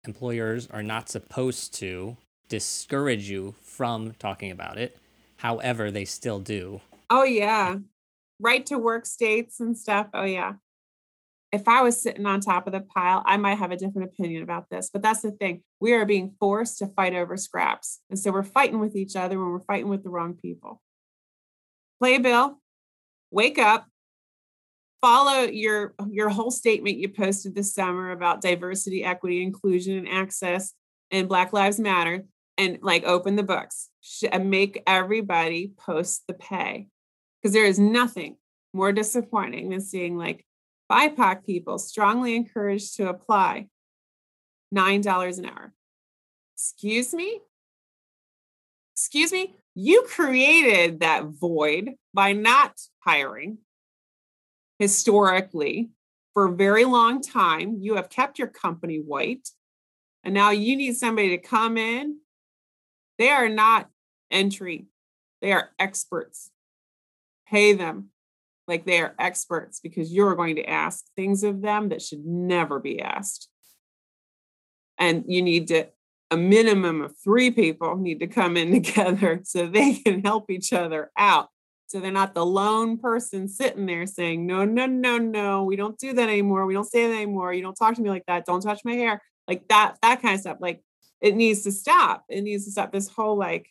Employers 0.07 0.69
are 0.71 0.83
not 0.83 1.09
supposed 1.09 1.75
to 1.75 2.17
discourage 2.49 3.29
you 3.29 3.55
from 3.61 4.13
talking 4.19 4.51
about 4.51 4.79
it. 4.79 4.97
However, 5.39 5.91
they 5.91 6.05
still 6.05 6.41
do. 6.41 6.81
Oh, 7.11 7.25
yeah. 7.25 7.77
Right 8.41 8.65
to 8.67 8.79
work 8.79 9.07
states 9.07 9.61
and 9.61 9.77
stuff. 9.77 10.09
Oh, 10.15 10.25
yeah. 10.25 10.55
If 11.53 11.69
I 11.69 11.83
was 11.83 12.01
sitting 12.01 12.27
on 12.27 12.41
top 12.41 12.67
of 12.67 12.73
the 12.73 12.81
pile, 12.81 13.23
I 13.25 13.37
might 13.37 13.59
have 13.59 13.71
a 13.71 13.77
different 13.77 14.09
opinion 14.09 14.43
about 14.43 14.69
this. 14.71 14.91
But 14.93 15.03
that's 15.03 15.23
the 15.23 15.31
thing. 15.31 15.63
We 15.81 15.93
are 15.93 16.05
being 16.05 16.35
forced 16.39 16.79
to 16.79 16.89
fight 16.89 17.15
over 17.15 17.37
scraps. 17.37 18.01
And 18.11 18.19
so 18.19 18.33
we're 18.33 18.43
fighting 18.43 18.81
with 18.81 18.97
each 18.97 19.17
other 19.17 19.39
when 19.39 19.51
we're 19.51 19.61
fighting 19.61 19.89
with 19.89 20.03
the 20.03 20.11
wrong 20.11 20.35
people. 20.35 20.83
Playbill, 22.01 22.61
wake 23.31 23.59
up, 23.59 23.87
follow 25.07 25.43
your 25.43 25.95
your 26.11 26.29
whole 26.29 26.51
statement 26.51 26.97
you 26.97 27.09
posted 27.09 27.55
this 27.55 27.73
summer 27.73 28.11
about 28.11 28.41
diversity 28.41 29.05
equity 29.05 29.41
inclusion 29.41 29.97
and 29.99 30.09
access 30.09 30.73
and 31.13 31.29
black 31.29 31.53
lives 31.53 31.79
matter 31.79 32.25
and 32.59 32.79
like 32.83 33.05
open 33.05 33.37
the 33.37 33.45
books 33.45 33.89
and 34.33 34.51
make 34.51 34.83
everybody 34.85 35.71
post 35.79 36.25
the 36.27 36.35
pay. 36.35 36.89
Because 37.41 37.55
there 37.55 37.67
is 37.67 37.79
nothing 37.79 38.37
more 38.73 38.91
disappointing 38.91 39.69
than 39.69 39.81
seeing 39.81 40.19
like 40.19 40.45
bipoc 40.91 41.47
people 41.47 41.79
strongly 41.79 42.35
encouraged 42.35 42.97
to 42.97 43.09
apply 43.09 43.69
nine 44.73 45.03
dollars 45.03 45.39
an 45.39 45.45
hour. 45.45 45.73
Excuse 46.57 47.15
me? 47.15 47.43
Excuse 48.97 49.31
me? 49.31 49.55
You 49.77 50.03
created 50.09 50.99
that 51.01 51.27
void 51.27 51.93
by 52.13 52.33
not 52.33 52.73
hiring 52.99 53.59
historically 54.79 55.91
for 56.35 56.47
a 56.47 56.57
very 56.57 56.85
long 56.85 57.23
time. 57.23 57.79
You 57.81 57.97
have 57.97 58.11
kept 58.11 58.39
your 58.39 58.49
company 58.49 58.99
white, 58.99 59.49
and 60.23 60.35
now 60.35 60.51
you 60.51 60.77
need 60.77 60.97
somebody 60.97 61.31
to 61.31 61.39
come 61.39 61.77
in. 61.79 62.19
They 63.19 63.31
are 63.31 63.49
not 63.49 63.89
entry, 64.31 64.87
they 65.41 65.53
are 65.53 65.71
experts. 65.79 66.51
Pay 67.49 67.75
them 67.75 68.11
like 68.69 68.85
they 68.85 69.01
are 69.01 69.15
experts 69.19 69.81
because 69.81 70.13
you're 70.13 70.35
going 70.35 70.57
to 70.57 70.69
ask 70.69 71.05
things 71.15 71.45
of 71.45 71.63
them 71.63 71.91
that 71.91 72.03
should 72.03 72.27
never 72.27 72.81
be 72.81 73.01
asked. 73.01 73.49
And 74.99 75.25
you 75.29 75.43
need 75.43 75.69
to, 75.69 75.87
a 76.31 76.37
minimum 76.37 77.03
of 77.03 77.15
three 77.23 77.51
people 77.51 77.97
need 77.97 78.21
to 78.21 78.27
come 78.27 78.57
in 78.57 78.73
together 78.83 79.41
so 79.45 79.67
they 79.67 79.95
can 79.95 80.25
help 80.25 80.51
each 80.51 80.73
other 80.73 81.11
out 81.17 81.49
so 81.87 82.01
they're 82.01 82.11
not 82.11 82.35
the 82.35 82.45
lone 82.45 82.99
person 82.99 83.49
sitting 83.49 83.87
there 83.87 84.07
saying, 84.07 84.47
no, 84.47 84.65
no, 84.65 84.87
no, 84.87 85.19
no, 85.19 85.65
we 85.65 85.77
don't 85.77 85.99
do 85.99 86.13
that 86.13 86.29
anymore. 86.29 86.67
We 86.67 86.75
don't 86.75 86.85
say 86.85 87.07
that 87.07 87.15
anymore. 87.15 87.53
You 87.53 87.63
don't 87.63 87.77
talk 87.77 87.95
to 87.95 88.03
me 88.03 88.11
like 88.11 88.27
that. 88.27 88.45
Don't 88.45 88.61
touch 88.61 88.81
my 88.85 88.95
hair. 88.95 89.23
Like 89.47 89.69
that, 89.69 89.97
that 90.03 90.21
kind 90.21 90.35
of 90.35 90.41
stuff. 90.41 90.59
Like 90.61 90.83
it 91.21 91.37
needs 91.37 91.63
to 91.63 91.73
stop. 91.73 92.25
It 92.29 92.43
needs 92.43 92.65
to 92.65 92.73
stop 92.73 92.93
this 92.93 93.09
whole 93.09 93.37
like, 93.37 93.69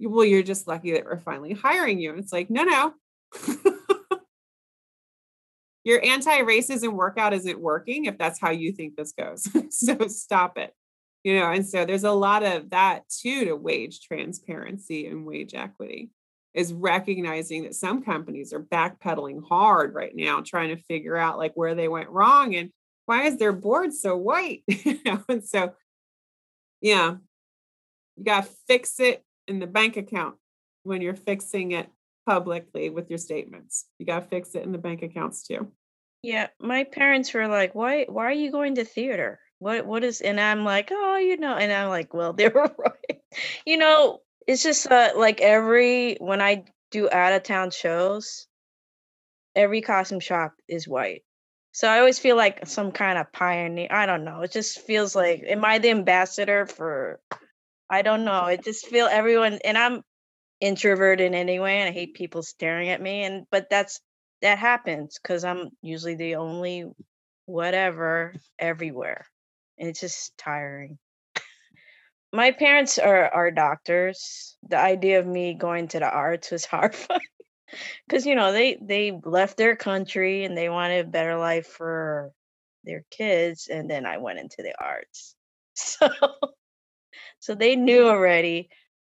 well, 0.00 0.24
you're 0.24 0.42
just 0.42 0.66
lucky 0.66 0.92
that 0.92 1.04
we're 1.04 1.20
finally 1.20 1.52
hiring 1.52 2.00
you. 2.00 2.10
And 2.10 2.18
it's 2.18 2.32
like, 2.32 2.50
no, 2.50 2.64
no, 2.64 2.94
Your 5.84 6.04
anti 6.04 6.40
racism 6.42 6.92
workout 6.92 7.32
isn't 7.32 7.58
working 7.58 8.04
if 8.04 8.18
that's 8.18 8.40
how 8.40 8.50
you 8.50 8.72
think 8.72 8.96
this 8.96 9.12
goes. 9.12 9.48
so 9.70 9.96
stop 10.08 10.58
it. 10.58 10.74
You 11.24 11.38
know, 11.38 11.50
and 11.50 11.66
so 11.66 11.84
there's 11.84 12.04
a 12.04 12.12
lot 12.12 12.42
of 12.42 12.70
that 12.70 13.08
too 13.08 13.44
to 13.46 13.54
wage 13.54 14.00
transparency 14.00 15.06
and 15.06 15.26
wage 15.26 15.54
equity 15.54 16.10
is 16.54 16.72
recognizing 16.72 17.62
that 17.62 17.74
some 17.74 18.02
companies 18.02 18.52
are 18.52 18.60
backpedaling 18.60 19.42
hard 19.48 19.94
right 19.94 20.14
now, 20.14 20.40
trying 20.40 20.74
to 20.74 20.82
figure 20.82 21.16
out 21.16 21.38
like 21.38 21.52
where 21.54 21.74
they 21.74 21.88
went 21.88 22.10
wrong 22.10 22.54
and 22.54 22.70
why 23.06 23.24
is 23.24 23.36
their 23.38 23.52
board 23.52 23.92
so 23.92 24.16
white? 24.16 24.62
and 25.28 25.44
so 25.44 25.72
yeah, 26.80 27.16
you 28.16 28.24
got 28.24 28.44
to 28.44 28.50
fix 28.66 29.00
it 29.00 29.24
in 29.46 29.58
the 29.58 29.66
bank 29.66 29.96
account 29.96 30.36
when 30.82 31.02
you're 31.02 31.14
fixing 31.14 31.72
it 31.72 31.88
publicly 32.26 32.90
with 32.90 33.10
your 33.10 33.18
statements. 33.18 33.86
You 33.98 34.06
got 34.06 34.20
to 34.20 34.26
fix 34.28 34.54
it 34.54 34.62
in 34.62 34.72
the 34.72 34.78
bank 34.78 35.02
accounts 35.02 35.46
too. 35.46 35.70
Yeah, 36.22 36.48
my 36.60 36.84
parents 36.84 37.32
were 37.32 37.48
like, 37.48 37.74
"Why 37.74 38.04
why 38.08 38.26
are 38.26 38.32
you 38.32 38.50
going 38.50 38.74
to 38.74 38.84
theater? 38.84 39.40
What 39.58 39.86
what 39.86 40.04
is?" 40.04 40.20
And 40.20 40.38
I'm 40.38 40.64
like, 40.64 40.90
"Oh, 40.92 41.16
you 41.16 41.38
know." 41.38 41.54
And 41.54 41.72
I'm 41.72 41.88
like, 41.88 42.12
"Well, 42.12 42.32
they 42.34 42.48
were 42.48 42.70
right." 42.78 43.20
You 43.66 43.78
know, 43.78 44.20
it's 44.50 44.64
just 44.64 44.90
uh, 44.90 45.12
like 45.16 45.40
every 45.40 46.16
when 46.16 46.40
I 46.40 46.64
do 46.90 47.08
out 47.08 47.32
of 47.32 47.44
town 47.44 47.70
shows, 47.70 48.48
every 49.54 49.80
costume 49.80 50.18
shop 50.18 50.54
is 50.66 50.88
white. 50.88 51.22
So 51.70 51.86
I 51.86 52.00
always 52.00 52.18
feel 52.18 52.36
like 52.36 52.66
some 52.66 52.90
kind 52.90 53.16
of 53.16 53.32
pioneer. 53.32 53.86
I 53.92 54.06
don't 54.06 54.24
know. 54.24 54.40
It 54.40 54.50
just 54.50 54.80
feels 54.80 55.14
like 55.14 55.44
am 55.46 55.64
I 55.64 55.78
the 55.78 55.90
ambassador 55.90 56.66
for 56.66 57.20
I 57.88 58.02
don't 58.02 58.24
know. 58.24 58.46
It 58.46 58.64
just 58.64 58.88
feel 58.88 59.06
everyone 59.06 59.60
and 59.64 59.78
I'm 59.78 60.02
introverted 60.60 61.32
anyway 61.32 61.76
and 61.76 61.88
I 61.88 61.92
hate 61.92 62.14
people 62.14 62.42
staring 62.42 62.88
at 62.88 63.00
me 63.00 63.22
and 63.22 63.46
but 63.52 63.70
that's 63.70 64.00
that 64.42 64.58
happens 64.58 65.20
cuz 65.22 65.44
I'm 65.44 65.70
usually 65.80 66.16
the 66.16 66.34
only 66.36 66.86
whatever 67.46 68.34
everywhere. 68.58 69.26
And 69.78 69.88
it's 69.88 70.00
just 70.00 70.36
tiring. 70.38 70.98
My 72.32 72.52
parents 72.52 72.98
are 72.98 73.28
are 73.28 73.50
doctors. 73.50 74.56
The 74.68 74.78
idea 74.78 75.18
of 75.20 75.26
me 75.26 75.54
going 75.54 75.88
to 75.88 75.98
the 75.98 76.10
arts 76.10 76.50
was 76.50 76.64
horrifying 76.66 77.20
because 78.06 78.26
you 78.26 78.34
know 78.34 78.52
they 78.52 78.78
they 78.80 79.18
left 79.24 79.56
their 79.56 79.76
country 79.76 80.44
and 80.44 80.56
they 80.56 80.68
wanted 80.68 81.06
a 81.06 81.08
better 81.08 81.36
life 81.36 81.66
for 81.66 82.32
their 82.84 83.04
kids 83.10 83.68
and 83.68 83.90
then 83.90 84.06
i 84.06 84.18
went 84.18 84.38
into 84.38 84.62
the 84.62 84.74
arts 84.82 85.34
so 85.74 86.08
so 87.38 87.54
they 87.54 87.76
knew 87.76 88.08
already 88.08 88.68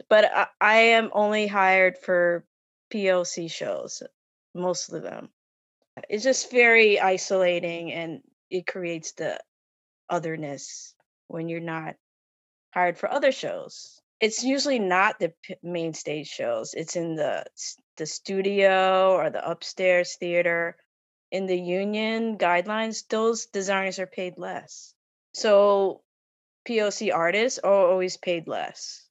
but 0.09 0.25
I, 0.25 0.47
I 0.61 0.77
am 0.77 1.11
only 1.13 1.47
hired 1.47 1.99
for 1.99 2.45
poc 2.93 3.51
shows 3.51 4.03
most 4.55 4.93
of 4.93 5.03
them 5.03 5.29
it's 6.09 6.25
just 6.25 6.51
very 6.51 7.01
isolating 7.01 7.93
and 7.93 8.21
it 8.51 8.67
creates 8.67 9.13
the 9.13 9.39
otherness 10.09 10.95
when 11.29 11.49
you're 11.49 11.61
not 11.61 11.95
hired 12.73 12.99
for 12.99 13.11
other 13.11 13.33
shows. 13.33 14.01
It's 14.21 14.45
usually 14.45 14.79
not 14.79 15.19
the 15.19 15.33
main 15.63 15.95
stage 15.95 16.29
shows. 16.29 16.75
It's 16.75 16.97
in 16.97 17.17
the 17.17 17.45
the 17.97 18.07
studio 18.07 19.13
or 19.13 19.31
the 19.31 19.49
upstairs 19.49 20.17
theater. 20.17 20.77
In 21.31 21.47
the 21.47 21.59
union 21.59 22.39
guidelines 22.39 23.07
those 23.09 23.47
designers 23.47 23.99
are 23.99 24.07
paid 24.07 24.37
less. 24.37 24.95
So 25.33 26.03
poc 26.69 27.15
artists 27.15 27.59
are 27.61 27.73
always 27.73 28.17
paid 28.17 28.47
less. 28.47 29.07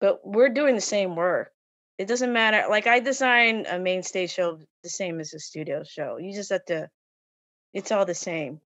But 0.00 0.26
we're 0.26 0.48
doing 0.48 0.74
the 0.74 0.80
same 0.80 1.14
work. 1.16 1.52
It 1.98 2.06
doesn't 2.08 2.32
matter 2.32 2.64
like 2.68 2.86
i 2.86 3.00
design 3.00 3.66
a 3.68 3.78
main 3.78 4.02
stage 4.02 4.32
show 4.32 4.58
the 4.82 4.88
same 4.88 5.20
as 5.20 5.34
a 5.34 5.38
studio 5.38 5.84
show. 5.84 6.18
You 6.18 6.34
just 6.34 6.50
have 6.50 6.64
to 6.66 6.90
it's 7.72 7.92
all 7.92 8.06
the 8.06 8.14
same. 8.14 8.60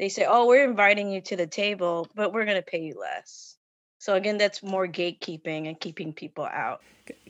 They 0.00 0.08
say 0.08 0.26
oh 0.28 0.46
we're 0.46 0.68
inviting 0.68 1.10
you 1.10 1.20
to 1.22 1.36
the 1.36 1.46
table 1.46 2.08
but 2.14 2.32
we're 2.32 2.44
going 2.44 2.62
to 2.62 2.70
pay 2.70 2.80
you 2.80 2.98
less 2.98 3.57
so 3.98 4.14
again, 4.14 4.38
that's 4.38 4.62
more 4.62 4.86
gatekeeping 4.86 5.66
and 5.66 5.78
keeping 5.78 6.12
people 6.12 6.44
out. 6.44 6.82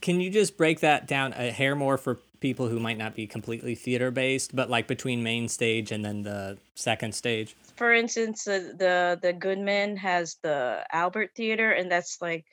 Can 0.03 0.21
you 0.21 0.31
just 0.31 0.57
break 0.57 0.81
that 0.81 1.07
down 1.07 1.33
a 1.33 1.51
hair 1.51 1.75
more 1.75 1.97
for 1.97 2.17
people 2.41 2.69
who 2.69 2.79
might 2.79 2.99
not 2.99 3.15
be 3.15 3.27
completely 3.27 3.75
theater 3.75 4.11
based, 4.11 4.55
but 4.55 4.69
like 4.69 4.87
between 4.87 5.23
main 5.23 5.49
stage 5.49 5.91
and 5.91 6.05
then 6.05 6.23
the 6.23 6.59
second 6.75 7.15
stage? 7.15 7.57
For 7.77 7.93
instance, 7.93 8.45
the 8.45 8.75
the, 8.77 9.19
the 9.21 9.33
Goodman 9.33 9.97
has 9.97 10.37
the 10.43 10.85
Albert 10.93 11.31
Theater, 11.35 11.71
and 11.73 11.91
that's 11.91 12.21
like 12.21 12.45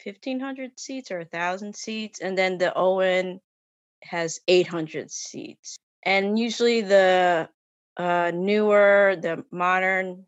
fifteen 0.00 0.40
hundred 0.40 0.78
seats 0.80 1.10
or 1.10 1.20
a 1.20 1.24
thousand 1.24 1.76
seats, 1.76 2.20
and 2.20 2.36
then 2.36 2.58
the 2.58 2.72
Owen 2.76 3.40
has 4.02 4.40
eight 4.48 4.66
hundred 4.66 5.10
seats. 5.10 5.76
And 6.02 6.38
usually 6.38 6.80
the 6.80 7.48
uh, 7.96 8.32
newer, 8.34 9.16
the 9.20 9.44
modern 9.50 10.26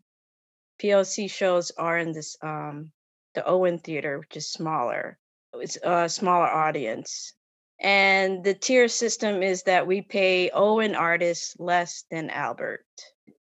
POC 0.81 1.29
shows 1.29 1.71
are 1.71 1.97
in 1.97 2.11
this 2.11 2.37
um, 2.41 2.91
the 3.35 3.45
Owen 3.45 3.79
Theater, 3.79 4.19
which 4.19 4.35
is 4.37 4.49
smaller. 4.49 5.17
It's 5.53 5.77
a 5.83 6.09
smaller 6.09 6.47
audience. 6.47 7.33
And 7.79 8.43
the 8.43 8.53
tier 8.53 8.87
system 8.87 9.41
is 9.41 9.63
that 9.63 9.87
we 9.87 10.01
pay 10.01 10.49
Owen 10.49 10.95
artists 10.95 11.55
less 11.59 12.03
than 12.11 12.29
Albert. 12.29 12.85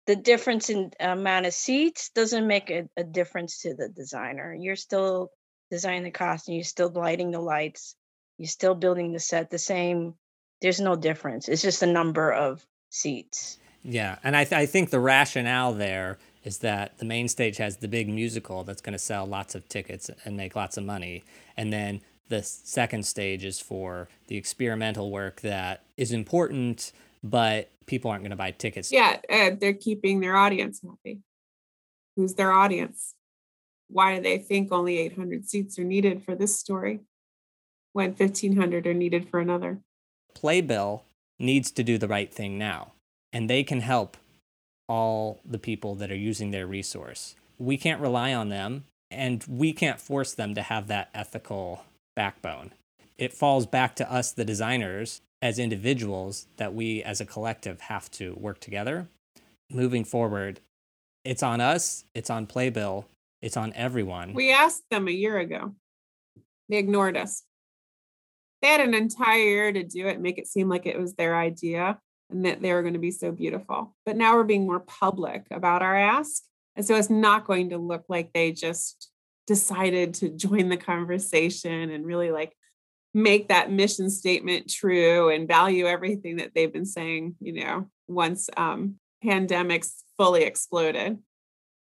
The 0.07 0.17
difference 0.17 0.71
in 0.71 0.91
amount 1.01 1.47
of 1.47 1.55
seats 1.55 2.11
doesn't 2.11 2.47
make 2.47 2.71
a, 2.71 2.89
a 2.97 3.03
difference 3.03 3.63
to 3.63 3.75
the 3.75 3.89
designer. 3.89 4.55
You're 4.55 4.77
still 4.77 5.31
designing 5.71 6.05
the 6.05 6.11
costume, 6.11 6.55
you're 6.55 6.65
still 6.65 6.91
lighting 6.91 7.31
the 7.31 7.41
lights, 7.41 7.97
you're 8.39 8.47
still 8.47 8.75
building 8.75 9.13
the 9.13 9.19
set 9.19 9.51
the 9.51 9.59
same. 9.59 10.15
There's 10.61 10.81
no 10.81 10.97
difference. 10.97 11.49
It's 11.49 11.63
just 11.63 11.83
a 11.83 11.87
number 11.87 12.33
of 12.33 12.65
seats. 12.91 13.59
Yeah, 13.83 14.19
and 14.23 14.37
I, 14.37 14.45
th- 14.45 14.61
I 14.61 14.67
think 14.67 14.91
the 14.91 15.01
rationale 15.01 15.73
there 15.73 16.19
is 16.47 16.59
that 16.59 16.97
the 16.99 17.05
main 17.05 17.27
stage 17.27 17.57
has 17.57 17.79
the 17.79 17.89
big 17.89 18.09
musical 18.09 18.63
that's 18.63 18.81
going 18.81 18.93
to 18.93 19.01
sell 19.01 19.27
lots 19.27 19.57
of 19.57 19.69
tickets 19.69 20.09
and 20.25 20.37
make 20.37 20.55
lots 20.55 20.77
of 20.77 20.85
money. 20.85 21.25
And 21.57 21.73
then 21.73 22.01
the 22.29 22.41
second 22.45 23.05
stage 23.05 23.45
is 23.45 23.59
for 23.59 24.09
the 24.29 24.37
experimental 24.37 25.11
work 25.11 25.41
that 25.41 25.83
is 25.97 26.13
important, 26.13 26.93
but 27.25 27.69
people 27.87 28.13
aren't 28.13 28.23
going 28.23 28.31
to 28.31 28.37
buy 28.37 28.53
tickets. 28.53 28.93
Yeah, 28.93 29.17
uh, 29.29 29.51
they're 29.61 29.75
keeping 29.75 30.21
their 30.21 30.37
audience 30.37 30.81
happy. 30.89 31.19
Who's 32.15 32.35
their 32.35 32.53
audience? 32.53 33.15
Why 33.89 34.15
do 34.15 34.23
they 34.23 34.39
think 34.39 34.71
only 34.71 34.99
800 34.99 35.49
seats 35.49 35.81
are 35.81 35.85
needed 35.85 36.23
for 36.23 36.37
this 36.37 36.57
story 36.57 37.01
when 37.93 38.11
1500 38.11 38.87
are 38.87 38.95
needed 38.95 39.29
for 39.29 39.41
another? 39.41 39.81
Playbill 40.33 41.03
needs 41.41 41.73
to 41.73 41.83
do 41.83 41.99
the 41.99 42.09
right 42.09 42.33
thing 42.33 42.57
now, 42.57 42.93
and 43.33 43.51
they 43.51 43.65
can 43.65 43.81
help 43.81 44.17
all 44.89 45.41
the 45.45 45.59
people 45.59 45.95
that 45.97 46.11
are 46.11 46.17
using 46.17 46.51
their 46.51 46.67
resource. 46.67 47.35
We 47.59 47.77
can't 47.77 48.01
rely 48.01 48.33
on 48.35 48.49
them 48.49 48.85
and 49.11 49.45
we 49.49 49.73
can't 49.73 50.01
force 50.01 50.35
them 50.35 50.55
to 50.55 50.63
have 50.63 50.89
that 50.89 51.11
ethical 51.15 51.85
backbone. 52.15 52.73
It 53.19 53.33
falls 53.33 53.67
back 53.67 53.97
to 53.97 54.13
us, 54.13 54.33
the 54.33 54.45
designers, 54.45 55.23
as 55.41 55.59
individuals, 55.59 56.47
that 56.57 56.75
we 56.75 57.03
as 57.03 57.21
a 57.21 57.27
collective 57.27 57.83
have 57.83 58.11
to 58.13 58.35
work 58.35 58.61
together. 58.61 59.09
Moving 59.71 60.05
forward, 60.05 60.61
it's 61.25 61.43
on 61.43 61.61
us, 61.61 62.05
it's 62.15 62.31
on 62.31 62.47
Playbill, 62.47 63.07
it's 63.43 63.57
on 63.57 63.73
everyone. 63.75 64.35
We 64.35 64.53
asked 64.53 64.85
them 64.91 65.09
a 65.09 65.13
year 65.13 65.39
ago. 65.39 65.75
They 66.69 66.77
ignored 66.77 67.17
us. 67.17 67.43
They 68.61 68.69
had 68.69 68.81
an 68.81 68.95
entire 68.95 69.39
year 69.39 69.73
to 69.73 69.83
do 69.83 70.07
it, 70.09 70.21
make 70.21 70.39
it 70.39 70.47
seem 70.47 70.69
like 70.69 70.87
it 70.87 70.99
was 70.99 71.15
their 71.15 71.37
idea 71.37 71.99
and 72.31 72.45
that 72.45 72.61
they 72.61 72.73
were 72.73 72.83
going 72.83 72.95
to 72.95 73.01
be 73.01 73.11
so 73.11 73.31
beautiful. 73.33 73.95
But 74.05 74.17
now 74.17 74.35
we're 74.35 74.45
being 74.45 74.67
more 74.67 74.81
public 74.81 75.47
about 75.51 75.83
our 75.83 75.97
ask. 75.97 76.43
And 76.75 76.85
so 76.85 76.97
it's 76.97 77.11
not 77.11 77.47
going 77.47 77.71
to 77.71 77.79
look 77.79 78.05
like 78.09 78.33
they 78.33 78.53
just 78.53 79.11
decided 79.47 80.15
to 80.15 80.29
join 80.29 80.69
the 80.69 80.77
conversation 80.77 81.91
and 81.91 82.05
really 82.05 82.31
like 82.31 82.53
make 83.15 83.49
that 83.49 83.71
mission 83.71 84.11
statement 84.11 84.71
true 84.71 85.31
and 85.31 85.49
value 85.49 85.87
everything 85.87 86.37
that 86.37 86.51
they've 86.55 86.73
been 86.73 86.85
saying, 86.85 87.35
you 87.41 87.65
know, 87.65 87.89
once 88.09 88.51
um, 88.57 88.97
pandemics 89.25 89.93
fully 90.19 90.43
exploded. 90.43 91.19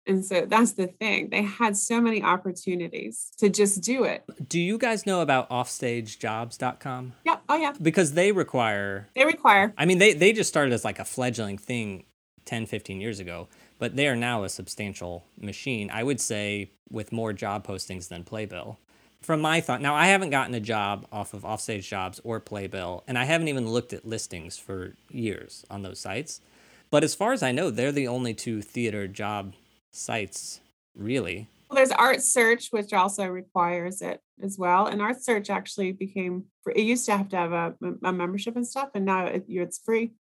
And 0.05 0.25
so 0.25 0.45
that's 0.45 0.73
the 0.73 0.87
thing. 0.87 1.29
They 1.29 1.43
had 1.43 1.77
so 1.77 2.01
many 2.01 2.21
opportunities 2.21 3.31
to 3.37 3.49
just 3.49 3.81
do 3.81 4.03
it. 4.03 4.23
Do 4.47 4.59
you 4.59 4.77
guys 4.77 5.05
know 5.05 5.21
about 5.21 5.49
offstagejobs.com? 5.49 7.13
Yeah. 7.25 7.37
Oh, 7.47 7.55
yeah. 7.55 7.73
Because 7.81 8.13
they 8.13 8.31
require. 8.31 9.07
They 9.15 9.25
require. 9.25 9.73
I 9.77 9.85
mean, 9.85 9.99
they, 9.99 10.13
they 10.13 10.33
just 10.33 10.49
started 10.49 10.73
as 10.73 10.83
like 10.83 10.99
a 10.99 11.05
fledgling 11.05 11.57
thing 11.57 12.05
10, 12.45 12.65
15 12.65 12.99
years 12.99 13.19
ago, 13.19 13.47
but 13.79 13.95
they 13.95 14.07
are 14.07 14.15
now 14.15 14.43
a 14.43 14.49
substantial 14.49 15.25
machine. 15.39 15.89
I 15.91 16.03
would 16.03 16.19
say 16.19 16.71
with 16.89 17.11
more 17.11 17.33
job 17.33 17.65
postings 17.65 18.09
than 18.09 18.23
Playbill. 18.23 18.77
From 19.21 19.39
my 19.39 19.61
thought, 19.61 19.81
now 19.81 19.95
I 19.95 20.07
haven't 20.07 20.31
gotten 20.31 20.53
a 20.53 20.59
job 20.59 21.07
off 21.09 21.33
of 21.33 21.45
Offstage 21.45 21.89
Jobs 21.89 22.19
or 22.25 22.41
Playbill, 22.41 23.05
and 23.07 23.17
I 23.17 23.23
haven't 23.23 23.47
even 23.47 23.69
looked 23.69 23.93
at 23.93 24.05
listings 24.05 24.57
for 24.57 24.95
years 25.09 25.65
on 25.69 25.81
those 25.81 25.99
sites. 25.99 26.41
But 26.89 27.05
as 27.05 27.15
far 27.15 27.31
as 27.31 27.41
I 27.41 27.53
know, 27.53 27.71
they're 27.71 27.93
the 27.93 28.07
only 28.07 28.33
two 28.33 28.61
theater 28.61 29.07
job 29.07 29.53
sites, 29.93 30.59
really. 30.95 31.47
Well, 31.69 31.77
there's 31.77 31.91
art 31.91 32.21
search 32.21 32.67
which 32.71 32.93
also 32.93 33.25
requires 33.27 34.01
it 34.01 34.21
as 34.41 34.57
well 34.57 34.87
and 34.87 35.01
art 35.01 35.23
search 35.23 35.49
actually 35.49 35.91
became 35.91 36.45
it 36.75 36.81
used 36.81 37.05
to 37.05 37.17
have 37.17 37.29
to 37.29 37.37
have 37.37 37.51
a, 37.51 37.75
a 38.03 38.11
membership 38.11 38.55
and 38.55 38.67
stuff 38.67 38.89
and 38.93 39.05
now 39.05 39.25
it, 39.25 39.45
it's 39.47 39.79
free. 39.79 40.13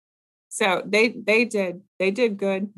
So 0.50 0.82
they 0.86 1.10
they 1.10 1.46
did 1.46 1.82
they 1.98 2.12
did 2.12 2.38
good. 2.38 2.70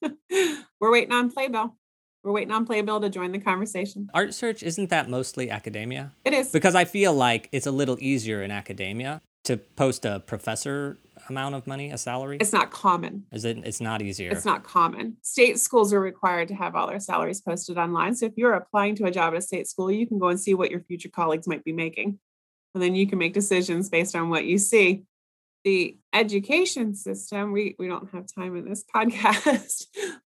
We're 0.80 0.92
waiting 0.92 1.12
on 1.12 1.30
playbill. 1.30 1.76
We're 2.22 2.32
waiting 2.32 2.52
on 2.52 2.66
playbill 2.66 3.00
to 3.00 3.08
join 3.08 3.32
the 3.32 3.38
conversation. 3.38 4.08
Art 4.12 4.34
search 4.34 4.62
isn't 4.62 4.90
that 4.90 5.08
mostly 5.08 5.50
academia? 5.50 6.12
It 6.24 6.34
is. 6.34 6.50
Because 6.50 6.74
i 6.74 6.84
feel 6.84 7.14
like 7.14 7.48
it's 7.52 7.66
a 7.66 7.70
little 7.70 7.96
easier 8.00 8.42
in 8.42 8.50
academia 8.50 9.20
to 9.44 9.56
post 9.56 10.04
a 10.04 10.20
professor 10.20 10.98
amount 11.30 11.54
of 11.54 11.66
money, 11.66 11.90
a 11.90 11.98
salary? 11.98 12.38
It's 12.40 12.52
not 12.52 12.70
common. 12.70 13.24
Is 13.32 13.44
it? 13.44 13.58
It's 13.64 13.80
not 13.80 14.02
easier. 14.02 14.30
It's 14.30 14.44
not 14.44 14.64
common. 14.64 15.16
State 15.22 15.58
schools 15.58 15.92
are 15.92 16.00
required 16.00 16.48
to 16.48 16.54
have 16.54 16.74
all 16.74 16.86
their 16.86 17.00
salaries 17.00 17.40
posted 17.40 17.78
online. 17.78 18.14
So 18.14 18.26
if 18.26 18.32
you're 18.36 18.54
applying 18.54 18.94
to 18.96 19.04
a 19.04 19.10
job 19.10 19.34
at 19.34 19.38
a 19.38 19.42
state 19.42 19.68
school, 19.68 19.90
you 19.90 20.06
can 20.06 20.18
go 20.18 20.28
and 20.28 20.40
see 20.40 20.54
what 20.54 20.70
your 20.70 20.80
future 20.80 21.08
colleagues 21.08 21.46
might 21.46 21.64
be 21.64 21.72
making, 21.72 22.18
and 22.74 22.82
then 22.82 22.94
you 22.94 23.06
can 23.06 23.18
make 23.18 23.34
decisions 23.34 23.88
based 23.88 24.14
on 24.14 24.30
what 24.30 24.44
you 24.44 24.58
see. 24.58 25.04
The 25.64 25.98
education 26.12 26.94
system, 26.94 27.52
we 27.52 27.74
we 27.78 27.88
don't 27.88 28.10
have 28.10 28.26
time 28.32 28.56
in 28.56 28.68
this 28.68 28.84
podcast, 28.94 29.84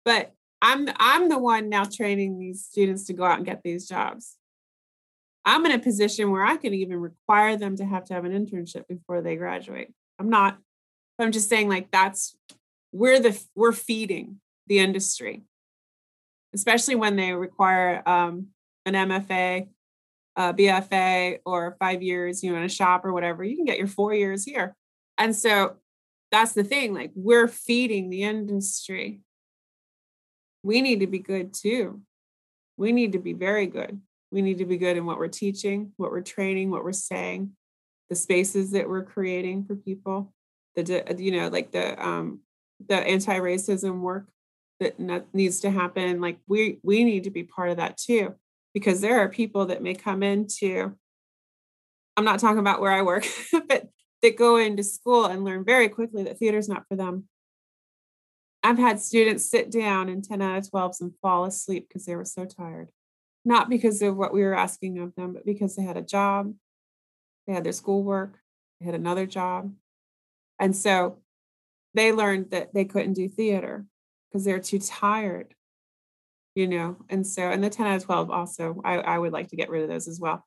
but 0.04 0.34
I'm 0.62 0.90
I'm 0.98 1.30
the 1.30 1.38
one 1.38 1.70
now 1.70 1.84
training 1.84 2.40
these 2.40 2.66
students 2.66 3.06
to 3.06 3.14
go 3.14 3.24
out 3.24 3.38
and 3.38 3.46
get 3.46 3.62
these 3.64 3.88
jobs. 3.88 4.38
I'm 5.46 5.66
in 5.66 5.72
a 5.72 5.80
position 5.80 6.32
where 6.32 6.44
I 6.44 6.58
can 6.58 6.74
even 6.74 7.00
require 7.00 7.56
them 7.56 7.76
to 7.78 7.86
have 7.86 8.06
to 8.06 8.16
have 8.16 8.26
an 8.26 8.32
internship 8.32 8.88
before 8.88 9.22
they 9.22 9.36
graduate. 9.36 9.94
I'm 10.18 10.30
not 10.30 10.58
I'm 11.20 11.32
just 11.32 11.50
saying, 11.50 11.70
like, 11.70 11.92
that's 11.92 12.36
we're 12.92 13.20
the 13.20 13.40
we're 13.56 13.72
feeding 13.72 14.40
the 14.68 14.80
industry, 14.80 15.44
especially 16.54 16.96
when 16.96 17.16
they 17.16 17.34
require 17.34 18.02
um, 18.08 18.48
an 18.86 18.94
MFA, 18.94 19.68
BFA, 20.38 21.40
or 21.46 21.76
five 21.80 22.02
years, 22.02 22.44
you 22.44 22.52
know, 22.52 22.58
in 22.58 22.64
a 22.64 22.70
shop 22.70 23.06
or 23.06 23.14
whatever. 23.14 23.44
You 23.44 23.56
can 23.56 23.66
get 23.66 23.78
your 23.78 23.88
four 23.88 24.14
years 24.14 24.44
here, 24.44 24.76
and 25.18 25.36
so 25.36 25.78
that's 26.32 26.54
the 26.54 26.64
thing. 26.64 26.94
Like, 26.94 27.12
we're 27.16 27.48
feeding 27.48 28.10
the 28.10 28.24
industry. 28.24 29.22
We 30.64 30.82
need 30.82 31.00
to 31.02 31.08
be 31.08 31.20
good 31.20 31.54
too. 31.54 32.02
We 32.78 32.92
need 32.92 33.14
to 33.14 33.20
be 33.20 33.34
very 33.34 33.68
good. 33.68 34.02
We 34.32 34.42
need 34.42 34.58
to 34.58 34.66
be 34.66 34.78
good 34.78 34.98
in 34.98 35.06
what 35.06 35.18
we're 35.18 35.28
teaching, 35.30 35.94
what 35.96 36.12
we're 36.12 36.22
training, 36.22 36.72
what 36.72 36.84
we're 36.84 36.92
saying, 36.92 37.52
the 38.10 38.16
spaces 38.16 38.72
that 38.72 38.90
we're 38.90 39.04
creating 39.04 39.66
for 39.66 39.76
people 39.76 40.34
the 40.76 41.16
you 41.18 41.32
know 41.32 41.48
like 41.48 41.72
the 41.72 42.06
um 42.06 42.40
the 42.88 42.96
anti-racism 42.96 44.02
work 44.02 44.28
that 44.80 45.00
needs 45.34 45.62
to 45.62 45.72
happen 45.72 46.20
like 46.20 46.38
we 46.48 46.80
we 46.84 47.04
need 47.04 47.24
to 47.24 47.32
be 47.32 47.44
part 47.44 47.70
of 47.70 47.78
that 47.78 47.98
too 47.98 48.36
because 48.74 49.00
there 49.00 49.20
are 49.20 49.30
people 49.30 49.68
that 49.68 49.82
may 49.82 49.94
come 49.94 50.22
into 50.22 50.94
i'm 52.18 52.26
not 52.26 52.40
talking 52.40 52.60
about 52.60 52.82
where 52.82 52.92
i 52.92 53.02
work 53.02 53.26
but 53.68 53.90
that 54.26 54.38
go 54.38 54.58
into 54.58 54.84
school 54.84 55.26
and 55.26 55.44
learn 55.44 55.64
very 55.64 55.88
quickly 55.88 56.24
that 56.24 56.40
theater 56.40 56.58
is 56.58 56.68
not 56.68 56.88
for 56.88 56.96
them. 56.96 57.26
I've 58.64 58.80
had 58.80 59.00
students 59.00 59.50
sit 59.50 59.70
down 59.70 60.10
in 60.10 60.24
10 60.24 60.42
out 60.42 60.58
of 60.58 60.72
12s 60.72 61.02
and 61.02 61.14
fall 61.22 61.46
asleep 61.46 61.88
because 61.88 62.06
they 62.06 62.16
were 62.16 62.26
so 62.26 62.46
tired 62.46 62.90
not 63.48 63.70
because 63.70 64.02
of 64.02 64.18
what 64.18 64.34
we 64.34 64.42
were 64.42 64.58
asking 64.58 64.98
of 64.98 65.14
them 65.14 65.34
but 65.34 65.46
because 65.46 65.76
they 65.76 65.84
had 65.84 65.98
a 65.98 66.02
job 66.02 66.52
they 67.46 67.54
had 67.54 67.64
their 67.64 67.72
schoolwork 67.72 68.40
they 68.80 68.88
had 68.88 68.96
another 68.96 69.28
job 69.28 69.72
and 70.60 70.76
so 70.76 71.20
they 71.94 72.12
learned 72.12 72.52
that 72.52 72.74
they 72.74 72.86
couldn't 72.86 73.14
do 73.14 73.28
theater 73.28 73.86
because 74.30 74.46
they're 74.46 74.60
too 74.60 74.80
tired, 74.80 75.54
you 76.54 76.68
know. 76.68 76.98
And 77.10 77.26
so, 77.26 77.50
and 77.50 77.64
the 77.64 77.70
10 77.70 77.88
out 77.88 77.96
of 77.98 78.04
12 78.04 78.30
also, 78.30 78.82
I, 78.84 78.98
I 78.98 79.18
would 79.18 79.32
like 79.32 79.50
to 79.50 79.56
get 79.56 79.70
rid 79.70 79.84
of 79.84 79.90
those 79.90 80.08
as 80.08 80.20
well. 80.20 80.46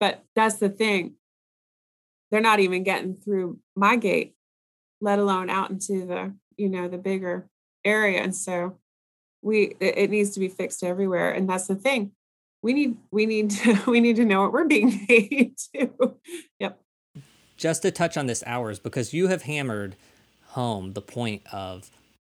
But 0.00 0.24
that's 0.34 0.56
the 0.56 0.68
thing. 0.68 1.14
They're 2.30 2.40
not 2.40 2.60
even 2.60 2.82
getting 2.82 3.14
through 3.14 3.58
my 3.76 3.96
gate, 3.96 4.34
let 5.00 5.18
alone 5.18 5.50
out 5.50 5.70
into 5.70 6.06
the, 6.06 6.34
you 6.56 6.68
know, 6.68 6.88
the 6.88 6.98
bigger 6.98 7.48
area. 7.84 8.20
And 8.20 8.34
so 8.34 8.78
we 9.42 9.76
it, 9.80 10.10
needs 10.10 10.30
to 10.30 10.40
be 10.40 10.48
fixed 10.48 10.82
everywhere. 10.82 11.30
And 11.30 11.48
that's 11.48 11.66
the 11.66 11.74
thing. 11.74 12.12
We 12.62 12.72
need 12.72 12.96
we 13.10 13.26
need 13.26 13.50
to 13.62 13.78
we 13.86 14.00
need 14.00 14.16
to 14.16 14.24
know 14.24 14.42
what 14.42 14.52
we're 14.52 14.64
being 14.64 15.06
paid 15.06 15.56
to. 15.74 16.16
yep 16.58 16.80
just 17.60 17.82
to 17.82 17.90
touch 17.90 18.16
on 18.16 18.26
this 18.26 18.42
hours 18.46 18.78
because 18.78 19.12
you 19.12 19.28
have 19.28 19.42
hammered 19.42 19.94
home 20.48 20.94
the 20.94 21.02
point 21.02 21.42
of 21.52 21.90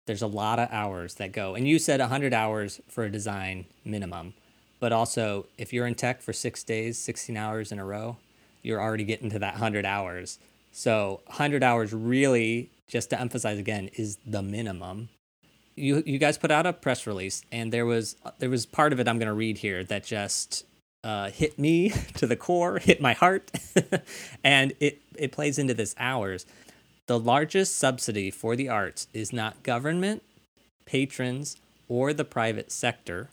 there's 0.06 0.20
a 0.20 0.26
lot 0.26 0.58
of 0.58 0.68
hours 0.72 1.14
that 1.14 1.30
go. 1.30 1.54
And 1.54 1.66
you 1.68 1.78
said 1.78 2.00
100 2.00 2.34
hours 2.34 2.80
for 2.88 3.04
a 3.04 3.10
design 3.10 3.66
minimum 3.84 4.34
but 4.80 4.92
also 4.92 5.46
if 5.56 5.72
you're 5.72 5.86
in 5.86 5.94
tech 5.94 6.20
for 6.20 6.32
six 6.32 6.64
days 6.64 6.98
16 6.98 7.36
hours 7.36 7.70
in 7.70 7.78
a 7.78 7.84
row 7.84 8.16
you're 8.62 8.80
already 8.80 9.04
getting 9.04 9.30
to 9.30 9.38
that 9.38 9.54
100 9.54 9.86
hours. 9.86 10.40
So 10.72 11.20
100 11.26 11.62
hours 11.62 11.92
really 11.92 12.70
just 12.88 13.10
to 13.10 13.20
emphasize 13.20 13.58
again 13.58 13.90
is 13.94 14.18
the 14.26 14.42
minimum. 14.42 15.08
You 15.76 16.02
you 16.04 16.18
guys 16.18 16.36
put 16.36 16.50
out 16.50 16.66
a 16.66 16.72
press 16.72 17.06
release 17.06 17.44
and 17.52 17.72
there 17.72 17.86
was 17.86 18.16
there 18.40 18.50
was 18.50 18.66
part 18.66 18.92
of 18.92 19.00
it 19.00 19.08
i'm 19.08 19.18
going 19.18 19.26
to 19.26 19.32
read 19.32 19.56
here 19.56 19.82
that 19.84 20.04
just 20.04 20.66
uh, 21.05 21.30
hit 21.30 21.59
me 21.59 21.90
to 22.14 22.26
the 22.26 22.36
core, 22.36 22.78
hit 22.78 23.00
my 23.00 23.12
heart, 23.12 23.50
and 24.44 24.72
it, 24.80 25.00
it 25.16 25.32
plays 25.32 25.59
into 25.59 25.74
this 25.74 25.94
hours. 25.98 26.46
The 27.07 27.18
largest 27.18 27.76
subsidy 27.76 28.30
for 28.30 28.57
the 28.57 28.68
arts 28.68 29.09
is 29.12 29.32
not 29.32 29.62
government, 29.62 30.22
patrons, 30.86 31.57
or 31.88 32.12
the 32.12 32.24
private 32.24 32.70
sector, 32.70 33.28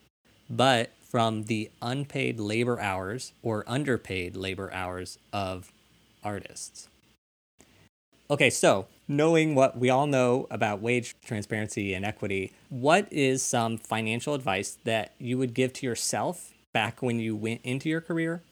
but 0.49 0.91
from 1.01 1.43
the 1.43 1.72
unpaid 1.82 2.39
labor 2.39 2.80
hours 2.80 3.34
or 3.41 3.63
underpaid 3.67 4.36
labor 4.36 4.72
hours 4.74 5.17
of 5.32 5.72
artists. 6.24 6.88
Okay, 8.30 8.49
so 8.49 8.88
knowing 9.07 9.55
what 9.55 9.78
we 9.78 9.89
all 9.89 10.05
know 10.05 10.47
about 10.51 10.82
wage 10.82 11.15
transparency 11.26 11.93
and 11.93 12.05
equity, 12.05 12.51
what 12.70 13.11
is 13.11 13.41
some 13.41 13.78
financial 13.78 14.36
advice 14.36 14.78
that 14.84 15.13
you 15.17 15.38
would 15.38 15.55
give 15.55 15.74
to 15.74 15.86
yourself 15.86 16.53
back 16.74 17.01
when 17.01 17.20
you 17.20 17.36
went 17.36 17.61
into 17.63 17.89
your 17.89 18.01
career 18.01 18.43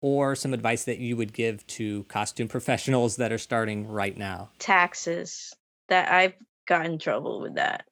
or 0.00 0.34
some 0.34 0.54
advice 0.54 0.84
that 0.84 0.98
you 0.98 1.16
would 1.16 1.32
give 1.32 1.66
to 1.66 2.04
costume 2.04 2.48
professionals 2.56 3.16
that 3.16 3.32
are 3.32 3.38
starting 3.38 3.88
right 3.88 4.16
now? 4.16 4.50
Taxes. 4.58 5.54
That 5.88 6.12
I've 6.12 6.34
gotten 6.66 6.92
in 6.92 6.98
trouble 6.98 7.40
with 7.40 7.54
that. 7.54 7.84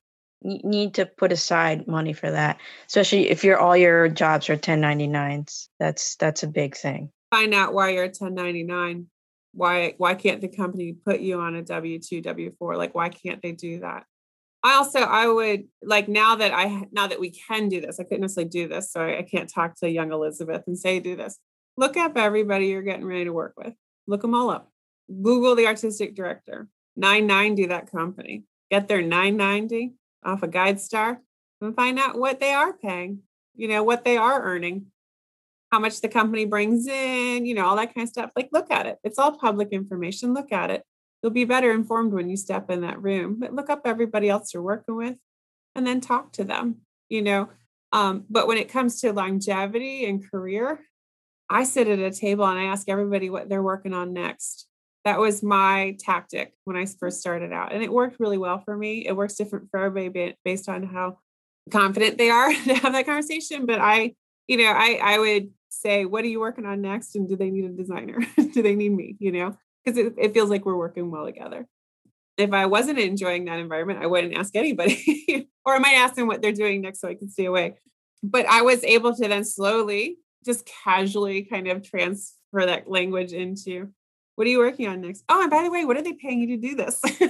You 0.43 0.61
need 0.63 0.95
to 0.95 1.07
put 1.07 1.33
aside 1.33 1.89
money 1.89 2.13
for 2.13 2.31
that, 2.31 2.59
especially 2.87 3.31
if 3.31 3.43
you're 3.43 3.59
all 3.59 3.77
your 3.77 4.09
jobs 4.09 4.51
are 4.51 4.57
1099s. 4.57 5.69
That's 5.81 6.17
that's 6.17 6.43
a 6.43 6.47
big 6.47 6.77
thing. 6.77 7.11
Find 7.31 7.55
out 7.55 7.73
why 7.73 7.91
you're 7.91 8.05
a 8.05 8.09
1099. 8.09 9.07
Why 9.55 9.95
why 9.97 10.15
can't 10.15 10.43
the 10.43 10.49
company 10.49 10.93
put 10.93 11.21
you 11.21 11.41
on 11.41 11.57
a 11.57 11.63
W2, 11.63 12.23
W4? 12.23 12.77
Like 12.77 12.95
why 12.95 13.09
can't 13.09 13.41
they 13.41 13.53
do 13.53 13.81
that? 13.81 14.05
I 14.67 14.75
also 14.75 14.99
I 14.99 15.29
would 15.29 15.69
like 15.81 16.09
now 16.09 16.35
that 16.35 16.53
I 16.53 16.89
now 16.91 17.07
that 17.07 17.21
we 17.21 17.31
can 17.31 17.69
do 17.69 17.81
this, 17.81 18.01
I 18.01 18.03
couldn't 18.03 18.23
necessarily 18.23 18.51
do 18.51 18.67
this, 18.67 18.91
so 18.91 19.01
I, 19.01 19.23
can't 19.23 19.49
talk 19.49 19.77
to 19.77 19.89
young 19.89 20.11
Elizabeth 20.11 20.65
and 20.67 20.77
say 20.77 20.99
do 20.99 21.15
this. 21.15 21.39
Look 21.77 21.97
up 21.97 22.17
everybody 22.17 22.67
you're 22.67 22.83
getting 22.83 23.07
ready 23.07 23.27
to 23.27 23.33
work 23.33 23.55
with. 23.57 23.75
Look 24.09 24.23
them 24.23 24.35
all 24.35 24.51
up. 24.51 24.73
Google 25.23 25.55
the 25.55 25.69
artistic 25.69 26.17
director. 26.17 26.67
990 26.97 27.67
that 27.67 27.93
company. 27.93 28.43
Get 28.69 28.89
their 28.89 29.03
990 29.03 29.95
off 30.25 30.43
a 30.43 30.47
of 30.47 30.51
GuideStar 30.51 31.19
and 31.61 31.77
find 31.77 32.01
out 32.01 32.19
what 32.19 32.41
they 32.41 32.53
are 32.53 32.73
paying. 32.73 33.21
You 33.55 33.69
know 33.69 33.85
what 33.85 34.05
they 34.05 34.17
are 34.17 34.43
earning, 34.43 34.87
how 35.71 35.79
much 35.79 36.01
the 36.01 36.09
company 36.09 36.45
brings 36.45 36.89
in. 36.89 37.47
You 37.47 37.55
know 37.55 37.67
all 37.67 37.77
that 37.77 37.95
kind 37.95 38.05
of 38.05 38.09
stuff. 38.09 38.31
Like 38.35 38.49
look 38.51 38.73
at 38.73 38.87
it. 38.87 38.99
It's 39.05 39.21
all 39.21 39.39
public 39.39 39.69
information. 39.69 40.35
Look 40.35 40.51
at 40.51 40.73
it 40.73 40.83
you'll 41.23 41.33
be 41.33 41.45
better 41.45 41.73
informed 41.73 42.13
when 42.13 42.29
you 42.29 42.37
step 42.37 42.71
in 42.71 42.83
that 42.83 43.03
room. 43.03 43.39
But 43.39 43.55
look 43.55 43.71
up 43.71 43.83
everybody 43.85 44.29
else 44.29 44.53
you're 44.53 44.63
working 44.63 44.97
with 44.97 45.17
and 45.75 45.87
then 45.87 46.01
talk 46.01 46.33
to 46.33 46.45
them, 46.45 46.77
you 47.09 47.23
know. 47.23 47.49
Um, 47.93 48.25
but 48.29 48.47
when 48.47 48.59
it 48.59 48.69
comes 48.69 49.01
to 49.01 49.13
longevity 49.13 50.05
and 50.05 50.29
career, 50.29 50.81
I 51.49 51.65
sit 51.65 51.89
at 51.89 51.99
a 51.99 52.11
table 52.11 52.45
and 52.45 52.59
I 52.59 52.65
ask 52.65 52.89
everybody 52.89 53.31
what 53.31 53.49
they're 53.49 53.63
working 53.63 53.95
on 53.95 54.13
next. 54.13 54.67
That 55.05 55.21
was 55.21 55.43
my 55.43 55.97
tactic 56.01 56.53
when 56.65 56.77
I 56.77 56.87
first 56.87 57.21
started 57.21 57.53
out. 57.53 57.73
And 57.73 57.83
it 57.83 57.93
worked 57.93 58.19
really 58.19 58.39
well 58.39 58.59
for 58.59 58.77
me. 58.77 59.07
It 59.07 59.17
works 59.17 59.37
different 59.37 59.71
for 59.71 59.79
everybody 59.79 60.37
based 60.45 60.69
on 60.69 60.83
how 60.83 61.19
confident 61.71 62.19
they 62.19 62.31
are 62.31 62.53
to 62.65 62.75
have 62.75 62.93
that 62.93 63.07
conversation. 63.07 63.67
But 63.67 63.81
I, 63.81 64.15
you 64.49 64.57
know, 64.57 64.73
I, 64.73 64.99
I 65.01 65.19
would 65.19 65.51
say, 65.69 66.05
what 66.05 66.25
are 66.25 66.29
you 66.29 66.41
working 66.41 66.67
on 66.67 66.83
next? 66.83 67.15
And 67.15 67.29
do 67.29 67.37
they 67.37 67.51
need 67.51 67.67
a 67.67 67.69
designer? 67.69 68.19
do 68.53 68.63
they 68.63 68.75
need 68.75 68.93
me? 68.93 69.17
You 69.21 69.33
know, 69.33 69.57
because 69.87 69.99
it, 69.99 70.15
it 70.19 70.35
feels 70.35 70.51
like 70.51 70.67
we're 70.67 70.77
working 70.77 71.11
well 71.11 71.25
together. 71.25 71.67
If 72.37 72.53
I 72.53 72.67
wasn't 72.67 72.99
enjoying 72.99 73.45
that 73.47 73.61
environment, 73.61 74.03
I 74.03 74.07
wouldn't 74.07 74.37
ask 74.37 74.55
anybody, 74.57 75.49
or 75.65 75.75
I 75.75 75.79
might 75.79 75.95
ask 75.95 76.17
them 76.17 76.27
what 76.27 76.43
they're 76.43 76.53
doing 76.53 76.83
next 76.83 77.01
so 77.01 77.09
I 77.09 77.15
can 77.15 77.31
stay 77.31 77.47
away. 77.47 77.77
But 78.23 78.47
I 78.47 78.63
was 78.63 78.83
able 78.85 79.15
to 79.15 79.29
then 79.29 79.45
slowly, 79.45 80.17
just 80.45 80.69
casually 80.85 81.45
kind 81.45 81.69
of 81.69 81.89
transfer 81.89 82.67
that 82.67 82.91
language 82.91 83.33
into 83.33 83.89
what 84.35 84.47
are 84.47 84.51
you 84.51 84.59
working 84.59 84.87
on 84.87 85.01
next? 85.01 85.25
Oh, 85.31 85.41
and 85.41 85.51
by 85.51 85.63
the 85.63 85.71
way, 85.71 85.87
what 85.87 85.97
are 85.97 86.03
they 86.03 86.13
paying 86.13 86.41
you 86.41 86.49
to 86.49 86.69
do 86.69 86.75
this? 86.75 87.01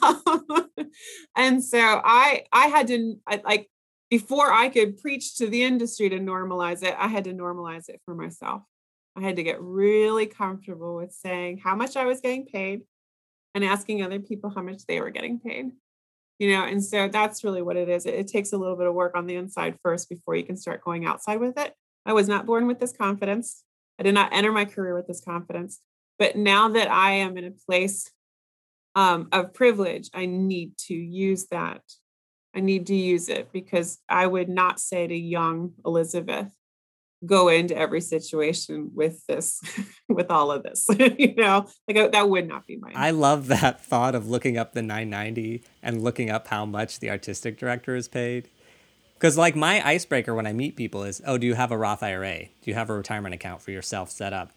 and 1.36 1.62
so 1.62 1.78
I 1.78 2.44
I 2.52 2.66
had 2.68 2.86
to 2.88 3.16
I, 3.26 3.42
like 3.44 3.68
before 4.08 4.52
I 4.52 4.68
could 4.70 4.98
preach 4.98 5.36
to 5.36 5.46
the 5.46 5.62
industry 5.62 6.08
to 6.08 6.18
normalize 6.18 6.82
it, 6.82 6.94
I 6.98 7.08
had 7.08 7.24
to 7.24 7.32
normalize 7.32 7.88
it 7.88 8.00
for 8.04 8.14
myself. 8.14 8.62
I 9.16 9.22
had 9.22 9.36
to 9.36 9.42
get 9.42 9.60
really 9.60 10.26
comfortable 10.26 10.96
with 10.96 11.12
saying 11.12 11.58
how 11.58 11.74
much 11.74 11.96
I 11.96 12.04
was 12.04 12.20
getting 12.20 12.46
paid 12.46 12.82
and 13.54 13.64
asking 13.64 14.02
other 14.02 14.20
people 14.20 14.50
how 14.50 14.62
much 14.62 14.86
they 14.86 15.00
were 15.00 15.10
getting 15.10 15.40
paid. 15.40 15.72
You 16.38 16.52
know, 16.52 16.64
and 16.64 16.82
so 16.82 17.08
that's 17.08 17.44
really 17.44 17.60
what 17.60 17.76
it 17.76 17.88
is. 17.88 18.06
It, 18.06 18.14
it 18.14 18.28
takes 18.28 18.52
a 18.52 18.56
little 18.56 18.76
bit 18.76 18.86
of 18.86 18.94
work 18.94 19.16
on 19.16 19.26
the 19.26 19.36
inside 19.36 19.76
first 19.82 20.08
before 20.08 20.36
you 20.36 20.44
can 20.44 20.56
start 20.56 20.82
going 20.82 21.04
outside 21.04 21.38
with 21.38 21.58
it. 21.58 21.74
I 22.06 22.14
was 22.14 22.28
not 22.28 22.46
born 22.46 22.66
with 22.66 22.80
this 22.80 22.92
confidence. 22.92 23.62
I 23.98 24.04
did 24.04 24.14
not 24.14 24.32
enter 24.32 24.50
my 24.50 24.64
career 24.64 24.94
with 24.94 25.06
this 25.06 25.20
confidence. 25.20 25.80
But 26.18 26.36
now 26.36 26.68
that 26.68 26.90
I 26.90 27.12
am 27.12 27.36
in 27.36 27.44
a 27.44 27.50
place 27.50 28.10
um, 28.94 29.28
of 29.32 29.52
privilege, 29.52 30.08
I 30.14 30.26
need 30.26 30.76
to 30.86 30.94
use 30.94 31.46
that. 31.50 31.82
I 32.54 32.60
need 32.60 32.86
to 32.86 32.94
use 32.94 33.28
it 33.28 33.52
because 33.52 33.98
I 34.08 34.26
would 34.26 34.48
not 34.48 34.80
say 34.80 35.06
to 35.06 35.14
young 35.14 35.72
Elizabeth, 35.84 36.50
go 37.24 37.48
into 37.48 37.76
every 37.76 38.00
situation 38.00 38.90
with 38.94 39.26
this 39.26 39.60
with 40.08 40.30
all 40.30 40.50
of 40.50 40.62
this 40.62 40.86
you 41.18 41.34
know? 41.34 41.66
Like 41.86 42.12
that 42.12 42.28
would 42.28 42.48
not 42.48 42.66
be 42.66 42.76
my 42.76 42.92
i 42.94 43.10
love 43.10 43.48
that 43.48 43.84
thought 43.84 44.14
of 44.14 44.28
looking 44.28 44.56
up 44.56 44.72
the 44.72 44.82
990 44.82 45.62
and 45.82 46.02
looking 46.02 46.30
up 46.30 46.48
how 46.48 46.64
much 46.64 47.00
the 47.00 47.10
artistic 47.10 47.58
director 47.58 47.94
is 47.94 48.08
paid. 48.08 48.48
Because 49.14 49.36
like 49.36 49.54
my 49.54 49.86
icebreaker 49.86 50.34
when 50.34 50.46
i 50.46 50.52
meet 50.52 50.76
people 50.76 51.02
is 51.02 51.20
oh 51.26 51.36
do 51.36 51.46
you 51.46 51.54
have 51.54 51.70
a 51.70 51.76
roth 51.76 52.02
ira 52.02 52.44
do 52.62 52.70
you 52.70 52.74
have 52.74 52.90
a 52.90 52.94
retirement 52.94 53.34
account 53.34 53.60
for 53.60 53.70
yourself 53.70 54.10
set 54.10 54.32
up? 54.32 54.52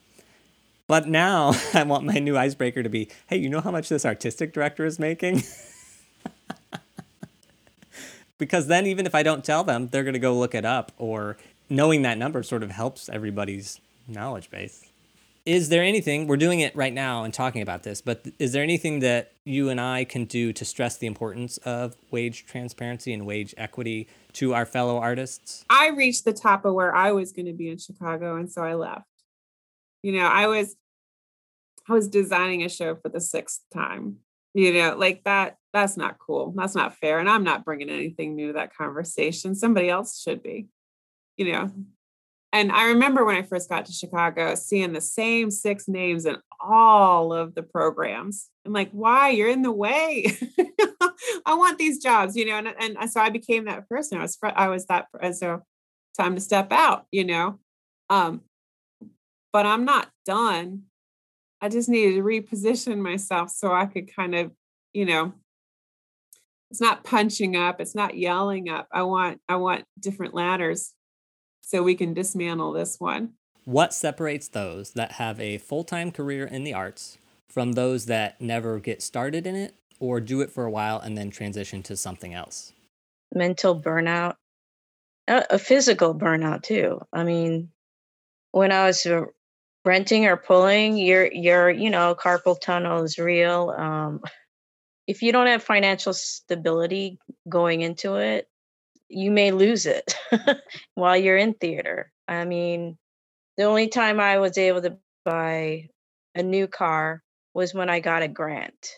But 0.87 1.07
now 1.07 1.53
i 1.73 1.83
want 1.83 2.05
my 2.05 2.19
new 2.19 2.37
icebreaker 2.37 2.81
to 2.81 2.89
be 2.89 3.09
hey 3.27 3.37
you 3.37 3.49
know 3.49 3.61
how 3.61 3.71
much 3.71 3.89
this 3.89 4.05
artistic 4.05 4.53
director 4.53 4.85
is 4.85 4.99
making? 4.99 5.43
Because 8.37 8.67
then 8.67 8.87
even 8.87 9.05
if 9.05 9.13
i 9.15 9.23
don't 9.23 9.43
tell 9.43 9.63
them 9.63 9.89
they're 9.89 10.03
going 10.03 10.13
to 10.13 10.19
go 10.19 10.37
look 10.37 10.55
it 10.55 10.65
up 10.65 10.91
or 10.97 11.37
knowing 11.73 12.03
that 12.03 12.19
number 12.19 12.43
sort 12.43 12.61
of 12.61 12.69
helps 12.69 13.09
everybody's 13.09 13.81
knowledge 14.07 14.51
base. 14.51 14.85
Is 15.43 15.69
there 15.69 15.83
anything, 15.83 16.27
we're 16.27 16.37
doing 16.37 16.59
it 16.59 16.73
right 16.75 16.93
now 16.93 17.23
and 17.23 17.33
talking 17.33 17.63
about 17.63 17.81
this, 17.81 17.99
but 17.99 18.25
is 18.37 18.53
there 18.53 18.61
anything 18.61 18.99
that 18.99 19.33
you 19.43 19.69
and 19.69 19.81
I 19.81 20.05
can 20.05 20.25
do 20.25 20.53
to 20.53 20.63
stress 20.63 20.97
the 20.97 21.07
importance 21.07 21.57
of 21.57 21.97
wage 22.11 22.45
transparency 22.45 23.11
and 23.11 23.25
wage 23.25 23.55
equity 23.57 24.07
to 24.33 24.53
our 24.53 24.67
fellow 24.67 24.99
artists? 24.99 25.65
I 25.67 25.89
reached 25.89 26.25
the 26.25 26.31
top 26.31 26.63
of 26.63 26.75
where 26.75 26.95
I 26.95 27.11
was 27.11 27.31
going 27.31 27.47
to 27.47 27.53
be 27.53 27.69
in 27.69 27.79
Chicago, 27.79 28.37
and 28.37 28.49
so 28.49 28.61
I 28.63 28.75
left. 28.75 29.07
You 30.03 30.13
know, 30.13 30.27
I 30.27 30.47
was 30.47 30.75
I 31.89 31.93
was 31.93 32.07
designing 32.07 32.63
a 32.63 32.69
show 32.69 32.95
for 32.95 33.09
the 33.09 33.19
sixth 33.19 33.61
time. 33.73 34.17
You 34.53 34.71
know, 34.73 34.95
like 34.95 35.23
that 35.25 35.57
that's 35.73 35.97
not 35.97 36.19
cool. 36.19 36.53
That's 36.55 36.75
not 36.75 36.95
fair, 36.95 37.19
and 37.19 37.27
I'm 37.27 37.43
not 37.43 37.65
bringing 37.65 37.89
anything 37.89 38.35
new 38.35 38.47
to 38.47 38.53
that 38.53 38.75
conversation. 38.75 39.55
Somebody 39.55 39.89
else 39.89 40.21
should 40.21 40.41
be 40.41 40.67
you 41.37 41.51
know. 41.51 41.71
And 42.51 42.71
I 42.71 42.89
remember 42.89 43.25
when 43.25 43.35
I 43.35 43.41
first 43.41 43.67
got 43.67 43.85
to 43.85 43.91
Chicago, 43.91 44.53
seeing 44.53 44.93
the 44.93 45.01
same 45.01 45.49
six 45.49 45.87
names 45.87 46.27
in 46.27 46.37
all 46.59 47.33
of 47.33 47.55
the 47.55 47.63
programs. 47.63 48.49
I'm 48.63 48.73
like, 48.73 48.91
why? 48.91 49.29
You're 49.29 49.49
in 49.49 49.63
the 49.63 49.71
way. 49.71 50.37
I 51.47 51.55
want 51.55 51.79
these 51.79 51.97
jobs, 51.97 52.35
you 52.35 52.45
know. 52.45 52.57
And, 52.57 52.67
and 52.79 53.09
so 53.09 53.19
I 53.19 53.31
became 53.31 53.65
that 53.65 53.89
person. 53.89 54.19
I 54.19 54.21
was 54.21 54.37
I 54.43 54.67
was 54.67 54.85
that 54.85 55.07
so 55.33 55.63
time 56.15 56.35
to 56.35 56.41
step 56.41 56.71
out, 56.71 57.07
you 57.11 57.25
know. 57.25 57.59
Um, 58.11 58.41
but 59.51 59.65
I'm 59.65 59.83
not 59.83 60.09
done. 60.25 60.83
I 61.59 61.69
just 61.69 61.89
needed 61.89 62.15
to 62.15 62.23
reposition 62.23 62.99
myself 62.99 63.49
so 63.49 63.71
I 63.71 63.85
could 63.87 64.13
kind 64.13 64.35
of, 64.35 64.51
you 64.93 65.05
know, 65.05 65.33
it's 66.69 66.81
not 66.81 67.03
punching 67.03 67.55
up, 67.55 67.79
it's 67.79 67.95
not 67.95 68.17
yelling 68.17 68.69
up. 68.69 68.87
I 68.91 69.03
want 69.03 69.41
I 69.47 69.55
want 69.55 69.85
different 69.99 70.33
ladders 70.33 70.91
so 71.63 71.81
we 71.81 71.95
can 71.95 72.13
dismantle 72.13 72.73
this 72.73 72.99
one. 72.99 73.33
What 73.65 73.93
separates 73.93 74.49
those 74.49 74.91
that 74.91 75.13
have 75.13 75.39
a 75.39 75.57
full 75.57 75.83
time 75.83 76.11
career 76.11 76.45
in 76.45 76.63
the 76.63 76.73
arts 76.73 77.17
from 77.47 77.73
those 77.73 78.05
that 78.07 78.39
never 78.41 78.79
get 78.79 79.01
started 79.01 79.47
in 79.47 79.55
it 79.55 79.73
or 79.99 80.19
do 80.19 80.41
it 80.41 80.51
for 80.51 80.65
a 80.65 80.71
while 80.71 80.99
and 80.99 81.17
then 81.17 81.31
transition 81.31 81.81
to 81.83 81.95
something 81.95 82.33
else? 82.33 82.73
Mental 83.33 83.79
burnout, 83.79 84.35
a 85.27 85.57
physical 85.57 86.13
burnout 86.13 86.63
too. 86.63 87.01
I 87.13 87.23
mean, 87.23 87.69
when 88.51 88.71
I 88.71 88.85
was 88.85 89.05
uh, 89.05 89.25
renting 89.85 90.25
or 90.25 90.37
pulling, 90.37 90.97
your 90.97 91.31
your 91.31 91.69
you 91.69 91.89
know 91.89 92.15
carpal 92.15 92.59
tunnel 92.59 93.03
is 93.03 93.17
real. 93.17 93.73
Um, 93.75 94.21
if 95.07 95.21
you 95.21 95.31
don't 95.31 95.47
have 95.47 95.63
financial 95.63 96.13
stability 96.13 97.17
going 97.47 97.81
into 97.81 98.15
it, 98.15 98.47
you 99.13 99.31
may 99.31 99.51
lose 99.51 99.85
it 99.85 100.15
while 100.95 101.15
you're 101.15 101.37
in 101.37 101.53
theater. 101.53 102.11
I 102.27 102.45
mean, 102.45 102.97
the 103.57 103.63
only 103.63 103.87
time 103.87 104.19
I 104.19 104.39
was 104.39 104.57
able 104.57 104.81
to 104.81 104.97
buy 105.23 105.89
a 106.35 106.43
new 106.43 106.67
car 106.67 107.21
was 107.53 107.73
when 107.73 107.89
I 107.89 107.99
got 107.99 108.23
a 108.23 108.27
grant. 108.27 108.89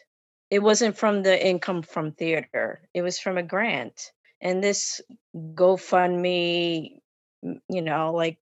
It 0.49 0.59
wasn't 0.59 0.97
from 0.97 1.23
the 1.23 1.45
income 1.45 1.81
from 1.81 2.11
theater, 2.13 2.87
it 2.93 3.01
was 3.01 3.19
from 3.19 3.37
a 3.37 3.43
grant. 3.43 4.11
And 4.41 4.63
this 4.63 5.01
GoFundMe, 5.35 6.99
you 7.41 7.81
know, 7.81 8.13
like 8.13 8.37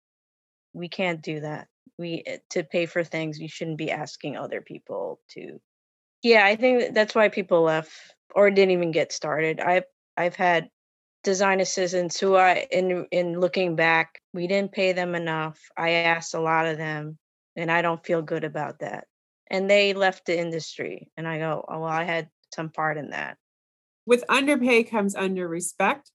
we 0.73 0.87
can't 0.87 1.21
do 1.21 1.41
that. 1.41 1.67
We 1.97 2.23
eh, 2.25 2.37
to 2.51 2.63
pay 2.63 2.85
for 2.85 3.03
things, 3.03 3.39
you 3.39 3.49
shouldn't 3.49 3.77
be 3.77 3.91
asking 3.91 4.37
other 4.37 4.61
people 4.61 5.19
to. 5.31 5.59
Yeah, 6.23 6.45
I 6.45 6.55
think 6.55 6.93
that's 6.93 7.15
why 7.15 7.29
people 7.29 7.63
left 7.63 7.91
or 8.33 8.49
didn't 8.49 8.71
even 8.71 8.91
get 8.91 9.11
started. 9.11 9.59
I've 9.59 9.85
I've 10.15 10.35
had 10.35 10.69
design 11.23 11.59
assistants 11.59 12.19
who 12.19 12.35
I 12.35 12.67
in 12.71 13.05
in 13.11 13.39
looking 13.39 13.75
back, 13.75 14.21
we 14.33 14.47
didn't 14.47 14.71
pay 14.71 14.93
them 14.93 15.15
enough. 15.15 15.59
I 15.77 15.91
asked 15.91 16.33
a 16.33 16.41
lot 16.41 16.65
of 16.65 16.77
them 16.77 17.17
and 17.55 17.71
I 17.71 17.81
don't 17.81 18.05
feel 18.05 18.21
good 18.21 18.43
about 18.43 18.79
that. 18.79 19.05
And 19.49 19.69
they 19.69 19.93
left 19.93 20.25
the 20.25 20.39
industry 20.39 21.11
and 21.17 21.27
I 21.27 21.39
go, 21.39 21.65
"Oh, 21.67 21.79
well, 21.79 21.89
I 21.89 22.03
had 22.03 22.29
some 22.53 22.69
part 22.69 22.97
in 22.97 23.11
that." 23.11 23.37
With 24.05 24.23
underpay 24.29 24.83
comes 24.83 25.15
under 25.15 25.47
respect, 25.47 26.11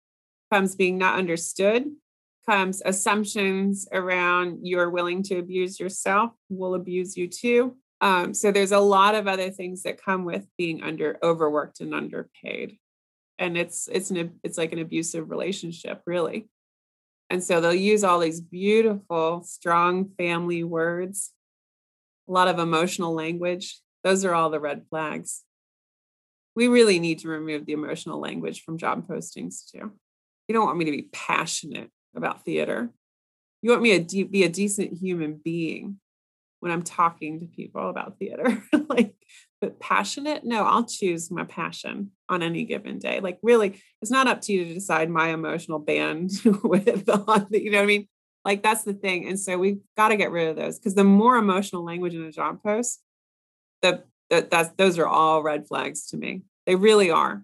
comes 0.52 0.74
being 0.74 0.98
not 0.98 1.18
understood, 1.18 1.84
comes 2.46 2.82
assumptions 2.84 3.88
around 3.92 4.60
you're 4.62 4.90
willing 4.90 5.22
to 5.24 5.38
abuse 5.38 5.78
yourself, 5.78 6.32
will 6.48 6.74
abuse 6.74 7.16
you 7.16 7.28
too. 7.28 7.76
Um, 8.00 8.34
so 8.34 8.50
there's 8.52 8.72
a 8.72 8.80
lot 8.80 9.14
of 9.14 9.26
other 9.26 9.50
things 9.50 9.82
that 9.84 10.02
come 10.02 10.24
with 10.24 10.46
being 10.58 10.82
under 10.82 11.18
overworked 11.22 11.80
and 11.80 11.94
underpaid 11.94 12.78
and 13.38 13.56
it's 13.56 13.88
it's 13.90 14.10
an 14.10 14.38
it's 14.42 14.58
like 14.58 14.72
an 14.72 14.78
abusive 14.78 15.30
relationship 15.30 16.02
really. 16.06 16.48
And 17.30 17.42
so 17.42 17.60
they'll 17.60 17.74
use 17.74 18.04
all 18.04 18.18
these 18.18 18.40
beautiful 18.40 19.42
strong 19.42 20.10
family 20.16 20.62
words 20.62 21.32
a 22.28 22.32
lot 22.32 22.48
of 22.48 22.58
emotional 22.58 23.14
language. 23.14 23.80
Those 24.02 24.24
are 24.24 24.34
all 24.34 24.50
the 24.50 24.60
red 24.60 24.84
flags. 24.88 25.42
We 26.56 26.68
really 26.68 26.98
need 26.98 27.20
to 27.20 27.28
remove 27.28 27.66
the 27.66 27.72
emotional 27.72 28.20
language 28.20 28.62
from 28.62 28.78
job 28.78 29.06
postings 29.06 29.70
too. 29.70 29.92
You 30.48 30.52
don't 30.52 30.66
want 30.66 30.78
me 30.78 30.84
to 30.84 30.90
be 30.90 31.08
passionate 31.12 31.90
about 32.14 32.44
theater. 32.44 32.90
You 33.62 33.70
want 33.70 33.82
me 33.82 34.04
to 34.04 34.24
be 34.26 34.44
a 34.44 34.48
decent 34.48 34.98
human 34.98 35.40
being 35.42 35.98
when 36.64 36.72
i'm 36.72 36.82
talking 36.82 37.38
to 37.38 37.46
people 37.46 37.90
about 37.90 38.18
theater 38.18 38.60
like 38.88 39.14
but 39.64 39.80
passionate? 39.80 40.44
No 40.44 40.62
i'll 40.64 40.84
choose 40.84 41.30
my 41.30 41.44
passion 41.44 42.10
on 42.28 42.42
any 42.42 42.64
given 42.64 42.98
day. 42.98 43.20
Like 43.20 43.38
really 43.42 43.80
it's 44.02 44.10
not 44.10 44.26
up 44.26 44.42
to 44.42 44.52
you 44.52 44.66
to 44.66 44.74
decide 44.74 45.08
my 45.08 45.28
emotional 45.28 45.78
band 45.78 46.32
with 46.62 47.08
on 47.08 47.46
the, 47.50 47.62
you 47.62 47.70
know 47.70 47.78
what 47.78 47.84
i 47.84 47.86
mean? 47.86 48.08
Like 48.44 48.62
that's 48.62 48.84
the 48.84 48.92
thing 48.92 49.26
and 49.26 49.40
so 49.40 49.56
we've 49.56 49.80
got 49.96 50.08
to 50.08 50.16
get 50.16 50.30
rid 50.30 50.48
of 50.48 50.56
those 50.56 50.78
because 50.78 50.94
the 50.94 51.04
more 51.04 51.36
emotional 51.36 51.82
language 51.82 52.14
in 52.14 52.24
a 52.24 52.32
job 52.32 52.62
post 52.62 53.00
the, 53.80 54.04
the 54.28 54.46
that's 54.50 54.70
those 54.76 54.98
are 54.98 55.06
all 55.06 55.42
red 55.42 55.66
flags 55.66 56.08
to 56.08 56.16
me. 56.16 56.42
They 56.66 56.74
really 56.74 57.10
are. 57.10 57.42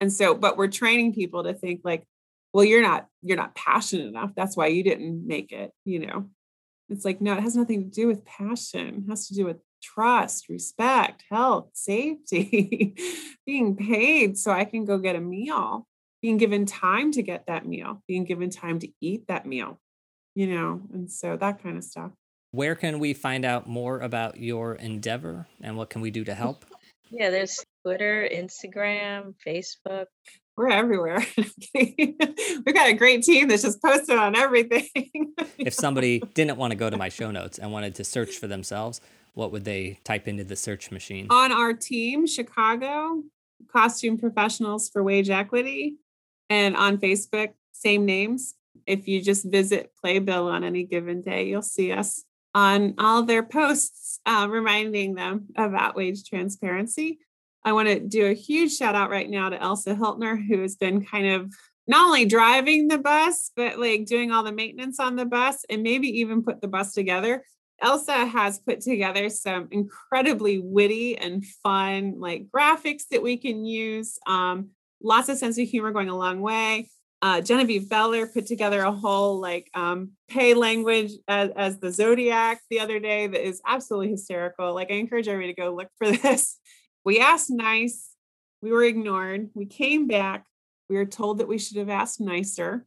And 0.00 0.12
so 0.12 0.34
but 0.34 0.56
we're 0.56 0.68
training 0.68 1.14
people 1.14 1.42
to 1.42 1.54
think 1.54 1.80
like 1.82 2.06
well 2.52 2.64
you're 2.64 2.82
not 2.82 3.08
you're 3.22 3.36
not 3.36 3.56
passionate 3.56 4.06
enough. 4.06 4.30
That's 4.36 4.56
why 4.56 4.68
you 4.68 4.84
didn't 4.84 5.26
make 5.26 5.50
it 5.50 5.72
you 5.84 6.06
know 6.06 6.30
it's 6.90 7.04
like 7.04 7.20
no 7.20 7.34
it 7.34 7.42
has 7.42 7.56
nothing 7.56 7.82
to 7.82 7.90
do 7.90 8.06
with 8.06 8.24
passion 8.24 9.04
it 9.06 9.10
has 9.10 9.28
to 9.28 9.34
do 9.34 9.44
with 9.44 9.58
trust, 9.80 10.48
respect, 10.48 11.24
health, 11.30 11.70
safety, 11.72 12.94
being 13.46 13.76
paid 13.76 14.38
so 14.38 14.50
I 14.50 14.64
can 14.64 14.84
go 14.84 14.98
get 14.98 15.16
a 15.16 15.20
meal, 15.20 15.86
being 16.22 16.36
given 16.36 16.66
time 16.66 17.12
to 17.12 17.22
get 17.22 17.46
that 17.46 17.66
meal, 17.66 18.02
being 18.06 18.24
given 18.24 18.50
time 18.50 18.78
to 18.80 18.88
eat 19.00 19.26
that 19.28 19.46
meal, 19.46 19.80
you 20.34 20.46
know, 20.46 20.82
and 20.92 21.10
so 21.10 21.36
that 21.36 21.62
kind 21.62 21.76
of 21.76 21.84
stuff. 21.84 22.12
Where 22.52 22.74
can 22.74 22.98
we 22.98 23.14
find 23.14 23.44
out 23.44 23.68
more 23.68 24.00
about 24.00 24.38
your 24.38 24.74
endeavor 24.74 25.46
and 25.60 25.76
what 25.76 25.90
can 25.90 26.00
we 26.00 26.10
do 26.10 26.24
to 26.24 26.34
help? 26.34 26.64
Yeah, 27.10 27.30
there's 27.30 27.64
Twitter, 27.84 28.28
Instagram, 28.32 29.34
Facebook. 29.46 30.06
We're 30.56 30.70
everywhere. 30.70 31.24
We've 31.74 32.74
got 32.74 32.90
a 32.90 32.94
great 32.94 33.22
team 33.22 33.48
that's 33.48 33.62
just 33.62 33.82
posted 33.82 34.18
on 34.18 34.36
everything. 34.36 34.88
if 35.58 35.72
somebody 35.72 36.20
didn't 36.34 36.58
want 36.58 36.72
to 36.72 36.76
go 36.76 36.90
to 36.90 36.96
my 36.96 37.08
show 37.08 37.30
notes 37.30 37.58
and 37.58 37.72
wanted 37.72 37.94
to 37.96 38.04
search 38.04 38.36
for 38.36 38.46
themselves, 38.46 39.00
what 39.34 39.52
would 39.52 39.64
they 39.64 39.98
type 40.04 40.28
into 40.28 40.44
the 40.44 40.56
search 40.56 40.90
machine? 40.90 41.26
On 41.30 41.52
our 41.52 41.72
team, 41.72 42.26
Chicago, 42.26 43.22
costume 43.72 44.18
professionals 44.18 44.90
for 44.90 45.02
wage 45.02 45.30
equity. 45.30 45.96
And 46.48 46.76
on 46.76 46.98
Facebook, 46.98 47.50
same 47.72 48.04
names. 48.04 48.54
If 48.86 49.06
you 49.06 49.22
just 49.22 49.50
visit 49.50 49.92
Playbill 50.02 50.48
on 50.48 50.64
any 50.64 50.84
given 50.84 51.22
day, 51.22 51.46
you'll 51.46 51.62
see 51.62 51.92
us 51.92 52.24
on 52.54 52.94
all 52.98 53.22
their 53.22 53.44
posts, 53.44 54.18
uh, 54.26 54.48
reminding 54.50 55.14
them 55.14 55.46
about 55.56 55.94
wage 55.94 56.28
transparency. 56.28 57.20
I 57.64 57.72
want 57.72 57.88
to 57.88 58.00
do 58.00 58.26
a 58.26 58.34
huge 58.34 58.76
shout 58.76 58.94
out 58.94 59.10
right 59.10 59.28
now 59.28 59.48
to 59.48 59.60
Elsa 59.60 59.94
Hiltner, 59.94 60.40
who 60.46 60.62
has 60.62 60.76
been 60.76 61.04
kind 61.04 61.26
of 61.26 61.54
not 61.86 62.06
only 62.06 62.24
driving 62.24 62.88
the 62.88 62.98
bus, 62.98 63.50
but 63.56 63.78
like 63.78 64.06
doing 64.06 64.30
all 64.30 64.42
the 64.42 64.52
maintenance 64.52 65.00
on 65.00 65.16
the 65.16 65.24
bus 65.24 65.64
and 65.68 65.82
maybe 65.82 66.08
even 66.20 66.42
put 66.42 66.60
the 66.60 66.68
bus 66.68 66.94
together. 66.94 67.44
Elsa 67.82 68.26
has 68.26 68.58
put 68.58 68.80
together 68.80 69.28
some 69.28 69.68
incredibly 69.70 70.58
witty 70.58 71.16
and 71.16 71.44
fun 71.62 72.14
like 72.18 72.46
graphics 72.54 73.04
that 73.10 73.22
we 73.22 73.36
can 73.36 73.64
use. 73.64 74.18
Um, 74.26 74.70
lots 75.02 75.28
of 75.28 75.38
sense 75.38 75.58
of 75.58 75.68
humor 75.68 75.90
going 75.90 76.08
a 76.08 76.16
long 76.16 76.40
way. 76.40 76.88
Uh, 77.22 77.40
Genevieve 77.40 77.88
Beller 77.88 78.26
put 78.26 78.46
together 78.46 78.80
a 78.80 78.92
whole 78.92 79.40
like 79.40 79.70
um, 79.74 80.12
pay 80.28 80.54
language 80.54 81.12
as, 81.28 81.50
as 81.54 81.78
the 81.78 81.92
zodiac 81.92 82.60
the 82.70 82.80
other 82.80 82.98
day 82.98 83.26
that 83.26 83.46
is 83.46 83.60
absolutely 83.66 84.10
hysterical. 84.10 84.74
Like 84.74 84.90
I 84.90 84.94
encourage 84.94 85.28
everybody 85.28 85.54
to 85.54 85.60
go 85.60 85.74
look 85.74 85.88
for 85.98 86.10
this. 86.16 86.58
We 87.04 87.20
asked 87.20 87.50
nice, 87.50 88.10
we 88.62 88.72
were 88.72 88.84
ignored. 88.84 89.50
We 89.54 89.66
came 89.66 90.06
back. 90.06 90.44
We 90.88 90.96
were 90.96 91.06
told 91.06 91.38
that 91.38 91.48
we 91.48 91.58
should 91.58 91.78
have 91.78 91.88
asked 91.88 92.20
nicer, 92.20 92.84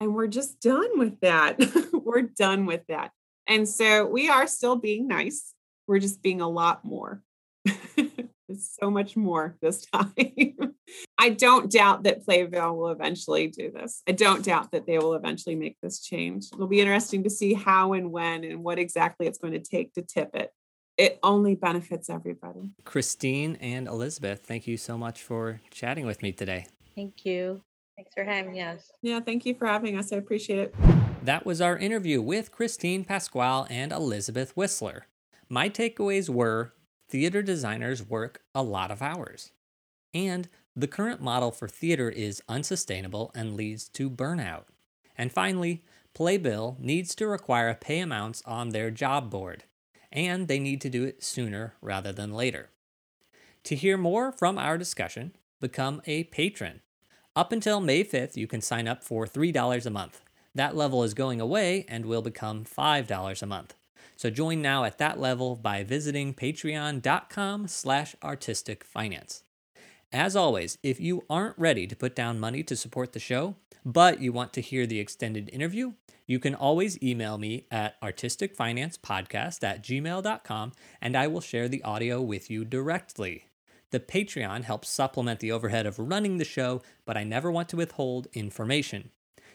and 0.00 0.14
we're 0.14 0.26
just 0.26 0.60
done 0.60 0.98
with 0.98 1.20
that. 1.20 1.58
we're 1.92 2.22
done 2.22 2.66
with 2.66 2.82
that. 2.88 3.12
And 3.46 3.68
so 3.68 4.06
we 4.06 4.28
are 4.28 4.46
still 4.46 4.76
being 4.76 5.08
nice. 5.08 5.54
We're 5.86 6.00
just 6.00 6.22
being 6.22 6.40
a 6.40 6.48
lot 6.48 6.84
more. 6.84 7.22
it's 7.64 8.76
so 8.78 8.90
much 8.90 9.16
more 9.16 9.56
this 9.62 9.86
time. 9.86 10.12
I 11.18 11.30
don't 11.30 11.70
doubt 11.70 12.02
that 12.02 12.24
Playbill 12.24 12.76
will 12.76 12.88
eventually 12.88 13.46
do 13.46 13.70
this. 13.70 14.02
I 14.06 14.12
don't 14.12 14.44
doubt 14.44 14.72
that 14.72 14.86
they 14.86 14.98
will 14.98 15.14
eventually 15.14 15.54
make 15.54 15.76
this 15.82 16.00
change. 16.00 16.46
It'll 16.52 16.66
be 16.66 16.80
interesting 16.80 17.24
to 17.24 17.30
see 17.30 17.54
how 17.54 17.94
and 17.94 18.10
when 18.10 18.44
and 18.44 18.62
what 18.62 18.78
exactly 18.78 19.26
it's 19.26 19.38
going 19.38 19.54
to 19.54 19.60
take 19.60 19.94
to 19.94 20.02
tip 20.02 20.34
it. 20.34 20.50
It 20.98 21.20
only 21.22 21.54
benefits 21.54 22.10
everybody. 22.10 22.72
Christine 22.84 23.56
and 23.60 23.86
Elizabeth, 23.86 24.40
thank 24.44 24.66
you 24.66 24.76
so 24.76 24.98
much 24.98 25.22
for 25.22 25.60
chatting 25.70 26.06
with 26.06 26.22
me 26.22 26.32
today. 26.32 26.66
Thank 26.96 27.24
you. 27.24 27.62
Thanks 27.96 28.12
for 28.14 28.24
having 28.24 28.60
us. 28.60 28.90
Yeah, 29.00 29.20
thank 29.20 29.46
you 29.46 29.54
for 29.54 29.66
having 29.66 29.96
us. 29.96 30.12
I 30.12 30.16
appreciate 30.16 30.58
it. 30.58 30.74
That 31.22 31.46
was 31.46 31.60
our 31.60 31.78
interview 31.78 32.20
with 32.20 32.50
Christine 32.50 33.04
Pascual 33.04 33.66
and 33.70 33.92
Elizabeth 33.92 34.54
Wislar. 34.56 35.02
My 35.48 35.68
takeaways 35.68 36.28
were 36.28 36.74
theater 37.08 37.42
designers 37.42 38.04
work 38.04 38.42
a 38.52 38.62
lot 38.62 38.90
of 38.90 39.00
hours, 39.00 39.52
and 40.12 40.48
the 40.74 40.88
current 40.88 41.20
model 41.20 41.50
for 41.50 41.68
theater 41.68 42.10
is 42.10 42.42
unsustainable 42.48 43.30
and 43.34 43.54
leads 43.54 43.88
to 43.90 44.10
burnout. 44.10 44.64
And 45.16 45.32
finally, 45.32 45.82
Playbill 46.14 46.76
needs 46.80 47.14
to 47.16 47.26
require 47.26 47.74
pay 47.74 48.00
amounts 48.00 48.42
on 48.46 48.70
their 48.70 48.90
job 48.90 49.30
board, 49.30 49.64
and 50.12 50.48
they 50.48 50.58
need 50.58 50.80
to 50.80 50.90
do 50.90 51.04
it 51.04 51.22
sooner 51.22 51.74
rather 51.80 52.12
than 52.12 52.32
later. 52.32 52.70
To 53.64 53.76
hear 53.76 53.96
more 53.96 54.32
from 54.32 54.58
our 54.58 54.78
discussion, 54.78 55.32
become 55.60 56.00
a 56.06 56.24
patron. 56.24 56.80
Up 57.36 57.52
until 57.52 57.80
May 57.80 58.04
5th, 58.04 58.36
you 58.36 58.46
can 58.46 58.60
sign 58.60 58.88
up 58.88 59.04
for 59.04 59.26
$3 59.26 59.86
a 59.86 59.90
month. 59.90 60.22
That 60.54 60.76
level 60.76 61.04
is 61.04 61.14
going 61.14 61.40
away 61.40 61.84
and 61.88 62.06
will 62.06 62.22
become 62.22 62.64
$5 62.64 63.42
a 63.42 63.46
month. 63.46 63.74
So 64.16 64.30
join 64.30 64.60
now 64.60 64.84
at 64.84 64.98
that 64.98 65.20
level 65.20 65.54
by 65.54 65.84
visiting 65.84 66.34
patreon.com 66.34 67.68
slash 67.68 68.16
artistic 68.24 68.82
finance. 68.82 69.44
As 70.12 70.34
always, 70.34 70.78
if 70.82 71.00
you 71.00 71.24
aren't 71.28 71.58
ready 71.58 71.86
to 71.86 71.94
put 71.94 72.16
down 72.16 72.40
money 72.40 72.62
to 72.62 72.76
support 72.76 73.12
the 73.12 73.20
show, 73.20 73.56
but 73.84 74.22
you 74.22 74.32
want 74.32 74.54
to 74.54 74.62
hear 74.62 74.86
the 74.86 75.00
extended 75.00 75.50
interview, 75.52 75.92
you 76.26 76.38
can 76.38 76.54
always 76.54 77.02
email 77.02 77.36
me 77.36 77.66
at 77.70 78.00
artisticfinancepodcast 78.00 79.62
at 79.62 79.82
gmail.com 79.82 80.72
and 81.02 81.16
I 81.16 81.26
will 81.26 81.42
share 81.42 81.68
the 81.68 81.82
audio 81.82 82.22
with 82.22 82.50
you 82.50 82.64
directly. 82.64 83.48
The 83.90 84.00
Patreon 84.00 84.64
helps 84.64 84.88
supplement 84.88 85.40
the 85.40 85.52
overhead 85.52 85.84
of 85.84 85.98
running 85.98 86.38
the 86.38 86.44
show, 86.44 86.82
but 87.04 87.16
I 87.18 87.24
never 87.24 87.50
want 87.50 87.68
to 87.70 87.76
withhold 87.76 88.28
information. 88.32 89.10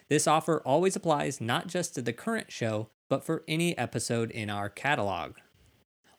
This 0.08 0.28
offer 0.28 0.62
always 0.66 0.96
applies 0.96 1.42
not 1.42 1.68
just 1.68 1.96
to 1.96 2.02
the 2.04 2.14
current 2.14 2.52
show, 2.52 2.90
but 3.10 3.24
for 3.24 3.44
any 3.48 3.76
episode 3.78 4.30
in 4.30 4.52
our 4.52 4.70
catalog. 4.70 5.34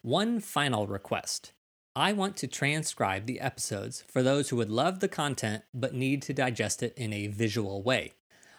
One 0.01 0.39
final 0.41 0.87
request. 0.87 1.53
I 1.97 2.11
want 2.11 2.35
to 2.37 2.47
transcribe 2.47 3.25
the 3.25 3.39
episodes 3.39 4.03
for 4.09 4.21
those 4.21 4.49
who 4.49 4.57
would 4.57 4.69
love 4.69 4.99
the 4.99 5.07
content 5.07 5.63
but 5.73 5.93
need 5.93 6.21
to 6.23 6.33
digest 6.33 6.83
it 6.83 6.93
in 6.97 7.13
a 7.13 7.27
visual 7.27 7.81
way. 7.83 8.11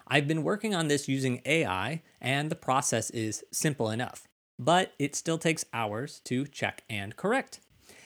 I've 0.07 0.27
been 0.27 0.41
working 0.41 0.73
on 0.73 0.87
this 0.87 1.07
using 1.07 1.43
AI, 1.45 2.01
and 2.19 2.49
the 2.49 2.55
process 2.55 3.11
is 3.11 3.43
simple 3.51 3.91
enough, 3.91 4.27
but 4.57 4.93
it 4.97 5.15
still 5.15 5.37
takes 5.37 5.65
hours 5.71 6.19
to 6.25 6.47
check 6.47 6.81
and 6.89 7.15
correct. 7.15 7.59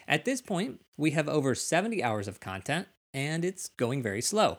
At 0.06 0.26
this 0.26 0.42
point, 0.42 0.82
we 0.98 1.12
have 1.12 1.30
over 1.30 1.56
70 1.56 2.04
hours 2.04 2.28
of 2.28 2.42
content, 2.42 2.90
and 3.14 3.46
it's 3.46 3.70
going 3.70 4.04
very 4.04 4.22
slow. 4.22 4.58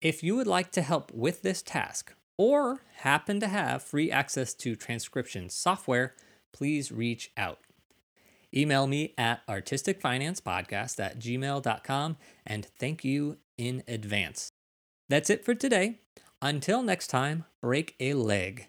If 0.00 0.24
you 0.24 0.34
would 0.34 0.48
like 0.48 0.72
to 0.72 0.82
help 0.82 1.12
with 1.12 1.42
this 1.42 1.62
task, 1.62 2.12
or 2.36 2.80
happen 2.96 3.38
to 3.38 3.46
have 3.46 3.84
free 3.84 4.10
access 4.10 4.52
to 4.54 4.74
transcription 4.74 5.48
software, 5.48 6.14
please 6.52 6.90
reach 6.90 7.30
out. 7.36 7.60
Email 8.54 8.86
me 8.86 9.14
at 9.18 9.46
artisticfinancepodcast 9.46 11.00
at 11.00 11.18
gmail.com 11.18 12.16
and 12.46 12.66
thank 12.78 13.04
you 13.04 13.38
in 13.56 13.82
advance. 13.86 14.52
That's 15.08 15.30
it 15.30 15.44
for 15.44 15.54
today. 15.54 16.00
Until 16.40 16.82
next 16.82 17.08
time, 17.08 17.44
break 17.60 17.94
a 17.98 18.14
leg. 18.14 18.68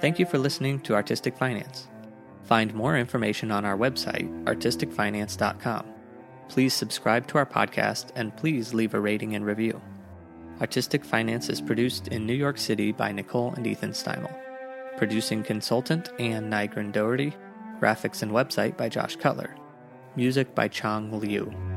Thank 0.00 0.18
you 0.18 0.26
for 0.26 0.38
listening 0.38 0.80
to 0.80 0.94
Artistic 0.94 1.36
Finance. 1.36 1.88
Find 2.44 2.72
more 2.74 2.96
information 2.96 3.50
on 3.50 3.64
our 3.64 3.76
website, 3.76 4.44
artisticfinance.com. 4.44 5.86
Please 6.48 6.74
subscribe 6.74 7.26
to 7.28 7.38
our 7.38 7.46
podcast 7.46 8.10
and 8.14 8.36
please 8.36 8.72
leave 8.72 8.94
a 8.94 9.00
rating 9.00 9.34
and 9.34 9.44
review. 9.44 9.80
Artistic 10.60 11.04
Finance 11.04 11.48
is 11.48 11.60
produced 11.60 12.08
in 12.08 12.24
New 12.24 12.34
York 12.34 12.56
City 12.56 12.92
by 12.92 13.10
Nicole 13.10 13.52
and 13.54 13.66
Ethan 13.66 13.90
Steimel. 13.90 14.45
Producing 14.96 15.42
consultant 15.42 16.08
Anne 16.18 16.50
Nygren 16.50 16.90
Doherty. 16.90 17.36
Graphics 17.80 18.22
and 18.22 18.32
website 18.32 18.78
by 18.78 18.88
Josh 18.88 19.14
Cutler. 19.16 19.54
Music 20.16 20.54
by 20.54 20.68
Chong 20.68 21.20
Liu. 21.20 21.75